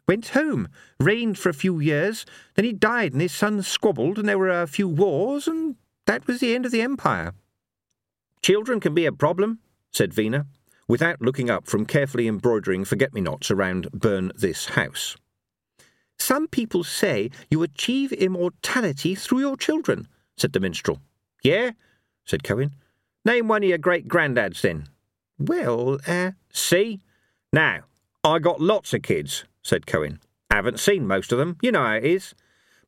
went 0.06 0.28
home, 0.28 0.68
reigned 1.00 1.38
for 1.38 1.48
a 1.48 1.54
few 1.54 1.80
years, 1.80 2.24
then 2.54 2.64
he 2.64 2.72
died 2.72 3.12
and 3.12 3.20
his 3.20 3.32
sons 3.32 3.66
squabbled 3.66 4.18
and 4.18 4.28
there 4.28 4.38
were 4.38 4.62
a 4.62 4.66
few 4.66 4.88
wars 4.88 5.48
and 5.48 5.76
that 6.06 6.26
was 6.26 6.40
the 6.40 6.54
end 6.54 6.64
of 6.64 6.72
the 6.72 6.82
Empire. 6.82 7.32
Children 8.42 8.80
can 8.80 8.94
be 8.94 9.06
a 9.06 9.12
problem, 9.12 9.58
said 9.92 10.14
Vena, 10.14 10.46
without 10.86 11.20
looking 11.20 11.50
up 11.50 11.66
from 11.66 11.84
carefully 11.84 12.28
embroidering 12.28 12.84
forget-me-nots 12.84 13.50
around 13.50 13.90
Burn 13.92 14.30
This 14.36 14.66
House. 14.66 15.16
Some 16.18 16.46
people 16.46 16.84
say 16.84 17.30
you 17.50 17.62
achieve 17.62 18.12
immortality 18.12 19.14
through 19.14 19.40
your 19.40 19.56
children, 19.56 20.06
said 20.36 20.52
the 20.52 20.60
minstrel. 20.60 21.00
Yeah, 21.42 21.72
said 22.24 22.44
Cohen. 22.44 22.74
Name 23.24 23.48
one 23.48 23.64
of 23.64 23.68
your 23.68 23.78
great-granddads, 23.78 24.60
then. 24.60 24.86
Well, 25.38 25.98
uh... 26.06 26.30
See? 26.52 27.00
Now, 27.52 27.80
I 28.22 28.38
got 28.38 28.60
lots 28.60 28.94
of 28.94 29.02
kids, 29.02 29.44
said 29.66 29.86
Cohen. 29.86 30.20
Haven't 30.50 30.80
seen 30.80 31.06
most 31.06 31.32
of 31.32 31.38
them. 31.38 31.56
You 31.60 31.72
know 31.72 31.84
how 31.84 31.94
it 31.94 32.04
is. 32.04 32.34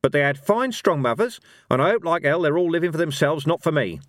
But 0.03 0.13
they 0.13 0.21
had 0.21 0.39
fine, 0.39 0.73
strong 0.73 1.03
mothers, 1.03 1.41
and 1.71 1.83
I 1.83 1.91
hope 1.91 2.05
like 2.05 2.25
hell 2.25 2.43
they're 2.43 2.57
all 2.57 2.71
living 2.71 2.93
for 2.93 2.99
themselves, 2.99 3.47
not 3.47 3.63
for 3.63 3.73
me. 3.73 4.01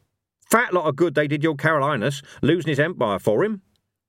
Fat 0.49 0.73
lot 0.73 0.85
of 0.85 0.95
good 0.95 1.15
they 1.15 1.27
did 1.27 1.43
your 1.43 1.55
Carelinus, 1.55 2.23
losing 2.41 2.69
his 2.69 2.79
empire 2.79 3.19
for 3.19 3.43
him. 3.43 3.61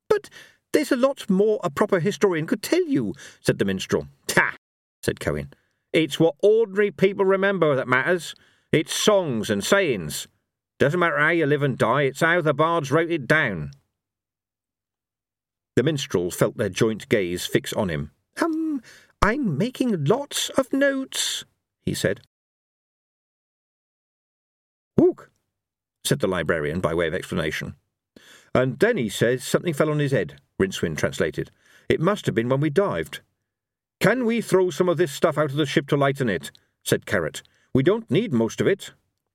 But 0.08 0.28
there's 0.72 0.92
a 0.92 0.96
lot 0.96 1.28
more 1.28 1.58
a 1.64 1.70
proper 1.70 2.00
historian 2.00 2.46
could 2.46 2.62
tell 2.62 2.86
you, 2.86 3.14
said 3.40 3.58
the 3.58 3.64
minstrel. 3.64 4.08
Ha! 4.32 4.54
said 5.02 5.20
Cohen. 5.20 5.52
It's 5.92 6.20
what 6.20 6.36
ordinary 6.42 6.90
people 6.90 7.24
remember 7.24 7.74
that 7.74 7.88
matters. 7.88 8.34
It's 8.72 8.94
songs 8.94 9.50
and 9.50 9.64
sayings. 9.64 10.28
Doesn't 10.78 11.00
matter 11.00 11.18
how 11.18 11.30
you 11.30 11.46
live 11.46 11.62
and 11.62 11.76
die, 11.76 12.02
it's 12.02 12.20
how 12.20 12.40
the 12.40 12.54
bards 12.54 12.92
wrote 12.92 13.10
it 13.10 13.26
down. 13.26 13.72
The 15.76 15.82
minstrel 15.82 16.30
felt 16.30 16.56
their 16.56 16.68
joint 16.68 17.08
gaze 17.08 17.46
fix 17.46 17.72
on 17.72 17.88
him. 17.88 18.12
Um, 18.40 18.82
I'm 19.22 19.58
making 19.58 20.04
lots 20.04 20.48
of 20.50 20.72
notes, 20.72 21.44
he 21.84 21.94
said. 21.94 22.20
Ook, 25.00 25.30
said 26.04 26.20
the 26.20 26.26
librarian 26.26 26.80
by 26.80 26.94
way 26.94 27.06
of 27.06 27.14
explanation. 27.14 27.74
And 28.54 28.78
then 28.78 28.96
he 28.96 29.08
says 29.08 29.44
something 29.44 29.74
fell 29.74 29.90
on 29.90 29.98
his 29.98 30.12
head, 30.12 30.40
Rincewind 30.60 30.98
translated. 30.98 31.50
It 31.88 32.00
must 32.00 32.26
have 32.26 32.34
been 32.34 32.48
when 32.48 32.60
we 32.60 32.70
dived. 32.70 33.20
Can 34.00 34.24
we 34.24 34.40
throw 34.40 34.70
some 34.70 34.88
of 34.88 34.96
this 34.96 35.12
stuff 35.12 35.36
out 35.36 35.50
of 35.50 35.56
the 35.56 35.66
ship 35.66 35.86
to 35.88 35.96
lighten 35.96 36.28
it? 36.28 36.50
said 36.82 37.06
Carrot. 37.06 37.42
We 37.74 37.82
don't 37.82 38.10
need 38.10 38.32
most 38.32 38.60
of 38.60 38.66
it. 38.66 38.92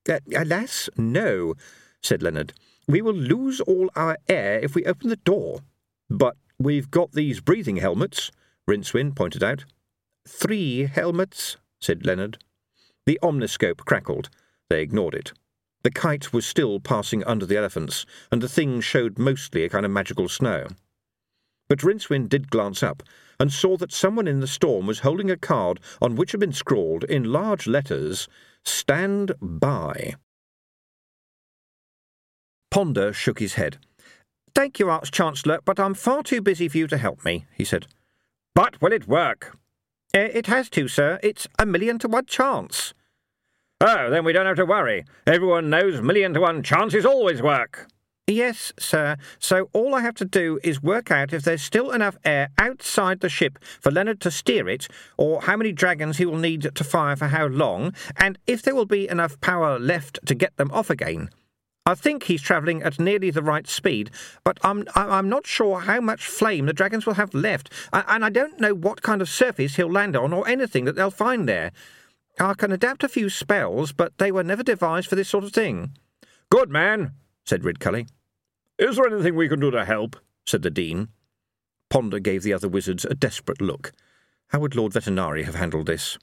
Uh, 0.09 0.19
alas, 0.35 0.89
no, 0.97 1.53
said 2.01 2.21
Leonard. 2.21 2.53
We 2.87 3.01
will 3.01 3.13
lose 3.13 3.61
all 3.61 3.89
our 3.95 4.17
air 4.27 4.59
if 4.59 4.75
we 4.75 4.85
open 4.85 5.09
the 5.09 5.15
door. 5.15 5.61
But 6.09 6.35
we've 6.59 6.91
got 6.91 7.11
these 7.11 7.39
breathing 7.39 7.77
helmets, 7.77 8.31
Rincewind 8.69 9.15
pointed 9.15 9.43
out. 9.43 9.65
Three 10.27 10.85
helmets, 10.85 11.57
said 11.79 12.05
Leonard. 12.05 12.39
The 13.05 13.19
omniscope 13.21 13.85
crackled. 13.85 14.29
They 14.69 14.81
ignored 14.81 15.13
it. 15.13 15.33
The 15.83 15.91
kite 15.91 16.33
was 16.33 16.47
still 16.47 16.79
passing 16.79 17.23
under 17.25 17.45
the 17.45 17.57
elephants, 17.57 18.05
and 18.31 18.41
the 18.41 18.49
thing 18.49 18.81
showed 18.81 19.19
mostly 19.19 19.63
a 19.63 19.69
kind 19.69 19.85
of 19.85 19.91
magical 19.91 20.27
snow. 20.27 20.67
But 21.69 21.83
Rincewind 21.83 22.29
did 22.29 22.49
glance 22.49 22.81
up, 22.81 23.03
and 23.39 23.51
saw 23.51 23.77
that 23.77 23.91
someone 23.91 24.27
in 24.27 24.39
the 24.39 24.47
storm 24.47 24.87
was 24.87 24.99
holding 24.99 25.29
a 25.29 25.37
card 25.37 25.79
on 26.01 26.15
which 26.15 26.31
had 26.31 26.39
been 26.39 26.53
scrawled 26.53 27.03
in 27.03 27.31
large 27.31 27.67
letters, 27.67 28.27
Stand 28.63 29.33
by. 29.39 30.15
Ponder 32.71 33.13
shook 33.13 33.39
his 33.39 33.53
head. 33.53 33.77
Thank 34.55 34.79
you, 34.79 34.89
Arch-Chancellor, 34.89 35.59
but 35.65 35.79
I'm 35.79 35.93
far 35.93 36.23
too 36.23 36.41
busy 36.41 36.67
for 36.67 36.77
you 36.79 36.87
to 36.87 36.97
help 36.97 37.23
me, 37.23 37.45
he 37.53 37.63
said. 37.63 37.85
But 38.55 38.81
will 38.81 38.93
it 38.93 39.07
work? 39.07 39.57
Uh, 40.15 40.29
it 40.33 40.47
has 40.47 40.69
to, 40.69 40.87
sir. 40.87 41.19
It's 41.21 41.45
a 41.59 41.65
million 41.65 41.99
to 41.99 42.07
one 42.07 42.25
chance. 42.25 42.93
Oh, 43.81 44.09
then 44.09 44.23
we 44.23 44.31
don't 44.31 44.45
have 44.45 44.55
to 44.55 44.65
worry. 44.65 45.03
Everyone 45.27 45.69
knows 45.69 46.01
million 46.01 46.33
to 46.33 46.39
one 46.39 46.63
chances 46.63 47.05
always 47.05 47.41
work. 47.41 47.87
Yes, 48.27 48.71
sir. 48.79 49.17
So 49.37 49.69
all 49.73 49.93
I 49.93 49.99
have 49.99 50.15
to 50.15 50.25
do 50.25 50.59
is 50.63 50.81
work 50.81 51.11
out 51.11 51.33
if 51.33 51.43
there's 51.43 51.61
still 51.61 51.91
enough 51.91 52.17
air 52.23 52.49
outside 52.57 53.19
the 53.19 53.29
ship 53.29 53.59
for 53.81 53.91
Leonard 53.91 54.21
to 54.21 54.31
steer 54.31 54.67
it, 54.69 54.87
or 55.17 55.41
how 55.41 55.57
many 55.57 55.71
dragons 55.73 56.17
he 56.17 56.25
will 56.25 56.37
need 56.37 56.71
to 56.73 56.83
fire 56.83 57.17
for 57.17 57.27
how 57.27 57.47
long, 57.47 57.93
and 58.15 58.39
if 58.47 58.63
there 58.63 58.73
will 58.73 58.85
be 58.85 59.07
enough 59.07 59.39
power 59.41 59.77
left 59.77 60.17
to 60.25 60.33
get 60.33 60.55
them 60.55 60.71
off 60.71 60.89
again. 60.89 61.29
I 61.87 61.93
think 61.93 62.23
he's 62.23 62.41
travelling 62.41 62.81
at 62.81 62.99
nearly 62.99 63.29
the 63.29 63.43
right 63.43 63.67
speed, 63.67 64.09
but 64.43 64.57
I'm 64.63 64.87
I'm 64.95 65.29
not 65.29 65.45
sure 65.45 65.81
how 65.81 66.01
much 66.01 66.25
flame 66.25 66.65
the 66.65 66.73
dragons 66.73 67.05
will 67.05 67.13
have 67.13 67.33
left, 67.33 67.71
and 67.93 68.25
I 68.25 68.29
don't 68.29 68.59
know 68.59 68.73
what 68.73 69.03
kind 69.03 69.21
of 69.21 69.29
surface 69.29 69.75
he'll 69.75 69.91
land 69.91 70.15
on 70.15 70.33
or 70.33 70.47
anything 70.47 70.85
that 70.85 70.95
they'll 70.95 71.11
find 71.11 71.47
there. 71.47 71.71
I 72.39 72.55
can 72.55 72.71
adapt 72.71 73.03
a 73.03 73.09
few 73.09 73.29
spells, 73.29 73.91
but 73.91 74.17
they 74.17 74.31
were 74.31 74.43
never 74.43 74.63
devised 74.63 75.07
for 75.07 75.15
this 75.15 75.29
sort 75.29 75.43
of 75.43 75.53
thing. 75.53 75.95
Good 76.49 76.69
man, 76.69 77.11
said 77.45 77.61
Ridcully. 77.61 78.07
Is 78.79 78.97
there 78.97 79.07
anything 79.07 79.35
we 79.35 79.47
can 79.47 79.59
do 79.59 79.71
to 79.71 79.85
help? 79.85 80.17
said 80.45 80.63
the 80.63 80.71
Dean. 80.71 81.09
Ponder 81.89 82.19
gave 82.19 82.43
the 82.43 82.53
other 82.53 82.67
wizards 82.67 83.05
a 83.05 83.13
desperate 83.13 83.61
look. 83.61 83.93
How 84.49 84.59
would 84.59 84.75
Lord 84.75 84.91
Vetinari 84.91 85.45
have 85.45 85.55
handled 85.55 85.85
this? 85.85 86.17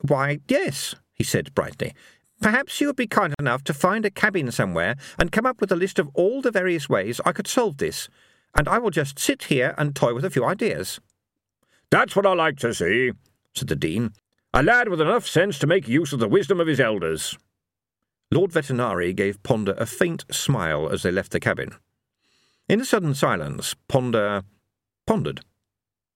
Why, 0.00 0.40
yes, 0.48 0.94
he 1.12 1.22
said 1.22 1.54
brightly. 1.54 1.94
Perhaps 2.40 2.80
you 2.80 2.86
would 2.88 2.96
be 2.96 3.06
kind 3.06 3.34
enough 3.38 3.64
to 3.64 3.74
find 3.74 4.04
a 4.04 4.10
cabin 4.10 4.50
somewhere 4.52 4.96
and 5.18 5.32
come 5.32 5.46
up 5.46 5.60
with 5.60 5.72
a 5.72 5.76
list 5.76 5.98
of 5.98 6.10
all 6.14 6.42
the 6.42 6.50
various 6.50 6.88
ways 6.88 7.20
I 7.24 7.32
could 7.32 7.46
solve 7.46 7.78
this, 7.78 8.08
and 8.56 8.68
I 8.68 8.78
will 8.78 8.90
just 8.90 9.18
sit 9.18 9.44
here 9.44 9.74
and 9.78 9.94
toy 9.94 10.14
with 10.14 10.24
a 10.24 10.30
few 10.30 10.44
ideas. 10.44 11.00
That's 11.90 12.14
what 12.14 12.26
I 12.26 12.34
like 12.34 12.58
to 12.58 12.74
see, 12.74 13.12
said 13.54 13.68
the 13.68 13.76
Dean. 13.76 14.12
A 14.52 14.62
lad 14.62 14.88
with 14.88 15.00
enough 15.00 15.26
sense 15.26 15.58
to 15.58 15.66
make 15.66 15.88
use 15.88 16.12
of 16.12 16.20
the 16.20 16.28
wisdom 16.28 16.60
of 16.60 16.66
his 16.66 16.80
elders. 16.80 17.36
Lord 18.30 18.50
Vetinari 18.50 19.14
gave 19.14 19.42
Ponder 19.42 19.74
a 19.78 19.86
faint 19.86 20.24
smile 20.30 20.88
as 20.88 21.02
they 21.02 21.12
left 21.12 21.32
the 21.32 21.40
cabin. 21.40 21.74
In 22.68 22.80
a 22.80 22.84
sudden 22.84 23.14
silence, 23.14 23.76
Ponder 23.88 24.42
pondered. 25.06 25.42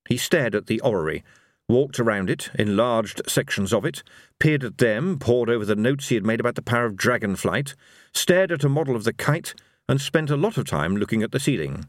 He 0.09 0.17
stared 0.17 0.55
at 0.55 0.67
the 0.67 0.81
orrery, 0.81 1.23
walked 1.71 2.01
around 2.01 2.29
it, 2.29 2.51
enlarged 2.59 3.23
sections 3.27 3.73
of 3.73 3.85
it, 3.85 4.03
peered 4.39 4.65
at 4.65 4.79
them, 4.79 5.19
pored 5.19 5.49
over 5.49 5.65
the 5.65 5.77
notes 5.77 6.09
he 6.09 6.17
had 6.17 6.27
made 6.27 6.41
about 6.41 6.57
the 6.57 6.63
power 6.63 6.85
of 6.85 6.97
dragon 6.97 7.37
flight, 7.37 7.75
stared 8.13 8.53
at 8.53 8.65
a 8.65 8.69
model 8.69 8.97
of 8.97 9.05
the 9.05 9.13
kite, 9.13 9.55
and 9.89 10.01
spent 10.01 10.29
a 10.29 10.37
lot 10.37 10.59
of 10.59 10.67
time 10.67 10.97
looking 10.97 11.23
at 11.23 11.33
the 11.33 11.41
ceiling. 11.41 11.87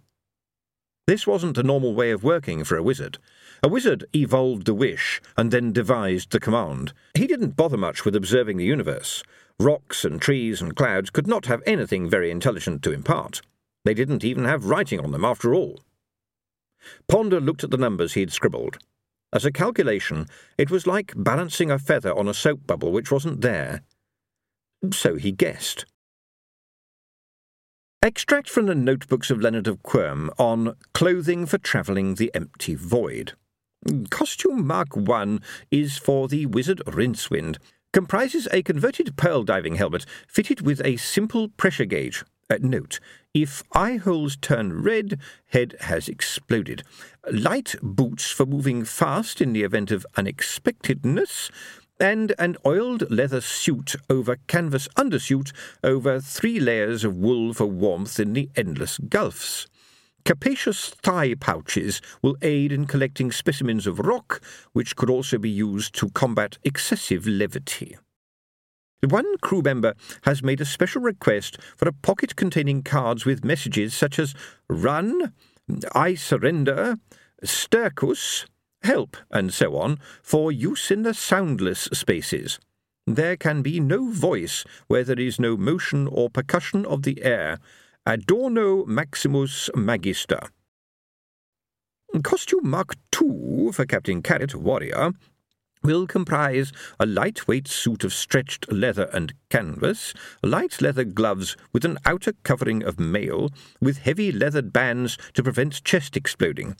This 1.07 1.25
wasn't 1.25 1.55
the 1.55 1.63
normal 1.63 1.95
way 1.95 2.11
of 2.11 2.23
working 2.23 2.63
for 2.63 2.77
a 2.77 2.83
wizard. 2.83 3.17
A 3.63 3.67
wizard 3.67 4.05
evolved 4.15 4.65
the 4.65 4.73
wish 4.73 5.19
and 5.35 5.51
then 5.51 5.73
devised 5.73 6.31
the 6.31 6.39
command. 6.39 6.93
He 7.15 7.27
didn't 7.27 7.57
bother 7.57 7.77
much 7.77 8.05
with 8.05 8.15
observing 8.15 8.57
the 8.57 8.65
universe. 8.65 9.23
Rocks 9.59 10.05
and 10.05 10.21
trees 10.21 10.61
and 10.61 10.75
clouds 10.75 11.09
could 11.09 11.27
not 11.27 11.47
have 11.47 11.63
anything 11.65 12.09
very 12.09 12.31
intelligent 12.31 12.83
to 12.83 12.93
impart. 12.93 13.41
They 13.83 13.93
didn't 13.95 14.23
even 14.23 14.45
have 14.45 14.65
writing 14.65 14.99
on 14.99 15.11
them, 15.11 15.25
after 15.25 15.53
all. 15.53 15.81
Ponder 17.07 17.41
looked 17.41 17.63
at 17.63 17.71
the 17.71 17.77
numbers 17.77 18.13
he 18.13 18.21
had 18.21 18.31
scribbled. 18.31 18.77
As 19.33 19.45
a 19.45 19.51
calculation, 19.51 20.27
it 20.57 20.69
was 20.69 20.85
like 20.85 21.13
balancing 21.15 21.71
a 21.71 21.79
feather 21.79 22.13
on 22.17 22.27
a 22.27 22.33
soap 22.33 22.67
bubble 22.67 22.91
which 22.91 23.11
wasn't 23.11 23.41
there. 23.41 23.81
So 24.91 25.15
he 25.15 25.31
guessed. 25.31 25.85
Extract 28.03 28.49
from 28.49 28.65
the 28.65 28.75
notebooks 28.75 29.29
of 29.29 29.39
Leonard 29.39 29.67
of 29.67 29.83
Quirm 29.83 30.31
on 30.37 30.75
clothing 30.93 31.45
for 31.45 31.59
travelling 31.59 32.15
the 32.15 32.31
empty 32.33 32.75
void. 32.75 33.33
Costume 34.09 34.65
Mark 34.65 34.95
1 34.95 35.39
is 35.69 35.97
for 35.97 36.27
the 36.27 36.45
wizard 36.47 36.81
Rincewind. 36.85 37.57
Comprises 37.93 38.47
a 38.51 38.63
converted 38.63 39.15
pearl 39.17 39.43
diving 39.43 39.75
helmet 39.75 40.05
fitted 40.27 40.61
with 40.61 40.81
a 40.83 40.97
simple 40.97 41.49
pressure 41.49 41.85
gauge. 41.85 42.25
Uh, 42.49 42.57
note, 42.61 42.99
if 43.33 43.63
eye 43.73 43.95
holes 43.95 44.35
turn 44.35 44.81
red, 44.81 45.17
head 45.47 45.75
has 45.81 46.09
exploded. 46.09 46.83
Light 47.31 47.75
boots 47.81 48.29
for 48.29 48.45
moving 48.45 48.83
fast 48.83 49.41
in 49.41 49.53
the 49.53 49.63
event 49.63 49.91
of 49.91 50.05
unexpectedness 50.17 51.49
and 51.99 52.33
an 52.39 52.57
oiled 52.65 53.09
leather 53.11 53.39
suit 53.39 53.95
over 54.09 54.37
canvas 54.47 54.87
undersuit 54.97 55.53
over 55.83 56.19
three 56.19 56.59
layers 56.59 57.03
of 57.03 57.15
wool 57.15 57.53
for 57.53 57.67
warmth 57.67 58.19
in 58.19 58.33
the 58.33 58.49
endless 58.55 58.97
gulfs. 58.97 59.67
Capacious 60.25 60.89
thigh 60.89 61.33
pouches 61.33 62.01
will 62.21 62.37
aid 62.41 62.71
in 62.71 62.85
collecting 62.85 63.31
specimens 63.31 63.87
of 63.87 63.99
rock, 63.99 64.41
which 64.73 64.95
could 64.95 65.09
also 65.09 65.37
be 65.37 65.49
used 65.49 65.95
to 65.95 66.09
combat 66.09 66.57
excessive 66.63 67.25
levity. 67.25 67.97
One 69.07 69.37
crew 69.39 69.63
member 69.63 69.95
has 70.23 70.43
made 70.43 70.61
a 70.61 70.65
special 70.65 71.01
request 71.01 71.57
for 71.75 71.87
a 71.87 71.93
pocket 71.93 72.35
containing 72.35 72.83
cards 72.83 73.25
with 73.25 73.43
messages 73.43 73.95
such 73.95 74.19
as 74.19 74.35
Run, 74.69 75.33
I 75.95 76.13
surrender, 76.13 76.97
Stercus, 77.43 78.45
help, 78.83 79.17
and 79.31 79.51
so 79.51 79.75
on, 79.77 79.97
for 80.21 80.51
use 80.51 80.91
in 80.91 81.01
the 81.01 81.15
soundless 81.15 81.89
spaces. 81.91 82.59
There 83.07 83.35
can 83.37 83.63
be 83.63 83.79
no 83.79 84.11
voice 84.11 84.63
where 84.87 85.03
there 85.03 85.19
is 85.19 85.39
no 85.39 85.57
motion 85.57 86.07
or 86.07 86.29
percussion 86.29 86.85
of 86.85 87.01
the 87.01 87.23
air. 87.23 87.57
Adorno 88.05 88.85
Maximus 88.85 89.71
Magister. 89.75 90.41
Costume 92.23 92.69
Mark 92.69 92.95
II 93.19 93.71
for 93.71 93.85
Captain 93.85 94.21
Carrot 94.21 94.53
Warrior 94.53 95.13
will 95.83 96.07
comprise 96.07 96.71
a 96.99 97.05
lightweight 97.05 97.67
suit 97.67 98.03
of 98.03 98.13
stretched 98.13 98.71
leather 98.71 99.09
and 99.13 99.33
canvas, 99.49 100.13
light 100.43 100.81
leather 100.81 101.03
gloves 101.03 101.57
with 101.73 101.85
an 101.85 101.97
outer 102.05 102.33
covering 102.43 102.83
of 102.83 102.99
mail, 102.99 103.49
with 103.79 103.99
heavy 103.99 104.31
leathered 104.31 104.71
bands 104.71 105.17
to 105.33 105.43
prevent 105.43 105.83
chest 105.83 106.15
exploding 106.15 106.75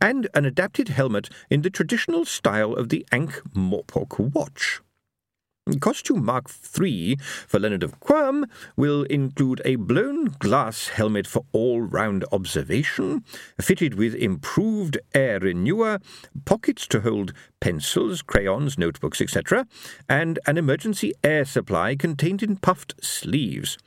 and 0.00 0.28
an 0.34 0.44
adapted 0.44 0.88
helmet 0.88 1.28
in 1.50 1.62
the 1.62 1.70
traditional 1.70 2.24
style 2.24 2.74
of 2.74 2.88
the 2.88 3.06
Ankh 3.12 3.42
Morpork 3.54 4.18
watch. 4.18 4.80
Costume 5.80 6.22
Mark 6.22 6.50
III 6.78 7.16
for 7.46 7.58
Leonard 7.58 7.82
of 7.82 7.98
Quirm 7.98 8.44
will 8.76 9.04
include 9.04 9.62
a 9.64 9.76
blown 9.76 10.26
glass 10.38 10.88
helmet 10.88 11.26
for 11.26 11.46
all 11.52 11.80
round 11.80 12.22
observation, 12.30 13.24
fitted 13.58 13.94
with 13.94 14.14
improved 14.14 14.98
air 15.14 15.40
renewer, 15.40 16.00
pockets 16.44 16.86
to 16.88 17.00
hold 17.00 17.32
pencils, 17.60 18.20
crayons, 18.20 18.76
notebooks, 18.76 19.22
etc., 19.22 19.66
and 20.06 20.38
an 20.46 20.58
emergency 20.58 21.14
air 21.24 21.46
supply 21.46 21.96
contained 21.96 22.42
in 22.42 22.56
puffed 22.56 23.02
sleeves. 23.02 23.78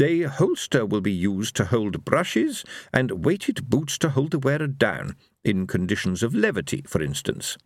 A 0.00 0.22
holster 0.22 0.84
will 0.84 1.00
be 1.00 1.12
used 1.12 1.54
to 1.54 1.66
hold 1.66 2.04
brushes, 2.04 2.64
and 2.92 3.24
weighted 3.24 3.70
boots 3.70 3.98
to 3.98 4.08
hold 4.08 4.32
the 4.32 4.40
wearer 4.40 4.66
down, 4.66 5.14
in 5.44 5.68
conditions 5.68 6.24
of 6.24 6.34
levity, 6.34 6.82
for 6.88 7.00
instance. 7.00 7.56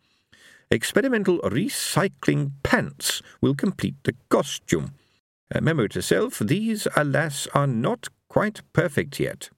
Experimental 0.74 1.38
recycling 1.38 2.50
pants 2.64 3.22
will 3.40 3.54
complete 3.54 3.94
the 4.02 4.16
costume. 4.28 4.90
A 5.54 5.60
memo 5.60 5.86
to 5.86 6.02
self, 6.02 6.40
these, 6.40 6.88
alas, 6.96 7.46
are 7.54 7.68
not 7.68 8.08
quite 8.28 8.60
perfect 8.72 9.20
yet. 9.20 9.50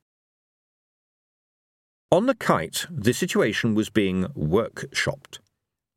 On 2.13 2.27
the 2.27 2.35
kite, 2.35 2.85
the 2.91 3.15
situation 3.15 3.75
was 3.75 3.89
being 3.89 4.25
workshopped. 4.37 5.39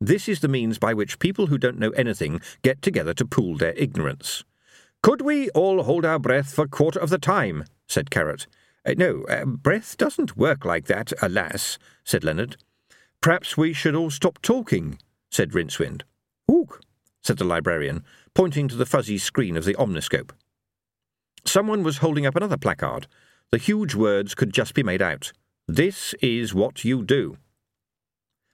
This 0.00 0.26
is 0.26 0.40
the 0.40 0.48
means 0.48 0.78
by 0.78 0.94
which 0.94 1.18
people 1.18 1.48
who 1.48 1.58
don't 1.58 1.78
know 1.78 1.90
anything 1.90 2.40
get 2.62 2.80
together 2.80 3.12
to 3.12 3.26
pool 3.26 3.58
their 3.58 3.74
ignorance. 3.74 4.42
Could 5.02 5.20
we 5.20 5.50
all 5.50 5.82
hold 5.82 6.06
our 6.06 6.18
breath 6.18 6.54
for 6.54 6.64
a 6.64 6.68
quarter 6.68 6.98
of 6.98 7.10
the 7.10 7.18
time? 7.18 7.64
said 7.86 8.10
Carrot. 8.10 8.46
Uh, 8.86 8.94
no, 8.96 9.24
uh, 9.24 9.44
breath 9.44 9.98
doesn't 9.98 10.38
work 10.38 10.64
like 10.64 10.86
that, 10.86 11.12
alas, 11.20 11.78
said 12.04 12.24
Leonard. 12.24 12.56
Perhaps 13.20 13.58
we 13.58 13.74
should 13.74 13.94
all 13.94 14.08
stop 14.08 14.40
talking, 14.40 14.98
said 15.30 15.52
Rincewind. 15.52 16.02
Ook, 16.48 16.80
said 17.22 17.38
the 17.38 17.44
librarian, 17.44 18.04
pointing 18.34 18.68
to 18.68 18.76
the 18.76 18.86
fuzzy 18.86 19.18
screen 19.18 19.56
of 19.56 19.64
the 19.64 19.74
omniscope. 19.74 20.32
Someone 21.44 21.82
was 21.82 21.98
holding 21.98 22.26
up 22.26 22.36
another 22.36 22.56
placard. 22.56 23.06
The 23.50 23.58
huge 23.58 23.94
words 23.94 24.34
could 24.34 24.52
just 24.52 24.74
be 24.74 24.82
made 24.82 25.02
out. 25.02 25.32
This 25.66 26.14
is 26.20 26.54
what 26.54 26.84
you 26.84 27.02
do. 27.02 27.38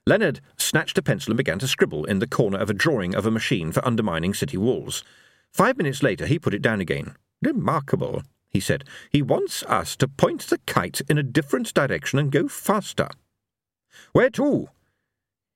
Leonard 0.05 0.39
snatched 0.55 0.97
a 0.97 1.01
pencil 1.01 1.31
and 1.31 1.37
began 1.37 1.59
to 1.59 1.67
scribble 1.67 2.05
in 2.05 2.19
the 2.19 2.27
corner 2.27 2.57
of 2.57 2.69
a 2.69 2.73
drawing 2.73 3.13
of 3.13 3.25
a 3.25 3.31
machine 3.31 3.71
for 3.71 3.85
undermining 3.85 4.33
city 4.33 4.55
walls. 4.55 5.03
Five 5.51 5.77
minutes 5.77 6.01
later, 6.01 6.25
he 6.25 6.39
put 6.39 6.53
it 6.53 6.61
down 6.61 6.79
again. 6.79 7.15
Remarkable, 7.41 8.23
he 8.49 8.59
said. 8.59 8.85
He 9.11 9.21
wants 9.21 9.63
us 9.63 9.95
to 9.97 10.07
point 10.07 10.43
the 10.43 10.59
kite 10.59 11.01
in 11.09 11.17
a 11.17 11.23
different 11.23 11.73
direction 11.73 12.19
and 12.19 12.31
go 12.31 12.47
faster. 12.47 13.09
Where 14.13 14.29
to? 14.31 14.69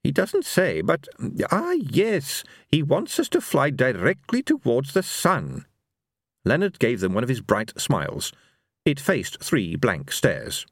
He 0.03 0.11
doesn't 0.11 0.45
say, 0.45 0.81
but 0.81 1.07
ah, 1.51 1.71
yes, 1.73 2.43
he 2.67 2.81
wants 2.81 3.19
us 3.19 3.29
to 3.29 3.41
fly 3.41 3.69
directly 3.69 4.41
towards 4.41 4.93
the 4.93 5.03
sun. 5.03 5.65
Leonard 6.43 6.79
gave 6.79 7.01
them 7.01 7.13
one 7.13 7.23
of 7.23 7.29
his 7.29 7.41
bright 7.41 7.71
smiles. 7.79 8.33
It 8.83 8.99
faced 8.99 9.43
three 9.43 9.75
blank 9.75 10.11
stares. 10.11 10.65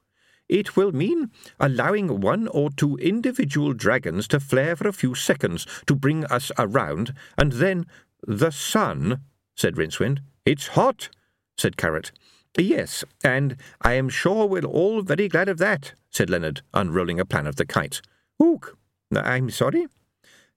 It 0.47 0.75
will 0.75 0.91
mean 0.91 1.30
allowing 1.59 2.21
one 2.21 2.47
or 2.47 2.71
two 2.71 2.97
individual 2.97 3.73
dragons 3.73 4.27
to 4.30 4.39
flare 4.39 4.75
for 4.75 4.88
a 4.88 4.93
few 4.93 5.13
seconds 5.13 5.67
to 5.86 5.95
bring 5.95 6.25
us 6.25 6.51
around, 6.57 7.13
and 7.38 7.51
then 7.53 7.86
the 8.25 8.49
sun, 8.49 9.21
said 9.55 9.75
Rincewind. 9.75 10.21
It's 10.45 10.69
hot, 10.69 11.09
said 11.55 11.77
Carrot. 11.77 12.11
Yes, 12.57 13.03
and 13.23 13.57
I 13.84 13.93
am 13.93 14.09
sure 14.09 14.47
we're 14.47 14.65
all 14.65 15.03
very 15.03 15.27
glad 15.27 15.49
of 15.49 15.59
that, 15.59 15.93
said 16.09 16.32
Leonard, 16.32 16.61
unrolling 16.73 17.19
a 17.19 17.25
plan 17.25 17.45
of 17.45 17.57
the 17.57 17.65
kite. 17.65 18.01
Ook, 18.39 18.78
I'm 19.16 19.49
sorry? 19.49 19.88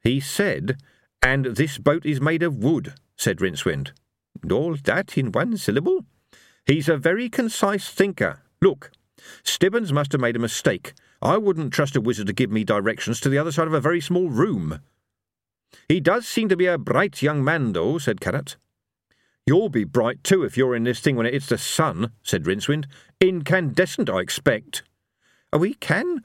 He 0.02 0.20
said, 0.20 0.76
and 1.22 1.46
this 1.46 1.78
boat 1.78 2.04
is 2.04 2.20
made 2.20 2.42
of 2.42 2.58
wood, 2.58 2.94
said 3.16 3.38
Rincewind. 3.38 3.92
All 4.50 4.76
that 4.84 5.16
in 5.16 5.32
one 5.32 5.56
syllable? 5.56 6.04
He's 6.66 6.88
a 6.88 6.96
very 6.96 7.28
concise 7.28 7.88
thinker. 7.88 8.40
Look, 8.60 8.90
Stibbons 9.42 9.92
must 9.92 10.12
have 10.12 10.20
made 10.20 10.36
a 10.36 10.40
mistake. 10.40 10.92
I 11.20 11.36
wouldn't 11.36 11.72
trust 11.72 11.96
a 11.96 12.00
wizard 12.00 12.26
to 12.26 12.32
give 12.32 12.50
me 12.50 12.64
directions 12.64 13.20
to 13.20 13.28
the 13.28 13.38
other 13.38 13.52
side 13.52 13.68
of 13.68 13.74
a 13.74 13.80
very 13.80 14.00
small 14.00 14.28
room. 14.28 14.80
He 15.88 16.00
does 16.00 16.26
seem 16.26 16.48
to 16.48 16.56
be 16.56 16.66
a 16.66 16.78
bright 16.78 17.22
young 17.22 17.44
man, 17.44 17.72
though, 17.72 17.98
said 17.98 18.20
Carrot. 18.20 18.56
You'll 19.46 19.68
be 19.68 19.84
bright 19.84 20.22
too 20.22 20.44
if 20.44 20.56
you're 20.56 20.74
in 20.74 20.84
this 20.84 21.00
thing 21.00 21.16
when 21.16 21.26
it 21.26 21.32
hits 21.32 21.46
the 21.46 21.58
sun, 21.58 22.12
said 22.22 22.44
Rincewind. 22.44 22.86
Incandescent, 23.20 24.10
I 24.10 24.20
expect. 24.20 24.82
We 25.52 25.74
can 25.74 26.22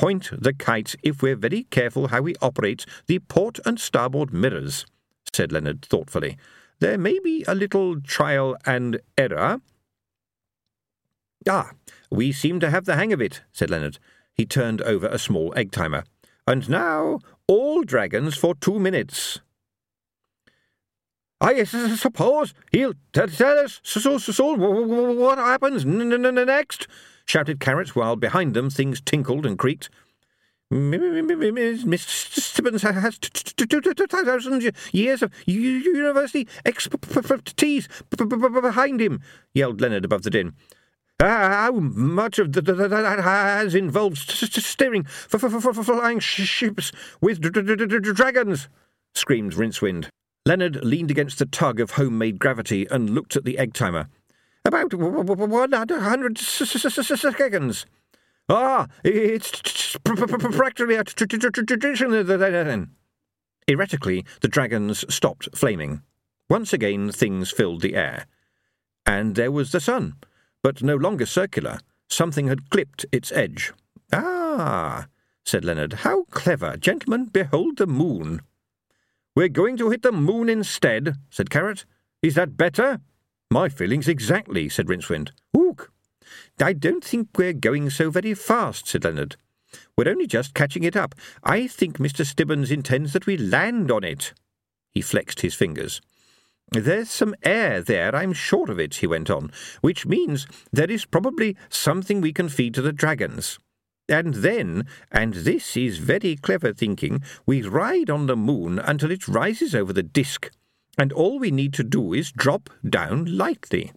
point 0.00 0.30
the 0.32 0.54
kite 0.54 0.96
if 1.02 1.20
we're 1.20 1.36
very 1.36 1.64
careful 1.64 2.08
how 2.08 2.22
we 2.22 2.34
operate 2.40 2.86
the 3.06 3.18
port 3.18 3.60
and 3.66 3.78
starboard 3.78 4.32
mirrors, 4.32 4.86
said 5.30 5.52
Leonard 5.52 5.82
thoughtfully. 5.82 6.38
There 6.78 6.96
may 6.96 7.18
be 7.18 7.44
a 7.46 7.54
little 7.54 8.00
trial 8.00 8.56
and 8.64 9.00
error. 9.18 9.60
Ah, 11.46 11.72
we 12.10 12.32
seem 12.32 12.60
to 12.60 12.70
have 12.70 12.86
the 12.86 12.96
hang 12.96 13.12
of 13.12 13.20
it, 13.20 13.42
said 13.52 13.68
Leonard. 13.68 13.98
He 14.32 14.46
turned 14.46 14.80
over 14.80 15.06
a 15.06 15.18
small 15.18 15.52
egg 15.54 15.70
timer. 15.70 16.04
And 16.46 16.66
now, 16.70 17.18
all 17.46 17.82
dragons 17.82 18.38
for 18.38 18.54
two 18.54 18.80
minutes. 18.80 19.40
I 21.42 21.64
suppose 21.64 22.54
he'll 22.72 22.94
tell 23.12 23.28
us 23.58 23.80
what 23.84 25.38
happens 25.38 25.84
next, 25.84 26.88
shouted 27.30 27.60
Carrot, 27.60 27.94
while 27.94 28.16
behind 28.16 28.54
them 28.54 28.68
things 28.68 29.00
tinkled 29.00 29.46
and 29.46 29.56
creaked. 29.56 29.88
Mr. 30.72 32.40
Stibbons 32.40 32.82
has 32.82 33.18
two 33.18 33.66
thousand 33.66 34.72
years 34.92 35.22
of 35.22 35.32
university 35.46 36.48
expertise 36.64 37.88
behind 38.16 39.00
him, 39.00 39.20
yelled 39.54 39.80
Leonard 39.80 40.04
above 40.04 40.22
the 40.22 40.30
din. 40.30 40.54
Ah, 41.22 41.66
how 41.66 41.72
much 41.72 42.38
of 42.38 42.52
that 42.52 43.20
has 43.22 43.74
involved 43.74 44.18
steering 44.18 45.04
flying 45.04 46.18
ships 46.18 46.92
with 47.20 47.42
dragons? 48.14 48.68
screamed 49.14 49.54
Rincewind. 49.54 50.08
Leonard 50.46 50.84
leaned 50.84 51.10
against 51.10 51.38
the 51.38 51.46
tug 51.46 51.78
of 51.78 51.92
homemade 51.92 52.38
gravity 52.38 52.86
and 52.90 53.10
looked 53.10 53.36
at 53.36 53.44
the 53.44 53.58
egg 53.58 53.74
timer. 53.74 54.08
About 54.64 54.94
one 54.94 55.72
hundred 55.72 56.38
seconds. 56.38 57.86
Ah, 58.48 58.86
it's 59.04 59.96
practically 60.04 60.96
a 60.96 61.04
tradition 61.04 62.26
then. 62.26 62.90
Erratically, 63.68 64.24
the 64.40 64.48
dragons 64.48 65.04
stopped 65.12 65.48
flaming. 65.56 66.02
Once 66.48 66.72
again, 66.72 67.12
things 67.12 67.50
filled 67.50 67.80
the 67.80 67.94
air. 67.94 68.26
And 69.06 69.36
there 69.36 69.52
was 69.52 69.72
the 69.72 69.80
sun 69.80 70.16
but 70.62 70.82
no 70.82 70.96
longer 70.96 71.26
circular. 71.26 71.78
Something 72.08 72.48
had 72.48 72.70
clipped 72.70 73.06
its 73.12 73.32
edge. 73.32 73.72
Ah, 74.12 75.06
said 75.44 75.64
Leonard. 75.64 75.92
How 76.04 76.24
clever. 76.30 76.76
Gentlemen, 76.76 77.26
behold 77.26 77.78
the 77.78 77.86
moon. 77.86 78.42
We're 79.34 79.48
going 79.48 79.76
to 79.78 79.90
hit 79.90 80.02
the 80.02 80.12
moon 80.12 80.48
instead, 80.48 81.14
said 81.30 81.50
Carrot. 81.50 81.84
Is 82.22 82.34
that 82.34 82.56
better? 82.56 83.00
My 83.52 83.68
feelings 83.68 84.06
exactly, 84.06 84.68
said 84.68 84.86
Rincewind. 84.86 85.30
Ook. 85.56 85.90
I 86.60 86.72
don't 86.72 87.04
think 87.04 87.30
we're 87.36 87.52
going 87.52 87.90
so 87.90 88.08
very 88.08 88.32
fast, 88.34 88.86
said 88.86 89.02
Leonard. 89.02 89.34
We're 89.96 90.08
only 90.08 90.28
just 90.28 90.54
catching 90.54 90.84
it 90.84 90.96
up. 90.96 91.16
I 91.42 91.66
think 91.66 91.98
Mr. 91.98 92.24
Stibbons 92.24 92.70
intends 92.70 93.12
that 93.12 93.26
we 93.26 93.36
land 93.36 93.90
on 93.90 94.04
it. 94.04 94.34
He 94.92 95.00
flexed 95.00 95.40
his 95.40 95.56
fingers. 95.56 96.00
There's 96.70 97.10
some 97.10 97.34
air 97.42 97.80
there, 97.82 98.14
I'm 98.14 98.32
sure 98.32 98.70
of 98.70 98.78
it, 98.78 98.94
he 98.94 99.08
went 99.08 99.28
on, 99.28 99.50
which 99.80 100.06
means 100.06 100.46
there 100.72 100.90
is 100.90 101.04
probably 101.04 101.56
something 101.68 102.20
we 102.20 102.32
can 102.32 102.48
feed 102.48 102.74
to 102.74 102.82
the 102.82 102.92
dragons. 102.92 103.58
And 104.08 104.34
then, 104.34 104.86
and 105.10 105.34
this 105.34 105.76
is 105.76 105.98
very 105.98 106.36
clever 106.36 106.72
thinking, 106.72 107.24
we 107.46 107.62
ride 107.62 108.10
on 108.10 108.26
the 108.26 108.36
moon 108.36 108.78
until 108.78 109.10
it 109.10 109.26
rises 109.26 109.74
over 109.74 109.92
the 109.92 110.04
disk, 110.04 110.50
and 111.00 111.14
all 111.14 111.38
we 111.38 111.50
need 111.50 111.72
to 111.72 111.82
do 111.82 112.12
is 112.12 112.30
drop 112.30 112.68
down 112.86 113.24
lightly. 113.24 113.90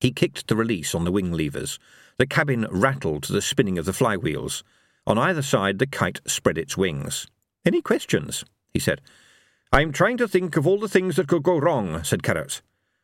He 0.00 0.12
kicked 0.12 0.48
the 0.48 0.56
release 0.56 0.94
on 0.94 1.04
the 1.04 1.12
wing 1.12 1.30
levers. 1.30 1.78
The 2.16 2.26
cabin 2.26 2.66
rattled 2.70 3.24
to 3.24 3.34
the 3.34 3.42
spinning 3.42 3.76
of 3.76 3.84
the 3.84 3.92
flywheels. 3.92 4.62
On 5.06 5.18
either 5.18 5.42
side, 5.42 5.78
the 5.78 5.86
kite 5.86 6.22
spread 6.26 6.56
its 6.56 6.78
wings. 6.78 7.26
Any 7.66 7.82
questions? 7.82 8.46
he 8.72 8.80
said. 8.80 9.02
I'm 9.72 9.92
trying 9.92 10.16
to 10.16 10.26
think 10.26 10.56
of 10.56 10.66
all 10.66 10.80
the 10.80 10.88
things 10.88 11.16
that 11.16 11.28
could 11.28 11.42
go 11.42 11.58
wrong, 11.58 12.02
said 12.02 12.22
Carrot. 12.22 12.62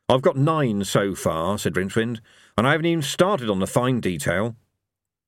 I've 0.09 0.23
got 0.23 0.35
nine 0.35 0.83
so 0.83 1.13
far, 1.13 1.59
said 1.59 1.75
Rincewind, 1.75 2.19
and 2.57 2.67
I 2.67 2.71
haven't 2.71 2.87
even 2.87 3.03
started 3.03 3.47
on 3.47 3.59
the 3.59 3.67
fine 3.67 3.99
detail. 3.99 4.55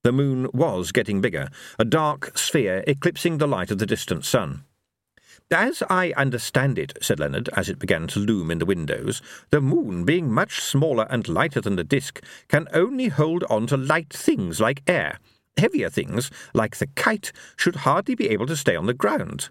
The 0.02 0.12
moon 0.12 0.50
was 0.56 0.92
getting 0.92 1.22
bigger, 1.22 1.50
a 1.78 1.86
dark 1.86 2.36
sphere 2.36 2.84
eclipsing 2.88 3.38
the 3.38 3.48
light 3.48 3.70
of 3.70 3.78
the 3.78 3.86
distant 3.86 4.26
sun. 4.26 4.64
As 5.52 5.84
I 5.90 6.14
understand 6.18 6.80
it, 6.80 6.98
said 7.02 7.20
Leonard, 7.20 7.50
as 7.56 7.70
it 7.70 7.80
began 7.80 8.08
to 8.08 8.20
loom 8.20 8.50
in 8.50 8.60
the 8.60 8.66
windows, 8.66 9.22
the 9.50 9.62
moon, 9.62 10.06
being 10.06 10.32
much 10.32 10.60
smaller 10.62 11.06
and 11.10 11.28
lighter 11.28 11.62
than 11.62 11.76
the 11.76 11.84
disk, 11.84 12.24
can 12.48 12.68
only 12.74 13.10
hold 13.10 13.44
on 13.50 13.68
to 13.68 13.78
light 13.78 14.12
things 14.12 14.60
like 14.60 14.82
air. 14.88 15.20
Heavier 15.58 15.90
things, 15.90 16.32
like 16.54 16.78
the 16.78 16.88
kite, 16.88 17.32
should 17.56 17.78
hardly 17.78 18.16
be 18.16 18.30
able 18.30 18.48
to 18.48 18.56
stay 18.56 18.76
on 18.76 18.88
the 18.88 18.94
ground. 18.94 19.50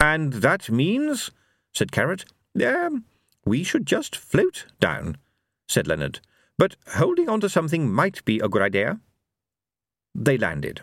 And 0.00 0.34
that 0.34 0.70
means, 0.70 1.30
said 1.72 1.92
Carrot, 1.92 2.24
um, 2.64 3.04
we 3.44 3.62
should 3.62 3.86
just 3.86 4.16
float 4.16 4.66
down, 4.80 5.16
said 5.68 5.86
Leonard. 5.86 6.20
But 6.58 6.76
holding 6.94 7.28
on 7.28 7.40
to 7.40 7.48
something 7.48 7.92
might 7.92 8.24
be 8.24 8.38
a 8.38 8.48
good 8.48 8.62
idea. 8.62 9.00
They 10.14 10.38
landed. 10.38 10.82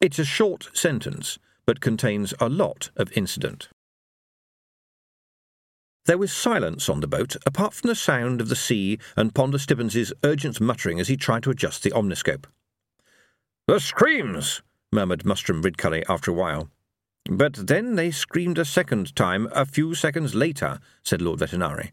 It's 0.00 0.18
a 0.18 0.24
short 0.24 0.68
sentence, 0.72 1.38
but 1.66 1.80
contains 1.80 2.34
a 2.40 2.48
lot 2.48 2.90
of 2.96 3.12
incident. 3.16 3.68
There 6.04 6.18
was 6.18 6.32
silence 6.32 6.88
on 6.88 7.00
the 7.00 7.06
boat, 7.06 7.36
apart 7.46 7.74
from 7.74 7.88
the 7.88 7.94
sound 7.94 8.40
of 8.40 8.48
the 8.48 8.56
sea 8.56 8.98
and 9.16 9.34
Ponder 9.34 9.58
Stibbons's 9.58 10.12
urgent 10.24 10.60
muttering 10.60 10.98
as 10.98 11.06
he 11.06 11.16
tried 11.16 11.44
to 11.44 11.50
adjust 11.50 11.82
the 11.84 11.92
omniscope. 11.92 12.46
The 13.68 13.78
screams! 13.78 14.62
murmured 14.90 15.24
Mustrum 15.24 15.62
Ridcully 15.62 16.02
after 16.08 16.32
a 16.32 16.34
while. 16.34 16.68
But 17.30 17.54
then 17.54 17.94
they 17.94 18.10
screamed 18.10 18.58
a 18.58 18.64
second 18.64 19.14
time 19.14 19.48
a 19.52 19.64
few 19.64 19.94
seconds 19.94 20.34
later, 20.34 20.80
said 21.04 21.22
Lord 21.22 21.38
Vetinari. 21.38 21.92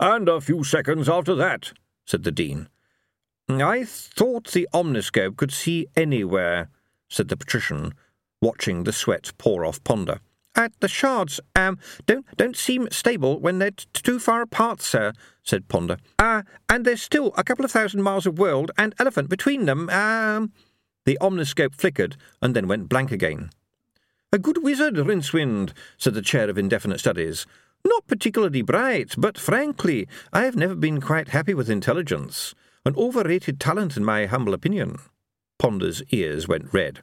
And 0.00 0.28
a 0.28 0.40
few 0.40 0.64
seconds 0.64 1.08
after 1.08 1.34
that, 1.34 1.72
said 2.06 2.22
the 2.22 2.32
Dean. 2.32 2.68
I 3.48 3.84
thought 3.84 4.52
the 4.52 4.66
omniscope 4.72 5.36
could 5.36 5.52
see 5.52 5.86
anywhere, 5.94 6.70
said 7.10 7.28
the 7.28 7.36
patrician, 7.36 7.92
watching 8.42 8.84
the 8.84 8.92
sweat 8.92 9.32
pour 9.38 9.64
off 9.64 9.82
Ponder. 9.84 10.20
At 10.54 10.72
the 10.80 10.88
shards, 10.88 11.40
um, 11.56 11.78
don't 12.04 12.26
don't 12.36 12.56
seem 12.56 12.88
stable 12.90 13.40
when 13.40 13.58
they're 13.58 13.70
t- 13.70 13.86
too 13.94 14.18
far 14.18 14.42
apart, 14.42 14.82
sir, 14.82 15.14
said 15.42 15.68
Ponder. 15.68 15.96
Ah, 16.18 16.40
uh, 16.40 16.42
and 16.68 16.84
there's 16.84 17.00
still 17.00 17.32
a 17.38 17.44
couple 17.44 17.64
of 17.64 17.70
thousand 17.70 18.02
miles 18.02 18.26
of 18.26 18.38
world 18.38 18.70
and 18.76 18.94
elephant 18.98 19.30
between 19.30 19.64
them. 19.64 19.88
Um, 19.88 20.52
the 21.06 21.16
omniscope 21.22 21.74
flickered 21.74 22.16
and 22.42 22.54
then 22.54 22.68
went 22.68 22.90
blank 22.90 23.10
again. 23.10 23.50
A 24.30 24.38
good 24.38 24.62
wizard, 24.62 24.94
Rincewind, 24.94 25.72
said 25.96 26.14
the 26.14 26.22
chair 26.22 26.50
of 26.50 26.58
indefinite 26.58 27.00
studies. 27.00 27.46
Not 27.84 28.06
particularly 28.06 28.62
bright, 28.62 29.14
but 29.18 29.38
frankly, 29.38 30.06
I 30.32 30.44
have 30.44 30.56
never 30.56 30.74
been 30.74 31.00
quite 31.00 31.28
happy 31.28 31.54
with 31.54 31.70
intelligence. 31.70 32.54
An 32.84 32.94
overrated 32.96 33.58
talent, 33.58 33.96
in 33.96 34.04
my 34.04 34.26
humble 34.26 34.54
opinion. 34.54 34.98
Ponder's 35.58 36.02
ears 36.10 36.46
went 36.46 36.72
red. 36.72 37.02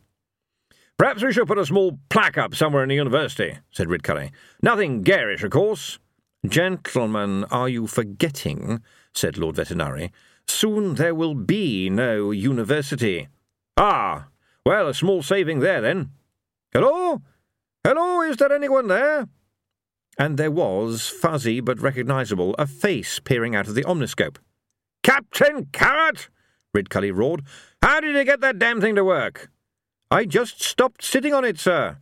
Perhaps 1.00 1.24
we 1.24 1.32
should 1.32 1.48
put 1.48 1.58
a 1.58 1.66
small 1.66 1.98
plaque 2.10 2.38
up 2.38 2.54
somewhere 2.54 2.84
in 2.84 2.90
the 2.90 2.96
university, 2.96 3.58
said 3.72 3.88
Ridcully. 3.88 4.32
Nothing 4.62 5.02
garish, 5.02 5.44
of 5.44 5.52
course. 5.52 5.98
Gentlemen, 6.46 7.46
are 7.46 7.70
you 7.70 7.88
forgetting, 7.88 8.82
said 9.16 9.38
Lord 9.38 9.56
Vetinari, 9.56 10.12
soon 10.46 10.96
there 10.96 11.16
will 11.16 11.36
be 11.36 11.90
no 11.90 12.32
university. 12.32 13.30
Ah, 13.78 14.28
well, 14.66 14.90
a 14.90 14.94
small 14.94 15.24
saving 15.24 15.62
there, 15.62 15.80
then. 15.80 16.12
Hello? 16.74 17.22
Hello, 17.86 18.22
is 18.24 18.36
there 18.36 18.52
anyone 18.52 18.90
there? 18.90 19.30
And 20.18 20.38
there 20.38 20.52
was, 20.52 21.08
fuzzy 21.08 21.62
but 21.62 21.80
recognizable, 21.80 22.56
a 22.56 22.68
face 22.68 23.20
peering 23.20 23.56
out 23.56 23.70
of 23.70 23.76
the 23.76 23.86
omniscope. 23.86 24.36
Captain 25.02 25.68
Carrot! 25.72 26.28
Ridcully 26.76 27.16
roared. 27.16 27.44
How 27.82 28.02
did 28.02 28.16
you 28.16 28.26
get 28.26 28.42
that 28.42 28.60
damn 28.60 28.82
thing 28.82 28.96
to 28.96 29.06
work? 29.06 29.50
I 30.12 30.26
just 30.26 30.62
stopped 30.62 31.04
sitting 31.04 31.34
on 31.34 31.46
it, 31.46 31.60
sir. 31.60 31.98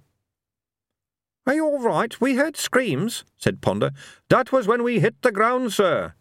Are 1.46 1.54
you 1.54 1.66
all 1.66 1.80
right? 1.80 2.20
We 2.20 2.36
heard 2.36 2.56
screams, 2.56 3.26
said 3.38 3.62
Ponder. 3.62 3.92
That 4.30 4.52
was 4.52 4.68
when 4.68 4.84
we 4.84 5.00
hit 5.00 5.22
the 5.22 5.32
ground, 5.32 5.74
sir. 5.74 6.14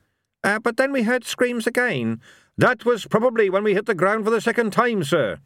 Uh, 0.43 0.59
but 0.59 0.77
then 0.77 0.93
we 0.93 1.03
heard 1.03 1.25
screams 1.25 1.67
again. 1.67 2.21
That 2.59 2.85
was 2.85 3.07
probably 3.07 3.51
when 3.51 3.65
we 3.65 3.75
hit 3.75 3.87
the 3.87 3.95
ground 3.95 4.25
for 4.25 4.31
the 4.31 4.41
second 4.41 4.73
time, 4.73 5.05
sir. 5.05 5.39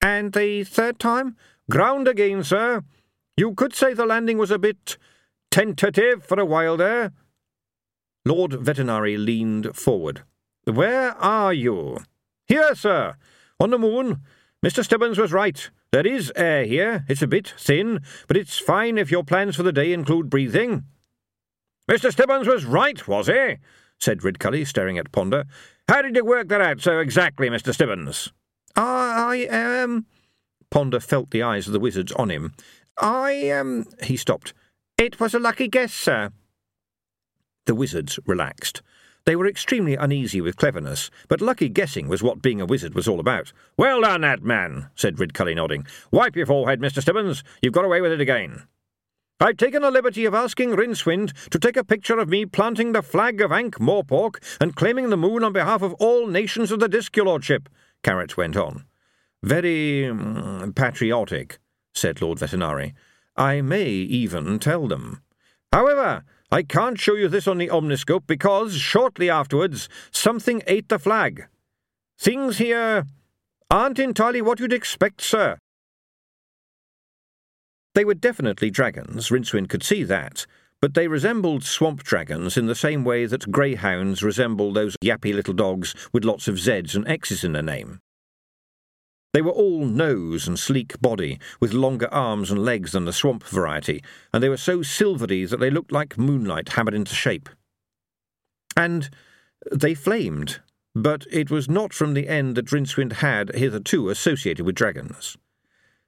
And 0.00 0.32
the 0.32 0.64
third 0.64 0.98
time? 0.98 1.36
Ground 1.68 2.08
again, 2.08 2.42
sir. 2.42 2.82
You 3.36 3.54
could 3.54 3.74
say 3.74 3.94
the 3.94 4.06
landing 4.06 4.38
was 4.38 4.50
a 4.50 4.58
bit 4.58 4.96
tentative 5.50 6.24
for 6.24 6.38
a 6.40 6.44
while 6.44 6.76
there. 6.76 7.12
Lord 8.24 8.52
Vetinari 8.52 9.16
leaned 9.22 9.76
forward. 9.76 10.22
Where 10.64 11.12
are 11.16 11.52
you? 11.52 11.98
Here, 12.46 12.74
sir. 12.74 13.14
On 13.58 13.70
the 13.70 13.78
moon. 13.78 14.20
Mr. 14.64 14.84
Stibbons 14.84 15.18
was 15.18 15.32
right. 15.32 15.70
There 15.90 16.06
is 16.06 16.30
air 16.36 16.66
here. 16.66 17.06
It's 17.08 17.22
a 17.22 17.26
bit 17.26 17.54
thin, 17.58 18.00
but 18.28 18.36
it's 18.36 18.58
fine 18.58 18.98
if 18.98 19.10
your 19.10 19.24
plans 19.24 19.56
for 19.56 19.62
the 19.62 19.72
day 19.72 19.92
include 19.92 20.28
breathing. 20.28 20.84
Mr. 21.90 22.12
Stibbons 22.12 22.46
was 22.46 22.66
right, 22.66 23.08
was 23.08 23.28
he? 23.28 23.56
said 23.98 24.20
Ridcully, 24.20 24.66
staring 24.66 24.98
at 24.98 25.12
Ponder. 25.12 25.44
How 25.88 26.02
did 26.02 26.14
you 26.14 26.24
work 26.24 26.48
that 26.48 26.60
out 26.60 26.80
so 26.80 26.98
exactly, 26.98 27.48
Mr. 27.48 27.72
Stibbons? 27.72 28.32
I, 28.76 29.48
I, 29.48 29.82
um... 29.82 30.06
Ponder 30.70 31.00
felt 31.00 31.30
the 31.30 31.42
eyes 31.42 31.66
of 31.66 31.72
the 31.72 31.80
wizards 31.80 32.12
on 32.12 32.30
him. 32.30 32.52
I, 32.98 33.50
um. 33.50 33.86
He 34.02 34.16
stopped. 34.16 34.52
It 34.98 35.18
was 35.18 35.32
a 35.32 35.38
lucky 35.38 35.68
guess, 35.68 35.92
sir. 35.92 36.30
The 37.64 37.74
wizards 37.74 38.18
relaxed. 38.26 38.82
They 39.24 39.36
were 39.36 39.46
extremely 39.46 39.94
uneasy 39.94 40.40
with 40.40 40.56
cleverness, 40.56 41.10
but 41.28 41.40
lucky 41.40 41.68
guessing 41.68 42.08
was 42.08 42.22
what 42.22 42.42
being 42.42 42.60
a 42.60 42.66
wizard 42.66 42.94
was 42.94 43.06
all 43.06 43.20
about. 43.20 43.52
Well 43.76 44.00
done, 44.00 44.22
that 44.22 44.42
man, 44.42 44.90
said 44.94 45.16
Ridcully, 45.16 45.54
nodding. 45.54 45.86
Wipe 46.10 46.36
your 46.36 46.46
forehead, 46.46 46.80
Mr. 46.80 47.02
Stibbons. 47.02 47.44
You've 47.62 47.74
got 47.74 47.84
away 47.84 48.00
with 48.00 48.12
it 48.12 48.20
again. 48.20 48.66
I've 49.42 49.56
taken 49.56 49.80
the 49.80 49.90
liberty 49.90 50.26
of 50.26 50.34
asking 50.34 50.72
Rincewind 50.72 51.48
to 51.48 51.58
take 51.58 51.78
a 51.78 51.84
picture 51.84 52.18
of 52.18 52.28
me 52.28 52.44
planting 52.44 52.92
the 52.92 53.00
flag 53.02 53.40
of 53.40 53.50
Ankh 53.50 53.78
Morpork 53.78 54.34
and 54.60 54.76
claiming 54.76 55.08
the 55.08 55.16
moon 55.16 55.42
on 55.42 55.54
behalf 55.54 55.80
of 55.80 55.94
all 55.94 56.26
nations 56.26 56.70
of 56.70 56.78
the 56.78 57.08
your 57.14 57.24
lordship, 57.24 57.68
Carrot 58.02 58.36
went 58.36 58.56
on. 58.56 58.84
Very 59.42 60.06
um, 60.06 60.74
patriotic, 60.76 61.58
said 61.94 62.20
Lord 62.20 62.38
Vetinari. 62.38 62.92
I 63.34 63.62
may 63.62 63.88
even 63.88 64.58
tell 64.58 64.86
them. 64.86 65.22
However, 65.72 66.24
I 66.52 66.64
can't 66.64 66.98
show 66.98 67.14
you 67.14 67.28
this 67.28 67.46
on 67.46 67.58
the 67.58 67.68
omniscope 67.68 68.26
because, 68.26 68.74
shortly 68.76 69.30
afterwards, 69.30 69.88
something 70.10 70.62
ate 70.66 70.88
the 70.88 70.98
flag. 70.98 71.46
things 72.18 72.58
here 72.58 73.06
aren't 73.70 74.00
entirely 74.00 74.42
what 74.42 74.58
you'd 74.58 74.72
expect, 74.72 75.20
sir. 75.20 75.58
They 77.94 78.04
were 78.04 78.14
definitely 78.14 78.70
dragons, 78.70 79.28
Rincewind 79.28 79.68
could 79.68 79.84
see 79.84 80.02
that, 80.04 80.44
but 80.80 80.94
they 80.94 81.06
resembled 81.06 81.62
swamp 81.64 82.02
dragons 82.02 82.56
in 82.56 82.66
the 82.66 82.74
same 82.74 83.04
way 83.04 83.26
that 83.26 83.50
greyhounds 83.52 84.22
resemble 84.22 84.72
those 84.72 84.96
yappy 85.04 85.32
little 85.32 85.54
dogs 85.54 85.94
with 86.12 86.24
lots 86.24 86.48
of 86.48 86.58
Z's 86.58 86.96
and 86.96 87.06
X's 87.06 87.44
in 87.44 87.52
their 87.52 87.62
name. 87.62 88.00
They 89.32 89.42
were 89.42 89.52
all 89.52 89.86
nose 89.86 90.48
and 90.48 90.58
sleek 90.58 91.00
body, 91.00 91.38
with 91.60 91.72
longer 91.72 92.12
arms 92.12 92.50
and 92.50 92.64
legs 92.64 92.92
than 92.92 93.04
the 93.04 93.12
swamp 93.12 93.44
variety, 93.44 94.02
and 94.32 94.42
they 94.42 94.48
were 94.48 94.56
so 94.56 94.82
silvery 94.82 95.44
that 95.44 95.60
they 95.60 95.70
looked 95.70 95.92
like 95.92 96.18
moonlight 96.18 96.70
hammered 96.70 96.94
into 96.94 97.14
shape. 97.14 97.48
And 98.76 99.08
they 99.70 99.94
flamed, 99.94 100.60
but 100.94 101.26
it 101.30 101.50
was 101.50 101.68
not 101.68 101.92
from 101.92 102.14
the 102.14 102.28
end 102.28 102.56
that 102.56 102.66
Rincewind 102.72 103.14
had 103.14 103.54
hitherto 103.54 104.08
associated 104.08 104.66
with 104.66 104.74
dragons. 104.74 105.36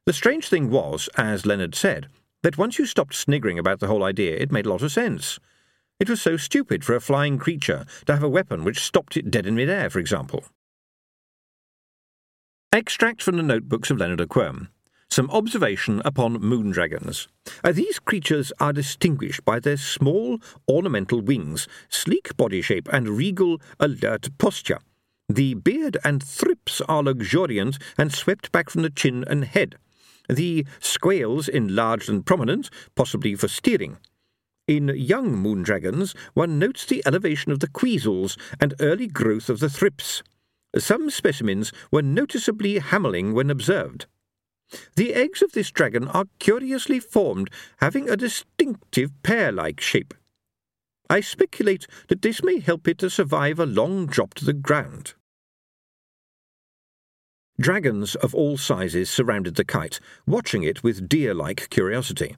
The 0.05 0.13
strange 0.13 0.49
thing 0.49 0.69
was, 0.69 1.09
as 1.17 1.47
Leonard 1.47 1.77
said, 1.77 2.09
that 2.43 2.59
once 2.59 2.77
you 2.77 2.87
stopped 2.87 3.15
sniggering 3.15 3.59
about 3.59 3.79
the 3.79 3.87
whole 3.87 4.03
idea, 4.03 4.37
it 4.37 4.51
made 4.51 4.67
a 4.67 4.71
lot 4.71 4.83
of 4.83 4.91
sense. 4.91 5.39
It 6.01 6.11
was 6.11 6.21
so 6.21 6.37
stupid 6.37 6.85
for 6.85 6.97
a 6.97 7.01
flying 7.01 7.39
creature 7.39 7.87
to 8.07 8.15
have 8.15 8.25
a 8.25 8.29
weapon 8.29 8.65
which 8.65 8.81
stopped 8.81 9.17
it 9.17 9.31
dead 9.31 9.47
in 9.47 9.55
midair, 9.55 9.89
for 9.91 10.01
example. 10.01 10.45
Extract 12.75 13.23
from 13.23 13.37
the 13.37 13.43
notebooks 13.43 13.91
of 13.91 13.99
Leonard 13.99 14.27
Quirm. 14.31 14.69
Some 15.11 15.29
observation 15.31 16.01
upon 16.07 16.41
moon 16.41 16.71
dragons. 16.71 17.29
Uh, 17.63 17.71
these 17.71 17.99
creatures 17.99 18.51
are 18.61 18.73
distinguished 18.73 19.45
by 19.45 19.61
their 19.61 19.77
small 19.77 20.39
ornamental 20.67 21.21
wings, 21.21 21.69
sleek 21.91 22.35
body 22.39 22.63
shape, 22.63 22.89
and 22.91 23.11
regal, 23.11 23.61
alert 23.79 24.31
posture. 24.39 24.79
The 25.29 25.53
beard 25.53 25.99
and 26.03 26.23
thrips 26.23 26.81
are 26.89 27.03
luxuriant 27.03 27.77
and 27.99 28.11
swept 28.11 28.51
back 28.53 28.71
from 28.71 28.81
the 28.81 28.91
chin 28.91 29.23
and 29.29 29.45
head. 29.45 29.77
The 30.31 30.65
scales 30.81 31.49
enlarged 31.49 32.09
and 32.09 32.25
prominent, 32.25 32.71
possibly 32.95 33.35
for 33.35 33.49
steering. 33.49 33.99
In 34.67 34.89
young 34.89 35.37
moon 35.37 35.63
dragons, 35.63 36.15
one 36.33 36.59
notes 36.59 36.87
the 36.87 37.03
elevation 37.05 37.53
of 37.53 37.61
the 37.61 37.69
queasels 37.69 38.39
and 38.59 38.73
early 38.81 39.09
growth 39.09 39.51
of 39.51 39.61
the 39.61 39.69
thrips. 39.69 40.23
Some 40.79 41.11
specimens 41.11 41.73
were 41.91 42.03
noticeably 42.03 42.79
hameling 42.79 43.35
when 43.35 43.51
observed. 43.51 44.07
The 44.97 45.13
eggs 45.13 45.43
of 45.43 45.53
this 45.53 45.71
dragon 45.71 46.09
are 46.09 46.25
curiously 46.39 46.99
formed, 46.99 47.51
having 47.79 48.09
a 48.09 48.17
distinctive 48.17 49.11
pear-like 49.23 49.81
shape. 49.81 50.15
I 51.11 51.21
speculate 51.21 51.87
that 52.09 52.23
this 52.23 52.43
may 52.43 52.59
help 52.59 52.89
it 52.89 52.97
to 52.99 53.11
survive 53.11 53.59
a 53.59 53.67
long 53.67 54.07
drop 54.07 54.33
to 54.35 54.47
the 54.47 54.55
ground. 54.55 55.13
Dragons 57.61 58.15
of 58.15 58.35
all 58.35 58.57
sizes 58.57 59.11
surrounded 59.11 59.57
the 59.57 59.65
kite, 59.65 60.01
watching 60.27 60.63
it 60.63 60.83
with 60.83 61.07
deer-like 61.07 61.69
curiosity. 61.69 62.37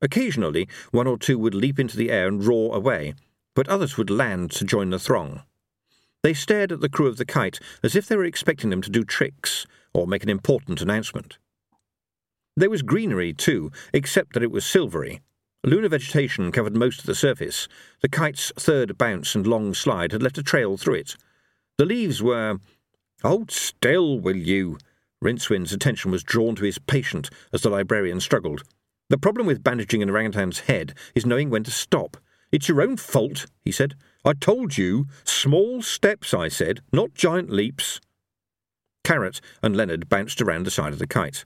Occasionally, 0.00 0.68
one 0.92 1.08
or 1.08 1.18
two 1.18 1.36
would 1.36 1.54
leap 1.54 1.80
into 1.80 1.96
the 1.96 2.12
air 2.12 2.28
and 2.28 2.44
roar 2.44 2.76
away, 2.76 3.14
but 3.56 3.68
others 3.68 3.96
would 3.96 4.10
land 4.10 4.52
to 4.52 4.64
join 4.64 4.90
the 4.90 5.00
throng. 5.00 5.42
They 6.26 6.34
stared 6.34 6.72
at 6.72 6.80
the 6.80 6.88
crew 6.88 7.06
of 7.06 7.18
the 7.18 7.24
kite 7.24 7.60
as 7.84 7.94
if 7.94 8.08
they 8.08 8.16
were 8.16 8.24
expecting 8.24 8.68
them 8.68 8.82
to 8.82 8.90
do 8.90 9.04
tricks 9.04 9.64
or 9.94 10.08
make 10.08 10.24
an 10.24 10.28
important 10.28 10.80
announcement. 10.80 11.38
There 12.56 12.68
was 12.68 12.82
greenery, 12.82 13.32
too, 13.32 13.70
except 13.92 14.32
that 14.32 14.42
it 14.42 14.50
was 14.50 14.66
silvery. 14.66 15.20
Lunar 15.62 15.88
vegetation 15.88 16.50
covered 16.50 16.74
most 16.74 16.98
of 16.98 17.06
the 17.06 17.14
surface. 17.14 17.68
The 18.00 18.08
kite's 18.08 18.50
third 18.58 18.98
bounce 18.98 19.36
and 19.36 19.46
long 19.46 19.72
slide 19.72 20.10
had 20.10 20.20
left 20.20 20.36
a 20.36 20.42
trail 20.42 20.76
through 20.76 20.94
it. 20.94 21.16
The 21.78 21.84
leaves 21.84 22.20
were. 22.20 22.58
Hold 23.22 23.52
still, 23.52 24.18
will 24.18 24.34
you? 24.34 24.78
Rincewind's 25.22 25.72
attention 25.72 26.10
was 26.10 26.24
drawn 26.24 26.56
to 26.56 26.64
his 26.64 26.80
patient 26.80 27.30
as 27.52 27.62
the 27.62 27.70
librarian 27.70 28.18
struggled. 28.18 28.64
The 29.10 29.16
problem 29.16 29.46
with 29.46 29.62
bandaging 29.62 30.02
an 30.02 30.10
orangutan's 30.10 30.58
head 30.58 30.92
is 31.14 31.24
knowing 31.24 31.50
when 31.50 31.62
to 31.62 31.70
stop. 31.70 32.16
It's 32.50 32.68
your 32.68 32.82
own 32.82 32.96
fault, 32.96 33.46
he 33.64 33.70
said. 33.70 33.94
I 34.26 34.32
told 34.32 34.76
you, 34.76 35.06
small 35.22 35.82
steps, 35.82 36.34
I 36.34 36.48
said, 36.48 36.80
not 36.92 37.14
giant 37.14 37.48
leaps. 37.48 38.00
Carrot 39.04 39.40
and 39.62 39.76
Leonard 39.76 40.08
bounced 40.08 40.42
around 40.42 40.64
the 40.64 40.72
side 40.72 40.92
of 40.92 40.98
the 40.98 41.06
kite. 41.06 41.44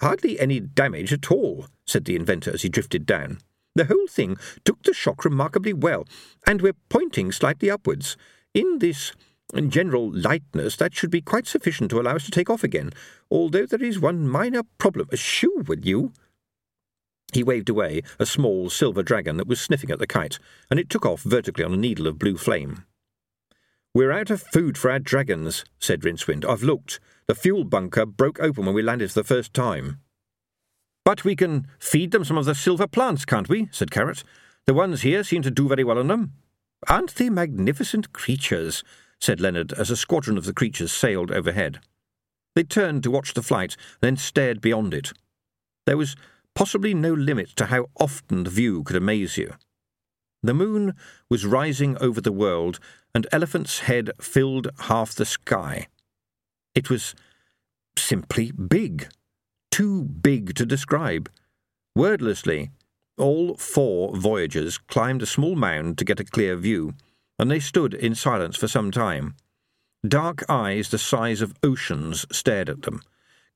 Hardly 0.00 0.38
any 0.38 0.60
damage 0.60 1.12
at 1.12 1.32
all, 1.32 1.66
said 1.84 2.04
the 2.04 2.14
inventor 2.14 2.52
as 2.54 2.62
he 2.62 2.68
drifted 2.68 3.04
down. 3.04 3.38
The 3.74 3.86
whole 3.86 4.06
thing 4.06 4.36
took 4.64 4.80
the 4.84 4.94
shock 4.94 5.24
remarkably 5.24 5.72
well, 5.72 6.06
and 6.46 6.62
we're 6.62 6.76
pointing 6.88 7.32
slightly 7.32 7.68
upwards. 7.68 8.16
In 8.54 8.78
this 8.78 9.12
general 9.68 10.08
lightness, 10.12 10.76
that 10.76 10.94
should 10.94 11.10
be 11.10 11.20
quite 11.20 11.48
sufficient 11.48 11.90
to 11.90 12.00
allow 12.00 12.14
us 12.14 12.26
to 12.26 12.30
take 12.30 12.48
off 12.48 12.62
again, 12.62 12.92
although 13.28 13.66
there 13.66 13.82
is 13.82 13.98
one 13.98 14.28
minor 14.28 14.62
problem. 14.78 15.08
Shoo, 15.14 15.64
will 15.66 15.80
you? 15.80 16.12
He 17.32 17.42
waved 17.42 17.68
away 17.68 18.02
a 18.18 18.26
small 18.26 18.70
silver 18.70 19.02
dragon 19.02 19.36
that 19.36 19.46
was 19.46 19.60
sniffing 19.60 19.90
at 19.90 19.98
the 19.98 20.06
kite, 20.06 20.38
and 20.70 20.80
it 20.80 20.88
took 20.88 21.04
off 21.04 21.22
vertically 21.22 21.64
on 21.64 21.74
a 21.74 21.76
needle 21.76 22.06
of 22.06 22.18
blue 22.18 22.36
flame. 22.36 22.84
We're 23.94 24.12
out 24.12 24.30
of 24.30 24.42
food 24.42 24.78
for 24.78 24.90
our 24.90 24.98
dragons, 24.98 25.64
said 25.78 26.02
Rincewind. 26.02 26.44
I've 26.44 26.62
looked. 26.62 27.00
The 27.26 27.34
fuel 27.34 27.64
bunker 27.64 28.06
broke 28.06 28.40
open 28.40 28.64
when 28.64 28.74
we 28.74 28.82
landed 28.82 29.10
for 29.10 29.20
the 29.20 29.24
first 29.24 29.52
time. 29.52 30.00
But 31.04 31.24
we 31.24 31.34
can 31.34 31.66
feed 31.78 32.10
them 32.10 32.24
some 32.24 32.38
of 32.38 32.44
the 32.44 32.54
silver 32.54 32.86
plants, 32.86 33.24
can't 33.24 33.48
we? 33.48 33.68
said 33.72 33.90
Carrot. 33.90 34.24
The 34.66 34.74
ones 34.74 35.02
here 35.02 35.24
seem 35.24 35.42
to 35.42 35.50
do 35.50 35.68
very 35.68 35.84
well 35.84 35.98
on 35.98 36.08
them. 36.08 36.32
Aren't 36.86 37.14
they 37.14 37.30
magnificent 37.30 38.12
creatures? 38.12 38.84
said 39.20 39.40
Leonard 39.40 39.72
as 39.72 39.90
a 39.90 39.96
squadron 39.96 40.38
of 40.38 40.44
the 40.44 40.52
creatures 40.52 40.92
sailed 40.92 41.30
overhead. 41.30 41.80
They 42.54 42.62
turned 42.62 43.02
to 43.02 43.10
watch 43.10 43.34
the 43.34 43.42
flight, 43.42 43.76
then 44.00 44.16
stared 44.16 44.60
beyond 44.60 44.94
it. 44.94 45.12
There 45.86 45.96
was 45.96 46.14
possibly 46.58 46.92
no 46.92 47.14
limit 47.14 47.54
to 47.54 47.66
how 47.66 47.86
often 48.00 48.42
the 48.42 48.50
view 48.50 48.82
could 48.82 48.96
amaze 48.96 49.38
you. 49.38 49.54
The 50.42 50.52
moon 50.52 50.96
was 51.30 51.46
rising 51.46 51.96
over 51.98 52.20
the 52.20 52.32
world, 52.32 52.80
and 53.14 53.28
Elephant's 53.30 53.78
head 53.78 54.10
filled 54.20 54.66
half 54.80 55.14
the 55.14 55.24
sky. 55.24 55.86
It 56.74 56.90
was 56.90 57.14
simply 57.96 58.50
big, 58.50 59.08
too 59.70 60.02
big 60.02 60.56
to 60.56 60.66
describe. 60.66 61.30
Wordlessly, 61.94 62.70
all 63.16 63.56
four 63.56 64.16
voyagers 64.16 64.78
climbed 64.78 65.22
a 65.22 65.26
small 65.26 65.54
mound 65.54 65.96
to 65.98 66.04
get 66.04 66.18
a 66.18 66.24
clear 66.24 66.56
view, 66.56 66.94
and 67.38 67.48
they 67.48 67.60
stood 67.60 67.94
in 67.94 68.16
silence 68.16 68.56
for 68.56 68.66
some 68.66 68.90
time. 68.90 69.36
Dark 70.04 70.44
eyes 70.48 70.88
the 70.88 70.98
size 70.98 71.40
of 71.40 71.54
oceans 71.62 72.26
stared 72.32 72.68
at 72.68 72.82
them. 72.82 73.00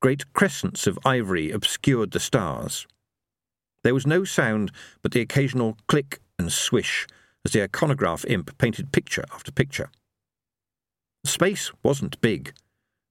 Great 0.03 0.32
crescents 0.32 0.88
of 0.88 0.98
ivory 1.05 1.53
obscured 1.53 2.11
the 2.11 2.18
stars. 2.18 2.88
There 3.84 3.94
was 3.94 4.05
no 4.05 4.24
sound 4.24 4.72
but 5.00 5.12
the 5.12 5.20
occasional 5.20 5.78
click 5.86 6.20
and 6.40 6.53
swish 6.53 7.07
as 7.44 7.53
the 7.53 7.62
iconograph 7.62 8.24
imp 8.28 8.59
painted 8.59 8.90
picture 8.90 9.24
after 9.32 9.53
picture. 9.53 9.90
Space 11.24 11.70
wasn't 11.84 12.20
big. 12.20 12.53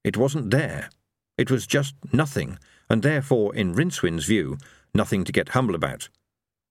It 0.03 0.17
wasn't 0.17 0.51
there. 0.51 0.89
It 1.37 1.49
was 1.49 1.65
just 1.65 1.95
nothing, 2.11 2.59
and 2.89 3.03
therefore, 3.03 3.55
in 3.55 3.73
Rincewind's 3.73 4.25
view, 4.25 4.57
nothing 4.93 5.23
to 5.23 5.31
get 5.31 5.49
humble 5.49 5.75
about. 5.75 6.09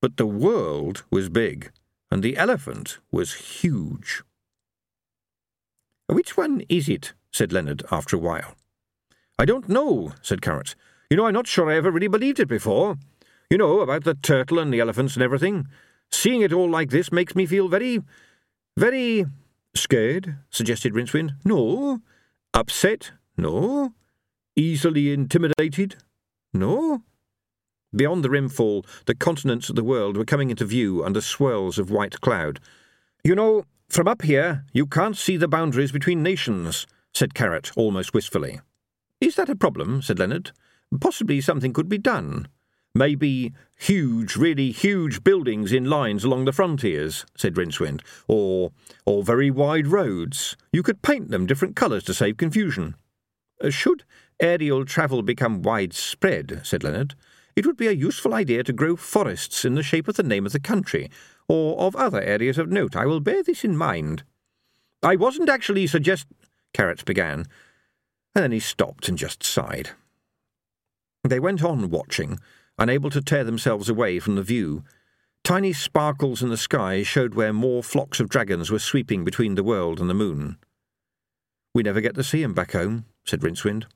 But 0.03 0.19
the 0.19 0.27
world 0.27 1.03
was 1.11 1.31
big, 1.31 1.71
and 2.11 2.23
the 2.23 2.37
elephant 2.37 2.99
was 3.11 3.63
huge. 3.63 4.23
Which 6.09 6.37
one 6.37 6.63
is 6.69 6.91
it? 6.91 7.15
said 7.33 7.55
Leonard 7.55 7.85
after 7.91 8.17
a 8.17 8.21
while. 8.21 8.55
I 9.41 9.47
don't 9.47 9.71
know, 9.71 10.13
said 10.21 10.43
Carrot. 10.43 10.75
You 11.09 11.17
know, 11.17 11.25
I'm 11.25 11.33
not 11.33 11.47
sure 11.47 11.71
I 11.71 11.77
ever 11.77 11.91
really 11.91 12.09
believed 12.09 12.41
it 12.41 12.47
before. 12.47 12.99
You 13.49 13.57
know, 13.57 13.81
about 13.81 14.05
the 14.05 14.13
turtle 14.13 14.59
and 14.59 14.71
the 14.71 14.81
elephants 14.81 15.15
and 15.15 15.23
everything. 15.23 15.67
Seeing 16.11 16.43
it 16.43 16.53
all 16.53 16.69
like 16.69 16.91
this 16.91 17.11
makes 17.11 17.35
me 17.35 17.47
feel 17.47 17.67
very, 17.67 18.03
very 18.77 19.25
scared, 19.75 20.37
suggested 20.51 20.93
Rincewind. 20.93 21.37
No. 21.43 22.03
Upset? 22.53 23.13
No. 23.39 23.95
Easily 24.57 25.11
intimidated? 25.11 25.97
No. 26.53 27.03
Beyond 27.97 28.23
the 28.23 28.29
rimfall, 28.29 28.85
the 29.07 29.15
continents 29.15 29.71
of 29.71 29.75
the 29.75 29.83
world 29.83 30.19
were 30.19 30.27
coming 30.27 30.51
into 30.51 30.67
view 30.67 31.03
under 31.03 31.23
swirls 31.23 31.79
of 31.79 31.91
white 31.91 32.21
cloud. 32.21 32.61
You 33.25 33.35
know, 33.35 33.65
from 33.89 34.07
up 34.07 34.21
here, 34.21 34.67
you 34.75 34.85
can't 34.85 35.17
see 35.17 35.39
the 35.39 35.49
boundaries 35.49 35.93
between 35.93 36.23
nations, 36.23 36.87
said 37.15 37.33
Carrot 37.33 37.73
almost 37.75 38.13
wistfully. 38.13 38.61
Is 39.21 39.37
that 39.37 39.51
a 39.51 39.57
problem? 39.57 40.03
said 40.03 40.19
Leonard. 40.19 40.53
Possibly 41.01 41.41
something 41.41 41.73
could 41.73 41.89
be 41.89 41.99
done. 41.99 42.49
Maybe 42.95 43.53
huge, 43.79 44.35
really 44.35 44.73
huge 44.73 45.23
buildings 45.23 45.73
in 45.73 45.85
lines 45.85 46.25
along 46.25 46.45
the 46.45 46.53
frontiers, 46.53 47.25
said 47.37 47.55
Rincewind, 47.55 48.01
or, 48.27 48.73
or 49.07 49.23
very 49.23 49.51
wide 49.51 49.87
roads. 49.87 50.57
You 50.73 50.83
could 50.83 51.03
paint 51.03 51.31
them 51.31 51.47
different 51.47 51.77
colours 51.77 52.03
to 52.05 52.15
save 52.15 52.37
confusion. 52.37 52.97
Uh, 53.63 53.71
should 53.71 54.05
aerial 54.41 54.85
travel 54.85 55.23
become 55.23 55.63
widespread, 55.63 56.63
said 56.65 56.83
Leonard, 56.83 57.15
it 57.55 57.67
would 57.67 57.77
be 57.77 57.89
a 57.89 57.93
useful 57.93 58.33
idea 58.33 58.65
to 58.65 58.73
grow 58.73 58.97
forests 58.97 59.65
in 59.65 59.75
the 59.75 59.83
shape 59.83 60.09
of 60.09 60.17
the 60.17 60.23
name 60.23 60.47
of 60.47 60.53
the 60.53 60.61
country, 60.61 61.11
or 61.47 61.79
of 61.79 61.95
other 61.95 62.23
areas 62.23 62.59
of 62.59 62.71
note. 62.71 62.97
I 62.97 63.07
will 63.07 63.21
bear 63.21 63.43
this 63.43 63.65
in 63.65 63.77
mind. 63.77 64.23
I 65.03 65.17
wasn't 65.17 65.49
actually 65.49 65.87
suggest. 65.87 66.27
Carrot 66.73 67.05
began, 67.05 67.47
and 68.35 68.45
then 68.45 68.53
he 68.53 68.61
stopped 68.61 69.09
and 69.09 69.19
just 69.19 69.43
sighed. 69.43 69.91
They 71.25 71.41
went 71.41 71.63
on 71.63 71.91
watching, 71.91 72.39
unable 72.79 73.11
to 73.11 73.21
tear 73.21 73.45
themselves 73.45 73.89
away 73.89 74.19
from 74.19 74.37
the 74.37 74.43
view. 74.43 74.85
Tiny 75.45 75.73
sparkles 75.73 76.43
in 76.43 76.49
the 76.49 76.57
sky 76.57 77.03
showed 77.03 77.35
where 77.35 77.53
more 77.53 77.83
flocks 77.83 78.21
of 78.21 78.29
dragons 78.29 78.71
were 78.71 78.79
sweeping 78.79 79.25
between 79.25 79.55
the 79.55 79.65
world 79.65 80.01
and 80.01 80.09
the 80.09 80.15
moon. 80.15 80.57
We 81.75 81.83
never 81.83 82.01
get 82.01 82.15
to 82.17 82.25
see 82.25 82.43
'em 82.43 82.55
back 82.55 82.73
home, 82.73 83.05
said 83.25 83.43
Rincewind. 83.43 83.87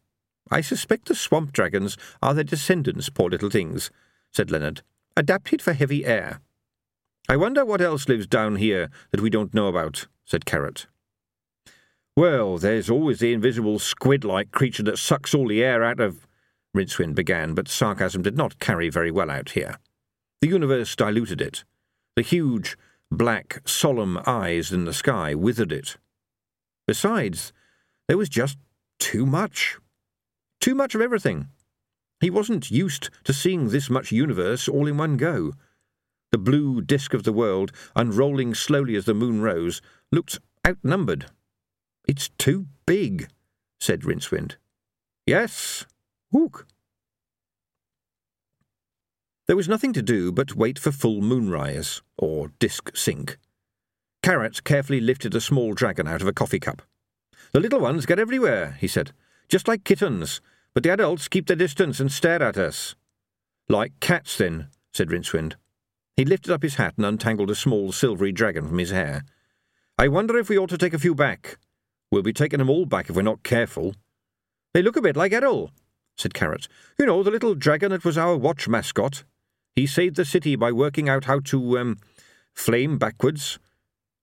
I 0.51 0.61
suspect 0.61 1.07
the 1.07 1.15
swamp 1.15 1.53
dragons 1.53 1.97
are 2.23 2.35
their 2.35 2.45
descendants, 2.45 3.09
poor 3.09 3.31
little 3.31 3.51
things, 3.51 3.91
said 4.31 4.51
Leonard, 4.51 4.83
adapted 5.17 5.63
for 5.63 5.73
heavy 5.73 6.05
air. 6.05 6.41
I 7.29 7.37
wonder 7.37 7.65
what 7.65 7.81
else 7.81 8.09
lives 8.09 8.27
down 8.27 8.57
here 8.57 8.91
that 9.11 9.23
we 9.23 9.31
don't 9.31 9.55
know 9.55 9.69
about, 9.69 10.07
said 10.27 10.45
Carrot. 10.45 10.87
Well, 12.17 12.59
there's 12.59 12.89
always 12.89 13.19
the 13.19 13.33
invisible 13.33 13.81
squid-like 13.81 14.53
creature 14.53 14.85
that 14.85 14.99
sucks 14.99 15.35
all 15.35 15.49
the 15.49 15.65
air 15.65 15.83
out 15.83 15.99
of... 15.99 16.29
Rincewind 16.77 17.15
began, 17.15 17.55
but 17.55 17.69
sarcasm 17.69 18.23
did 18.23 18.37
not 18.37 18.61
carry 18.61 18.89
very 18.89 19.11
well 19.11 19.31
out 19.31 19.51
here. 19.51 19.79
The 20.41 20.49
universe 20.49 20.95
diluted 20.95 21.41
it. 21.41 21.65
The 22.17 22.23
huge, 22.23 22.77
black, 23.11 23.63
solemn 23.65 24.21
eyes 24.27 24.73
in 24.73 24.85
the 24.85 24.93
sky 24.93 25.35
withered 25.35 25.73
it. 25.73 25.97
Besides, 26.87 27.53
there 28.07 28.19
was 28.19 28.29
just 28.29 28.59
too 29.01 29.27
much. 29.27 29.79
Too 30.61 30.75
much 30.75 30.95
of 30.95 31.01
everything. 31.01 31.49
He 32.21 32.31
wasn't 32.31 32.71
used 32.71 33.11
to 33.25 33.33
seeing 33.33 33.69
this 33.69 33.91
much 33.91 34.13
universe 34.13 34.69
all 34.69 34.87
in 34.87 34.97
one 34.97 35.17
go. 35.17 35.53
The 36.31 36.39
blue 36.39 36.81
disk 36.81 37.13
of 37.13 37.25
the 37.25 37.33
world, 37.33 37.73
unrolling 37.97 38.55
slowly 38.55 38.95
as 38.97 39.05
the 39.05 39.15
moon 39.15 39.43
rose, 39.43 39.81
looked 40.13 40.39
outnumbered. 40.67 41.27
It's 42.07 42.29
too 42.39 42.67
big, 42.87 43.29
said 43.81 44.03
Rincewind. 44.03 44.57
Yes, 45.27 45.87
Ook. 46.35 46.67
There 49.47 49.57
was 49.57 49.69
nothing 49.69 49.93
to 49.93 50.03
do 50.03 50.33
but 50.33 50.57
wait 50.57 50.79
for 50.79 50.91
full 50.91 51.21
moonrise, 51.21 52.03
or 52.17 52.53
disk 52.59 52.97
sink. 52.97 53.39
Carrot 54.23 54.65
carefully 54.65 55.01
lifted 55.01 55.35
a 55.35 55.41
small 55.41 55.75
dragon 55.75 56.09
out 56.09 56.23
of 56.23 56.29
a 56.29 56.33
coffee 56.33 56.61
cup. 56.61 56.83
The 57.53 57.61
little 57.61 57.81
ones 57.81 58.07
get 58.07 58.19
everywhere, 58.19 58.77
he 58.81 58.89
said, 58.89 59.13
just 59.49 59.69
like 59.69 59.85
kittens, 59.85 60.41
but 60.73 60.83
the 60.83 60.91
adults 60.91 61.29
keep 61.29 61.47
their 61.47 61.57
distance 61.57 62.01
and 62.01 62.11
stare 62.11 62.43
at 62.43 62.57
us. 62.57 62.95
Like 63.69 64.01
cats, 64.01 64.39
then, 64.39 64.69
said 64.93 65.09
Rincewind. 65.09 65.55
He 66.17 66.25
lifted 66.25 66.53
up 66.53 66.63
his 66.63 66.77
hat 66.77 66.95
and 66.97 67.07
untangled 67.07 67.51
a 67.51 67.55
small 67.55 67.93
silvery 67.93 68.33
dragon 68.33 68.69
from 68.69 68.79
his 68.79 68.91
hair. 68.91 69.25
I 69.99 70.09
wonder 70.09 70.39
if 70.39 70.49
we 70.49 70.59
ought 70.59 70.71
to 70.71 70.79
take 70.79 70.95
a 70.95 70.99
few 70.99 71.15
back. 71.15 71.59
We'll 72.15 72.23
be 72.23 72.33
taking 72.33 72.61
them 72.61 72.71
all 72.71 72.87
back 72.87 73.11
if 73.11 73.17
we're 73.17 73.23
not 73.23 73.43
careful. 73.43 73.97
They 74.73 74.83
look 74.83 74.95
a 74.95 75.03
bit 75.03 75.17
like 75.17 75.33
Errol, 75.33 75.73
said 76.17 76.33
Carrot. 76.33 76.69
You 76.97 77.07
know, 77.07 77.25
the 77.25 77.33
little 77.33 77.57
dragon 77.57 77.91
that 77.91 78.05
was 78.05 78.17
our 78.17 78.37
watch 78.37 78.69
mascot. 78.69 79.25
He 79.75 79.89
saved 79.89 80.15
the 80.15 80.25
city 80.25 80.55
by 80.55 80.71
working 80.71 81.09
out 81.09 81.25
how 81.25 81.41
to, 81.41 81.77
um, 81.77 81.99
flame 82.55 82.99
backwards. 82.99 83.59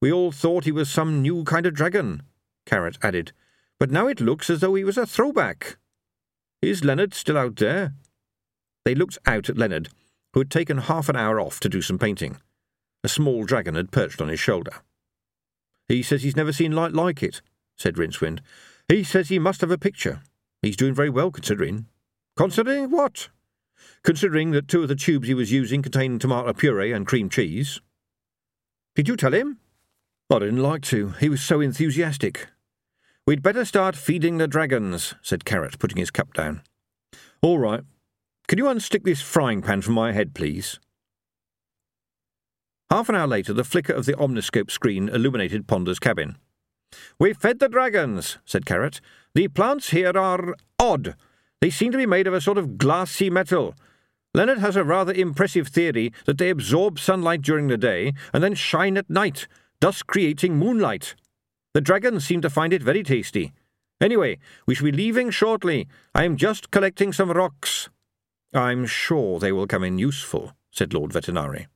We 0.01 0.09
all 0.09 0.31
thought 0.31 0.63
he 0.63 0.71
was 0.71 0.89
some 0.89 1.21
new 1.21 1.43
kind 1.43 1.65
of 1.65 1.73
dragon, 1.73 2.23
Carrot 2.65 2.97
added, 3.01 3.33
but 3.77 3.91
now 3.91 4.07
it 4.07 4.21
looks 4.21 4.49
as 4.49 4.61
though 4.61 4.75
he 4.75 4.85
was 4.85 4.97
a 4.97 5.05
throwback. 5.05 5.75
Is 6.61 6.85
Leonard 6.85 7.13
still 7.13 7.37
out 7.37 7.57
there? 7.57 7.93
They 8.85 8.95
looked 8.95 9.17
out 9.25 9.49
at 9.49 9.57
Leonard, 9.57 9.89
who 10.33 10.39
had 10.39 10.49
taken 10.49 10.77
half 10.77 11.09
an 11.09 11.17
hour 11.17 11.41
off 11.41 11.59
to 11.59 11.67
do 11.67 11.81
some 11.81 11.99
painting. 11.99 12.37
A 13.03 13.09
small 13.09 13.43
dragon 13.43 13.75
had 13.75 13.91
perched 13.91 14.21
on 14.21 14.29
his 14.29 14.39
shoulder. 14.39 14.75
He 15.89 16.01
says 16.01 16.23
he's 16.23 16.37
never 16.37 16.53
seen 16.53 16.71
light 16.71 16.93
like 16.93 17.21
it, 17.21 17.41
said 17.77 17.95
Rincewind. 17.95 18.39
He 18.87 19.03
says 19.03 19.29
he 19.29 19.39
must 19.39 19.61
have 19.61 19.71
a 19.71 19.77
picture. 19.77 20.21
He's 20.61 20.77
doing 20.77 20.93
very 20.93 21.09
well, 21.09 21.31
considering. 21.31 21.87
Considering 22.35 22.89
what? 22.91 23.29
Considering 24.03 24.51
that 24.51 24.67
two 24.67 24.83
of 24.83 24.87
the 24.87 24.95
tubes 24.95 25.27
he 25.27 25.33
was 25.33 25.51
using 25.51 25.81
contained 25.81 26.21
tomato 26.21 26.53
puree 26.53 26.91
and 26.91 27.07
cream 27.07 27.29
cheese. 27.29 27.81
Did 28.95 29.07
you 29.07 29.15
tell 29.15 29.33
him? 29.33 29.57
I 30.29 30.39
didn't 30.39 30.63
like 30.63 30.83
to. 30.83 31.09
He 31.19 31.29
was 31.29 31.41
so 31.41 31.59
enthusiastic. 31.59 32.47
We'd 33.27 33.43
better 33.43 33.65
start 33.65 33.95
feeding 33.95 34.37
the 34.37 34.47
dragons, 34.47 35.13
said 35.21 35.45
Carrot, 35.45 35.77
putting 35.79 35.97
his 35.97 36.11
cup 36.11 36.33
down. 36.33 36.61
All 37.41 37.59
right. 37.59 37.83
Can 38.47 38.57
you 38.57 38.65
unstick 38.65 39.03
this 39.03 39.21
frying 39.21 39.61
pan 39.61 39.81
from 39.81 39.93
my 39.93 40.11
head, 40.11 40.33
please? 40.33 40.79
Half 42.89 43.09
an 43.09 43.15
hour 43.15 43.27
later, 43.27 43.53
the 43.53 43.63
flicker 43.63 43.93
of 43.93 44.05
the 44.05 44.13
omniscope 44.13 44.69
screen 44.69 45.07
illuminated 45.07 45.67
Ponder's 45.67 45.99
cabin. 45.99 46.37
We've 47.19 47.37
fed 47.37 47.59
the 47.59 47.69
dragons, 47.69 48.37
said 48.45 48.65
Carrot. 48.65 49.01
The 49.33 49.47
plants 49.47 49.91
here 49.91 50.17
are 50.17 50.55
odd. 50.79 51.15
They 51.61 51.69
seem 51.69 51.91
to 51.91 51.97
be 51.97 52.05
made 52.05 52.27
of 52.27 52.33
a 52.33 52.41
sort 52.41 52.57
of 52.57 52.77
glassy 52.77 53.29
metal. 53.29 53.75
Leonard 54.33 54.59
has 54.59 54.75
a 54.75 54.83
rather 54.83 55.13
impressive 55.13 55.67
theory 55.67 56.13
that 56.25 56.37
they 56.37 56.49
absorb 56.49 56.99
sunlight 56.99 57.41
during 57.41 57.67
the 57.67 57.77
day 57.77 58.13
and 58.33 58.43
then 58.43 58.55
shine 58.55 58.97
at 58.97 59.09
night, 59.09 59.47
thus 59.79 60.01
creating 60.03 60.57
moonlight. 60.57 61.15
The 61.73 61.81
dragons 61.81 62.25
seem 62.25 62.41
to 62.41 62.49
find 62.49 62.73
it 62.73 62.83
very 62.83 63.03
tasty. 63.03 63.53
Anyway, 64.01 64.39
we 64.65 64.73
shall 64.73 64.85
be 64.85 64.91
leaving 64.91 65.29
shortly. 65.29 65.87
I 66.15 66.23
am 66.23 66.35
just 66.37 66.71
collecting 66.71 67.13
some 67.13 67.31
rocks. 67.31 67.89
I'm 68.53 68.85
sure 68.85 69.39
they 69.39 69.51
will 69.51 69.67
come 69.67 69.83
in 69.83 69.99
useful, 69.99 70.53
said 70.71 70.93
Lord 70.93 71.11
Vetinari. 71.11 71.67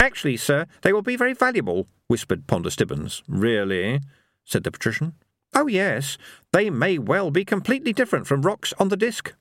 Actually, 0.00 0.36
sir, 0.36 0.66
they 0.82 0.92
will 0.92 1.02
be 1.02 1.16
very 1.16 1.32
valuable, 1.32 1.88
whispered 2.06 2.46
Ponder 2.46 2.70
Stibbons. 2.70 3.22
Really? 3.26 4.00
Said 4.44 4.64
the 4.64 4.70
patrician. 4.70 5.14
Oh, 5.54 5.66
yes, 5.66 6.18
they 6.52 6.70
may 6.70 6.98
well 6.98 7.30
be 7.30 7.44
completely 7.44 7.92
different 7.92 8.26
from 8.26 8.42
rocks 8.42 8.72
on 8.78 8.88
the 8.88 8.96
disk. 8.96 9.34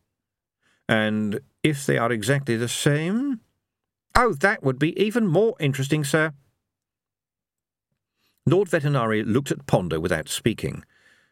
And 0.87 1.39
if 1.63 1.85
they 1.85 1.97
are 1.97 2.11
exactly 2.11 2.55
the 2.55 2.67
same? 2.67 3.39
Oh, 4.15 4.33
that 4.33 4.63
would 4.63 4.77
be 4.77 4.99
even 5.01 5.25
more 5.25 5.55
interesting, 5.59 6.03
sir. 6.03 6.33
Lord 8.45 8.69
Vetinari 8.69 9.23
looked 9.25 9.51
at 9.51 9.65
Ponder 9.65 9.99
without 9.99 10.29
speaking. 10.29 10.83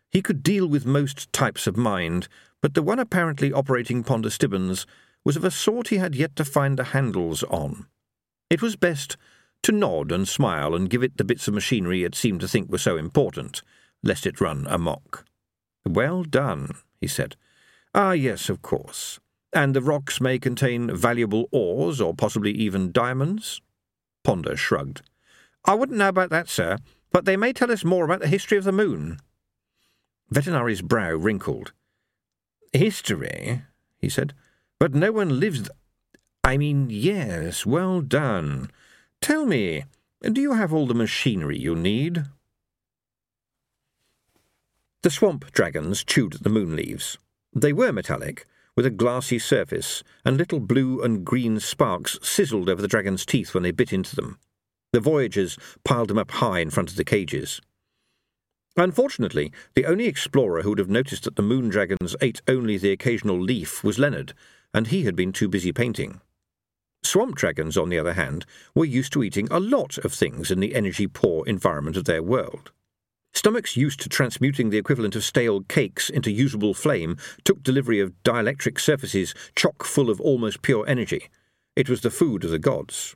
He 0.09 0.21
could 0.21 0.41
deal 0.43 0.67
with 0.67 0.85
most 0.85 1.31
types 1.31 1.67
of 1.67 1.77
mind, 1.77 2.27
but 2.61 2.73
the 2.73 2.81
one 2.81 2.99
apparently 2.99 3.51
operating 3.51 4.03
Ponder 4.03 4.29
Stibbons 4.29 4.85
was 5.23 5.35
of 5.35 5.43
a 5.43 5.51
sort 5.51 5.89
he 5.89 5.97
had 5.97 6.15
yet 6.15 6.35
to 6.37 6.45
find 6.45 6.77
the 6.77 6.85
handles 6.85 7.43
on. 7.43 7.85
It 8.49 8.61
was 8.61 8.75
best 8.75 9.17
to 9.63 9.71
nod 9.71 10.11
and 10.11 10.27
smile 10.27 10.75
and 10.75 10.89
give 10.89 11.03
it 11.03 11.17
the 11.17 11.23
bits 11.23 11.47
of 11.47 11.53
machinery 11.53 12.03
it 12.03 12.15
seemed 12.15 12.41
to 12.41 12.47
think 12.47 12.71
were 12.71 12.77
so 12.77 12.97
important, 12.97 13.61
lest 14.03 14.25
it 14.25 14.41
run 14.41 14.65
amok. 14.69 15.25
Well 15.85 16.23
done, 16.23 16.75
he 16.99 17.07
said. 17.07 17.35
Ah, 17.93 18.11
yes, 18.11 18.49
of 18.49 18.61
course. 18.61 19.19
And 19.53 19.75
the 19.75 19.81
rocks 19.81 20.21
may 20.21 20.39
contain 20.39 20.95
valuable 20.95 21.47
ores, 21.51 21.99
or 21.99 22.13
possibly 22.13 22.51
even 22.51 22.91
diamonds? 22.91 23.61
Ponder 24.23 24.55
shrugged. 24.55 25.01
I 25.65 25.73
wouldn't 25.73 25.97
know 25.97 26.09
about 26.09 26.29
that, 26.29 26.47
sir, 26.49 26.77
but 27.11 27.25
they 27.25 27.35
may 27.35 27.53
tell 27.53 27.71
us 27.71 27.83
more 27.83 28.05
about 28.05 28.21
the 28.21 28.27
history 28.27 28.57
of 28.57 28.63
the 28.63 28.71
moon. 28.71 29.19
Vetinari's 30.33 30.81
brow 30.81 31.11
wrinkled. 31.11 31.73
History, 32.71 33.63
he 33.99 34.07
said, 34.07 34.33
but 34.79 34.95
no 34.95 35.11
one 35.11 35.39
lives. 35.39 35.59
Th- 35.59 35.71
I 36.43 36.57
mean, 36.57 36.87
yes, 36.89 37.65
well 37.65 38.01
done. 38.01 38.71
Tell 39.21 39.45
me, 39.45 39.85
do 40.23 40.41
you 40.41 40.53
have 40.53 40.73
all 40.73 40.87
the 40.87 40.95
machinery 40.95 41.57
you 41.57 41.75
need? 41.75 42.25
The 45.03 45.11
swamp 45.11 45.51
dragons 45.51 46.03
chewed 46.03 46.35
at 46.35 46.43
the 46.43 46.49
moon 46.49 46.75
leaves. 46.75 47.17
They 47.53 47.71
were 47.71 47.91
metallic, 47.91 48.45
with 48.75 48.85
a 48.85 48.91
glassy 48.91 49.37
surface, 49.39 50.03
and 50.25 50.37
little 50.37 50.59
blue 50.59 51.01
and 51.03 51.23
green 51.23 51.59
sparks 51.59 52.17
sizzled 52.21 52.67
over 52.67 52.81
the 52.81 52.87
dragon's 52.87 53.25
teeth 53.25 53.53
when 53.53 53.63
they 53.63 53.71
bit 53.71 53.93
into 53.93 54.15
them. 54.15 54.39
The 54.91 54.99
voyagers 54.99 55.57
piled 55.83 56.09
them 56.09 56.17
up 56.17 56.31
high 56.31 56.59
in 56.59 56.69
front 56.69 56.89
of 56.89 56.95
the 56.95 57.03
cages. 57.03 57.61
Unfortunately, 58.75 59.51
the 59.75 59.85
only 59.85 60.05
explorer 60.05 60.61
who 60.61 60.69
would 60.69 60.79
have 60.79 60.89
noticed 60.89 61.23
that 61.25 61.35
the 61.35 61.41
moon 61.41 61.69
dragons 61.69 62.15
ate 62.21 62.41
only 62.47 62.77
the 62.77 62.91
occasional 62.91 63.39
leaf 63.39 63.83
was 63.83 63.99
Leonard, 63.99 64.33
and 64.73 64.87
he 64.87 65.03
had 65.03 65.15
been 65.15 65.31
too 65.31 65.47
busy 65.47 65.71
painting. 65.71 66.21
Swamp 67.03 67.35
dragons, 67.35 67.77
on 67.77 67.89
the 67.89 67.99
other 67.99 68.13
hand, 68.13 68.45
were 68.75 68.85
used 68.85 69.11
to 69.13 69.23
eating 69.23 69.47
a 69.49 69.59
lot 69.59 69.97
of 69.99 70.13
things 70.13 70.51
in 70.51 70.59
the 70.59 70.75
energy 70.75 71.07
poor 71.07 71.45
environment 71.47 71.97
of 71.97 72.05
their 72.05 72.21
world. 72.21 72.71
Stomachs 73.33 73.77
used 73.77 73.99
to 74.01 74.09
transmuting 74.09 74.69
the 74.69 74.77
equivalent 74.77 75.15
of 75.15 75.23
stale 75.23 75.61
cakes 75.61 76.09
into 76.09 76.31
usable 76.31 76.73
flame 76.73 77.17
took 77.43 77.63
delivery 77.63 77.99
of 77.99 78.13
dielectric 78.23 78.79
surfaces 78.79 79.33
chock 79.55 79.83
full 79.83 80.09
of 80.09 80.19
almost 80.19 80.61
pure 80.61 80.85
energy. 80.87 81.29
It 81.75 81.89
was 81.89 82.01
the 82.01 82.11
food 82.11 82.43
of 82.43 82.51
the 82.51 82.59
gods. 82.59 83.15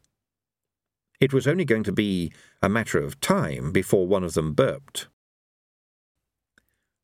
It 1.19 1.33
was 1.33 1.47
only 1.47 1.65
going 1.65 1.83
to 1.83 1.91
be 1.91 2.31
a 2.61 2.69
matter 2.69 2.99
of 2.99 3.19
time 3.19 3.71
before 3.71 4.07
one 4.07 4.23
of 4.23 4.33
them 4.33 4.53
burped. 4.53 5.07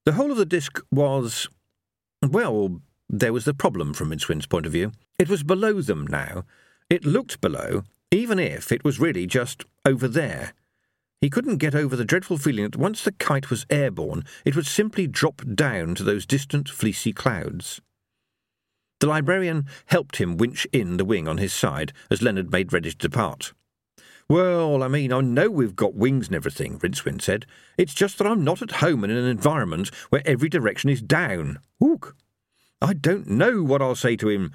The 0.05 0.13
whole 0.13 0.31
of 0.31 0.37
the 0.37 0.45
disk 0.45 0.79
was. 0.91 1.47
Well, 2.21 2.81
there 3.09 3.33
was 3.33 3.45
the 3.45 3.53
problem 3.53 3.93
from 3.93 4.09
Rincewind's 4.09 4.47
point 4.47 4.65
of 4.65 4.71
view. 4.71 4.91
It 5.19 5.29
was 5.29 5.43
below 5.43 5.81
them 5.81 6.07
now. 6.07 6.45
It 6.91 7.05
looked 7.05 7.39
below, 7.39 7.85
even 8.11 8.37
if 8.37 8.69
it 8.69 8.83
was 8.83 8.99
really 8.99 9.25
just 9.25 9.63
over 9.85 10.09
there. 10.09 10.51
He 11.21 11.29
couldn't 11.29 11.55
get 11.55 11.73
over 11.73 11.95
the 11.95 12.03
dreadful 12.03 12.37
feeling 12.37 12.65
that 12.65 12.75
once 12.75 13.01
the 13.01 13.13
kite 13.13 13.49
was 13.49 13.65
airborne, 13.69 14.25
it 14.43 14.57
would 14.57 14.67
simply 14.67 15.07
drop 15.07 15.41
down 15.55 15.95
to 15.95 16.03
those 16.03 16.25
distant 16.25 16.67
fleecy 16.67 17.13
clouds. 17.13 17.79
The 18.99 19.07
librarian 19.07 19.67
helped 19.85 20.17
him 20.17 20.35
winch 20.35 20.67
in 20.73 20.97
the 20.97 21.05
wing 21.05 21.29
on 21.29 21.37
his 21.37 21.53
side 21.53 21.93
as 22.09 22.21
Leonard 22.21 22.51
made 22.51 22.73
ready 22.73 22.91
to 22.91 22.97
depart. 22.97 23.53
Well, 24.27 24.83
I 24.83 24.89
mean, 24.89 25.13
I 25.13 25.21
know 25.21 25.49
we've 25.49 25.77
got 25.77 25.95
wings 25.95 26.27
and 26.27 26.35
everything, 26.35 26.77
Rincewind 26.77 27.21
said. 27.21 27.45
It's 27.77 27.93
just 27.93 28.17
that 28.17 28.27
I'm 28.27 28.43
not 28.43 28.61
at 28.61 28.81
home 28.83 29.05
in 29.05 29.11
an 29.11 29.27
environment 29.27 29.91
where 30.09 30.23
every 30.25 30.49
direction 30.49 30.89
is 30.89 31.01
down. 31.01 31.59
Ook. 31.81 32.17
I 32.81 32.91
don't 32.91 33.29
know 33.29 33.63
what 33.63 33.81
I'll 33.81 33.95
say 33.95 34.17
to 34.17 34.27
him. 34.27 34.51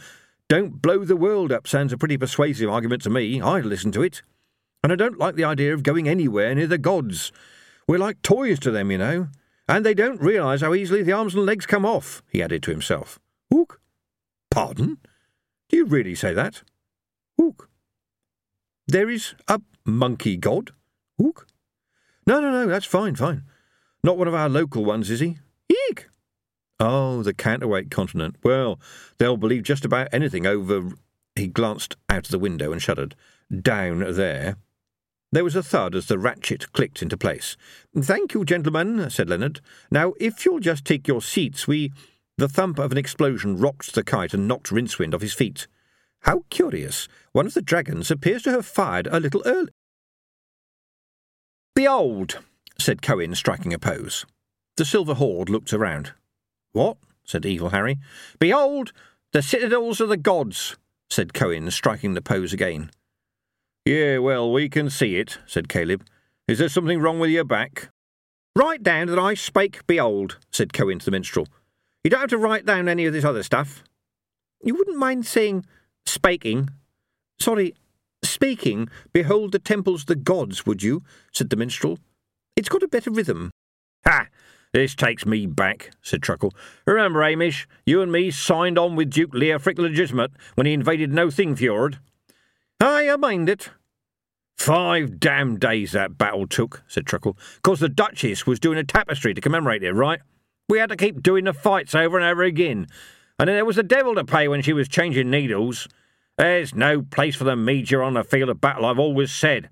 Don't 0.48 0.80
blow 0.80 1.04
the 1.04 1.16
world 1.16 1.50
up 1.50 1.66
sounds 1.66 1.92
a 1.92 1.98
pretty 1.98 2.16
persuasive 2.16 2.70
argument 2.70 3.02
to 3.02 3.10
me. 3.10 3.40
I'd 3.42 3.64
listen 3.64 3.90
to 3.92 4.02
it. 4.02 4.22
And 4.82 4.92
I 4.92 4.96
don't 4.96 5.18
like 5.18 5.34
the 5.34 5.44
idea 5.44 5.74
of 5.74 5.82
going 5.82 6.08
anywhere 6.08 6.54
near 6.54 6.68
the 6.68 6.78
gods. 6.78 7.32
We're 7.88 7.98
like 7.98 8.22
toys 8.22 8.60
to 8.60 8.70
them, 8.70 8.92
you 8.92 8.98
know. 8.98 9.28
And 9.68 9.84
they 9.84 9.94
don't 9.94 10.20
realise 10.20 10.60
how 10.60 10.74
easily 10.74 11.02
the 11.02 11.12
arms 11.12 11.34
and 11.34 11.44
legs 11.44 11.66
come 11.66 11.84
off, 11.84 12.22
he 12.30 12.40
added 12.40 12.62
to 12.62 12.70
himself. 12.70 13.18
Ook. 13.52 13.80
Pardon? 14.48 14.98
Do 15.68 15.76
you 15.76 15.84
really 15.84 16.14
say 16.14 16.32
that? 16.34 16.62
Ook. 17.40 17.68
There 18.86 19.10
is 19.10 19.34
a 19.48 19.60
monkey 19.84 20.36
god? 20.36 20.70
Ook. 21.20 21.48
No, 22.24 22.40
no, 22.40 22.52
no, 22.52 22.66
that's 22.68 22.86
fine, 22.86 23.16
fine. 23.16 23.42
Not 24.04 24.16
one 24.16 24.28
of 24.28 24.34
our 24.34 24.48
local 24.48 24.84
ones, 24.84 25.10
is 25.10 25.18
he? 25.18 25.38
Eek! 25.68 26.08
Oh, 26.78 27.22
the 27.22 27.32
counterweight 27.32 27.90
continent. 27.90 28.36
Well, 28.42 28.78
they'll 29.18 29.36
believe 29.36 29.62
just 29.62 29.84
about 29.84 30.08
anything 30.12 30.46
over. 30.46 30.92
He 31.34 31.46
glanced 31.46 31.96
out 32.08 32.26
of 32.26 32.30
the 32.30 32.38
window 32.38 32.72
and 32.72 32.82
shuddered. 32.82 33.14
Down 33.62 34.00
there. 34.14 34.56
There 35.32 35.44
was 35.44 35.56
a 35.56 35.62
thud 35.62 35.94
as 35.94 36.06
the 36.06 36.18
ratchet 36.18 36.72
clicked 36.72 37.02
into 37.02 37.16
place. 37.16 37.56
Thank 37.96 38.34
you, 38.34 38.44
gentlemen, 38.44 39.10
said 39.10 39.28
Leonard. 39.28 39.60
Now, 39.90 40.14
if 40.20 40.44
you'll 40.44 40.60
just 40.60 40.84
take 40.84 41.08
your 41.08 41.22
seats, 41.22 41.66
we. 41.66 41.92
The 42.38 42.48
thump 42.48 42.78
of 42.78 42.92
an 42.92 42.98
explosion 42.98 43.56
rocked 43.56 43.94
the 43.94 44.04
kite 44.04 44.34
and 44.34 44.46
knocked 44.46 44.70
Rincewind 44.70 45.14
off 45.14 45.22
his 45.22 45.32
feet. 45.32 45.66
How 46.20 46.44
curious! 46.50 47.08
One 47.32 47.46
of 47.46 47.54
the 47.54 47.62
dragons 47.62 48.10
appears 48.10 48.42
to 48.42 48.50
have 48.50 48.66
fired 48.66 49.06
a 49.06 49.20
little 49.20 49.42
early. 49.46 49.70
Behold, 51.74 52.40
said 52.78 53.00
Cohen, 53.00 53.34
striking 53.34 53.72
a 53.72 53.78
pose. 53.78 54.26
The 54.76 54.84
silver 54.84 55.14
horde 55.14 55.48
looked 55.48 55.72
around. 55.72 56.12
What? 56.76 56.98
said 57.24 57.46
Evil 57.46 57.70
Harry. 57.70 57.96
Behold, 58.38 58.92
the 59.32 59.40
citadels 59.40 59.98
of 59.98 60.10
the 60.10 60.18
gods, 60.18 60.76
said 61.08 61.32
Cohen, 61.32 61.70
striking 61.70 62.12
the 62.12 62.20
pose 62.20 62.52
again. 62.52 62.90
Yeah, 63.86 64.18
well, 64.18 64.52
we 64.52 64.68
can 64.68 64.90
see 64.90 65.16
it, 65.16 65.38
said 65.46 65.70
Caleb. 65.70 66.04
Is 66.46 66.58
there 66.58 66.68
something 66.68 67.00
wrong 67.00 67.18
with 67.18 67.30
your 67.30 67.44
back? 67.44 67.88
Write 68.54 68.82
down 68.82 69.06
that 69.06 69.18
I 69.18 69.32
spake 69.32 69.86
behold, 69.86 70.36
said 70.52 70.74
Cohen 70.74 70.98
to 70.98 71.06
the 71.06 71.10
minstrel. 71.10 71.48
You 72.04 72.10
don't 72.10 72.20
have 72.20 72.28
to 72.28 72.38
write 72.38 72.66
down 72.66 72.90
any 72.90 73.06
of 73.06 73.14
this 73.14 73.24
other 73.24 73.42
stuff. 73.42 73.82
You 74.62 74.74
wouldn't 74.74 74.98
mind 74.98 75.24
saying 75.24 75.64
spaking? 76.04 76.68
Sorry, 77.40 77.74
speaking, 78.22 78.90
behold 79.14 79.52
the 79.52 79.58
temples 79.58 80.02
of 80.02 80.08
the 80.08 80.14
gods, 80.14 80.66
would 80.66 80.82
you? 80.82 81.02
said 81.32 81.48
the 81.48 81.56
minstrel. 81.56 81.98
It's 82.54 82.68
got 82.68 82.82
a 82.82 82.88
better 82.88 83.10
rhythm. 83.10 83.50
Ha! 84.06 84.26
This 84.76 84.94
takes 84.94 85.24
me 85.24 85.46
back, 85.46 85.92
said 86.02 86.22
Truckle. 86.22 86.52
Remember, 86.84 87.22
Hamish, 87.22 87.66
you 87.86 88.02
and 88.02 88.12
me 88.12 88.30
signed 88.30 88.78
on 88.78 88.94
with 88.94 89.08
Duke 89.08 89.32
Leofric 89.32 89.78
Legitimate 89.78 90.32
when 90.54 90.66
he 90.66 90.74
invaded 90.74 91.10
No 91.10 91.30
Thing 91.30 91.56
Fjord. 91.56 91.98
I 92.78 93.16
mind 93.16 93.48
it. 93.48 93.70
Five 94.58 95.18
damn 95.18 95.58
days 95.58 95.92
that 95.92 96.18
battle 96.18 96.46
took, 96.46 96.82
said 96.88 97.06
Truckle, 97.06 97.38
because 97.54 97.80
the 97.80 97.88
Duchess 97.88 98.46
was 98.46 98.60
doing 98.60 98.76
a 98.76 98.84
tapestry 98.84 99.32
to 99.32 99.40
commemorate 99.40 99.82
it, 99.82 99.94
right? 99.94 100.20
We 100.68 100.78
had 100.78 100.90
to 100.90 100.96
keep 100.96 101.22
doing 101.22 101.44
the 101.44 101.54
fights 101.54 101.94
over 101.94 102.18
and 102.18 102.26
over 102.26 102.42
again. 102.42 102.86
And 103.38 103.48
then 103.48 103.56
there 103.56 103.64
was 103.64 103.76
the 103.76 103.82
devil 103.82 104.14
to 104.14 104.26
pay 104.26 104.46
when 104.46 104.60
she 104.60 104.74
was 104.74 104.88
changing 104.88 105.30
needles. 105.30 105.88
There's 106.36 106.74
no 106.74 107.00
place 107.00 107.34
for 107.34 107.44
the 107.44 107.56
Major 107.56 108.02
on 108.02 108.12
the 108.12 108.24
field 108.24 108.50
of 108.50 108.60
battle, 108.60 108.84
I've 108.84 108.98
always 108.98 109.32
said. 109.32 109.70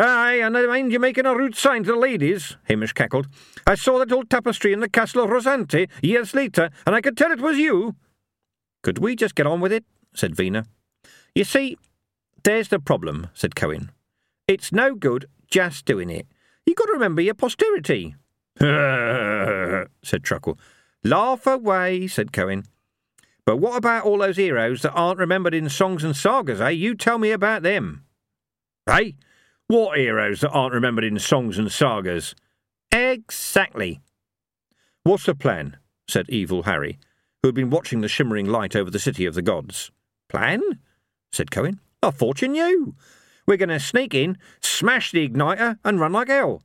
Aye, 0.00 0.40
and 0.44 0.56
I 0.56 0.64
mind 0.66 0.92
you 0.92 1.00
making 1.00 1.26
a 1.26 1.34
rude 1.34 1.56
sign 1.56 1.82
to 1.82 1.90
the 1.90 1.98
ladies, 1.98 2.56
Hamish 2.68 2.92
cackled. 2.92 3.26
I 3.66 3.74
saw 3.74 3.98
that 3.98 4.12
old 4.12 4.30
tapestry 4.30 4.72
in 4.72 4.78
the 4.78 4.88
castle 4.88 5.24
of 5.24 5.30
Rosante 5.30 5.88
years 6.00 6.34
later, 6.34 6.70
and 6.86 6.94
I 6.94 7.00
could 7.00 7.16
tell 7.16 7.32
it 7.32 7.40
was 7.40 7.58
you. 7.58 7.96
Could 8.84 8.98
we 8.98 9.16
just 9.16 9.34
get 9.34 9.48
on 9.48 9.60
with 9.60 9.72
it? 9.72 9.84
said 10.14 10.36
Vena. 10.36 10.66
You 11.34 11.42
see, 11.42 11.76
there's 12.44 12.68
the 12.68 12.78
problem, 12.78 13.26
said 13.34 13.56
Cohen. 13.56 13.90
It's 14.46 14.70
no 14.70 14.94
good 14.94 15.26
just 15.50 15.84
doing 15.84 16.10
it. 16.10 16.28
You've 16.64 16.76
got 16.76 16.86
to 16.86 16.92
remember 16.92 17.20
your 17.20 17.34
posterity. 17.34 18.14
said 18.60 20.22
Truckle. 20.22 20.60
Laugh 21.02 21.44
away, 21.44 22.06
said 22.06 22.32
Cohen. 22.32 22.64
But 23.44 23.56
what 23.56 23.76
about 23.76 24.04
all 24.04 24.18
those 24.18 24.36
heroes 24.36 24.82
that 24.82 24.92
aren't 24.92 25.18
remembered 25.18 25.54
in 25.54 25.68
songs 25.68 26.04
and 26.04 26.14
sagas, 26.14 26.60
eh? 26.60 26.68
You 26.68 26.94
tell 26.94 27.18
me 27.18 27.32
about 27.32 27.62
them. 27.62 28.04
Eh? 28.88 29.12
What 29.68 29.98
heroes 29.98 30.40
that 30.40 30.50
aren't 30.50 30.72
remembered 30.72 31.04
in 31.04 31.18
songs 31.18 31.58
and 31.58 31.70
sagas? 31.70 32.34
Exactly. 32.90 34.00
What's 35.04 35.26
the 35.26 35.34
plan? 35.34 35.76
said 36.08 36.24
Evil 36.30 36.62
Harry, 36.62 36.98
who 37.42 37.48
had 37.48 37.54
been 37.54 37.68
watching 37.68 38.00
the 38.00 38.08
shimmering 38.08 38.46
light 38.46 38.74
over 38.74 38.90
the 38.90 38.98
city 38.98 39.26
of 39.26 39.34
the 39.34 39.42
gods. 39.42 39.90
Plan? 40.30 40.62
said 41.32 41.50
Cohen. 41.50 41.80
I 42.02 42.10
thought 42.10 42.40
you. 42.40 42.94
We're 43.46 43.58
going 43.58 43.68
to 43.68 43.78
sneak 43.78 44.14
in, 44.14 44.38
smash 44.62 45.12
the 45.12 45.28
igniter, 45.28 45.78
and 45.84 46.00
run 46.00 46.12
like 46.12 46.28
hell. 46.28 46.62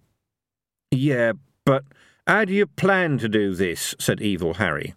Yeah, 0.90 1.34
but 1.66 1.84
how 2.26 2.46
do 2.46 2.54
you 2.54 2.66
plan 2.66 3.18
to 3.18 3.28
do 3.28 3.54
this? 3.54 3.96
said 4.00 4.22
Evil 4.22 4.54
Harry. 4.56 4.94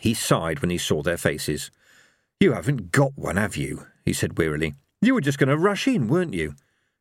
He 0.00 0.14
sighed 0.14 0.60
when 0.60 0.70
he 0.70 0.78
saw 0.78 1.02
their 1.02 1.16
faces. 1.16 1.70
You 2.40 2.52
haven't 2.52 2.90
got 2.90 3.16
one, 3.16 3.36
have 3.36 3.56
you? 3.56 3.86
he 4.04 4.12
said 4.12 4.36
wearily. 4.36 4.74
You 5.02 5.14
were 5.14 5.20
just 5.20 5.38
going 5.38 5.48
to 5.48 5.56
rush 5.56 5.86
in, 5.86 6.08
weren't 6.08 6.34
you? 6.34 6.54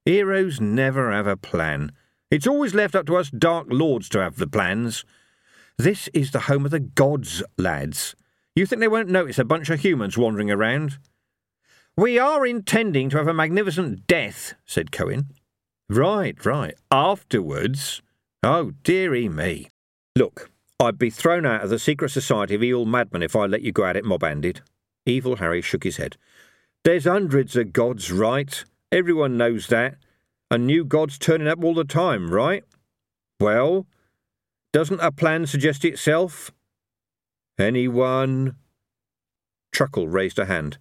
Heroes 0.05 0.61
never 0.61 1.11
have 1.11 1.27
a 1.27 1.37
plan. 1.37 1.91
It's 2.29 2.47
always 2.47 2.73
left 2.73 2.95
up 2.95 3.05
to 3.07 3.17
us 3.17 3.29
Dark 3.29 3.67
Lords 3.69 4.09
to 4.09 4.19
have 4.19 4.35
the 4.35 4.47
plans. 4.47 5.05
This 5.77 6.07
is 6.13 6.31
the 6.31 6.41
home 6.41 6.65
of 6.65 6.71
the 6.71 6.79
gods, 6.79 7.43
lads. 7.57 8.15
You 8.55 8.65
think 8.65 8.79
they 8.79 8.87
won't 8.87 9.09
notice 9.09 9.39
a 9.39 9.45
bunch 9.45 9.69
of 9.69 9.81
humans 9.81 10.17
wandering 10.17 10.51
around? 10.51 10.97
We 11.97 12.19
are 12.19 12.45
intending 12.45 13.09
to 13.09 13.17
have 13.17 13.27
a 13.27 13.33
magnificent 13.33 14.05
death, 14.07 14.53
said 14.65 14.91
Cohen. 14.91 15.31
Right, 15.89 16.43
right. 16.45 16.75
Afterwards? 16.91 18.01
Oh, 18.43 18.71
dearie 18.83 19.29
me. 19.29 19.69
Look, 20.15 20.51
I'd 20.79 20.97
be 20.97 21.09
thrown 21.09 21.45
out 21.45 21.63
of 21.63 21.69
the 21.69 21.79
secret 21.79 22.09
society 22.09 22.55
of 22.55 22.63
evil 22.63 22.85
madmen 22.85 23.23
if 23.23 23.35
I 23.35 23.45
let 23.45 23.61
you 23.61 23.71
go 23.71 23.85
at 23.85 23.95
it 23.95 24.05
mob-handed. 24.05 24.61
Evil 25.05 25.37
Harry 25.37 25.61
shook 25.61 25.83
his 25.83 25.97
head. 25.97 26.17
There's 26.85 27.05
hundreds 27.05 27.55
of 27.55 27.73
gods, 27.73 28.11
right? 28.11 28.63
Everyone 28.91 29.37
knows 29.37 29.65
that. 29.67 29.95
And 30.51 30.67
new 30.67 30.85
gods 30.85 31.17
turning 31.17 31.47
up 31.47 31.63
all 31.63 31.73
the 31.73 31.83
time, 31.83 32.29
right? 32.29 32.63
Well, 33.39 33.87
doesn't 34.71 35.01
a 35.01 35.11
plan 35.11 35.47
suggest 35.47 35.83
itself? 35.83 36.51
Anyone? 37.57 38.57
Truckle 39.73 40.07
raised 40.07 40.37
a 40.37 40.45
hand. 40.45 40.77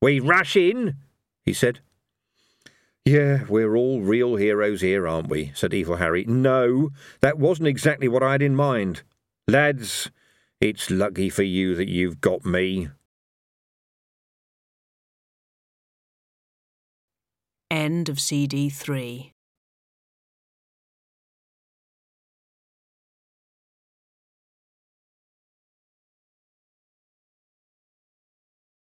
We 0.00 0.20
rush 0.20 0.54
in, 0.54 0.98
he 1.42 1.52
said. 1.52 1.80
Yeah, 3.04 3.42
we're 3.48 3.76
all 3.76 4.02
real 4.02 4.36
heroes 4.36 4.82
here, 4.82 5.08
aren't 5.08 5.28
we? 5.28 5.50
said 5.56 5.74
Evil 5.74 5.96
Harry. 5.96 6.24
No, 6.26 6.90
that 7.22 7.38
wasn't 7.40 7.66
exactly 7.66 8.06
what 8.06 8.22
I 8.22 8.32
had 8.32 8.42
in 8.42 8.54
mind. 8.54 9.02
Lads, 9.48 10.12
it's 10.60 10.92
lucky 10.92 11.28
for 11.28 11.42
you 11.42 11.74
that 11.74 11.88
you've 11.88 12.20
got 12.20 12.46
me. 12.46 12.90
End 17.70 18.08
of 18.08 18.20
CD 18.20 18.70
3 18.70 19.33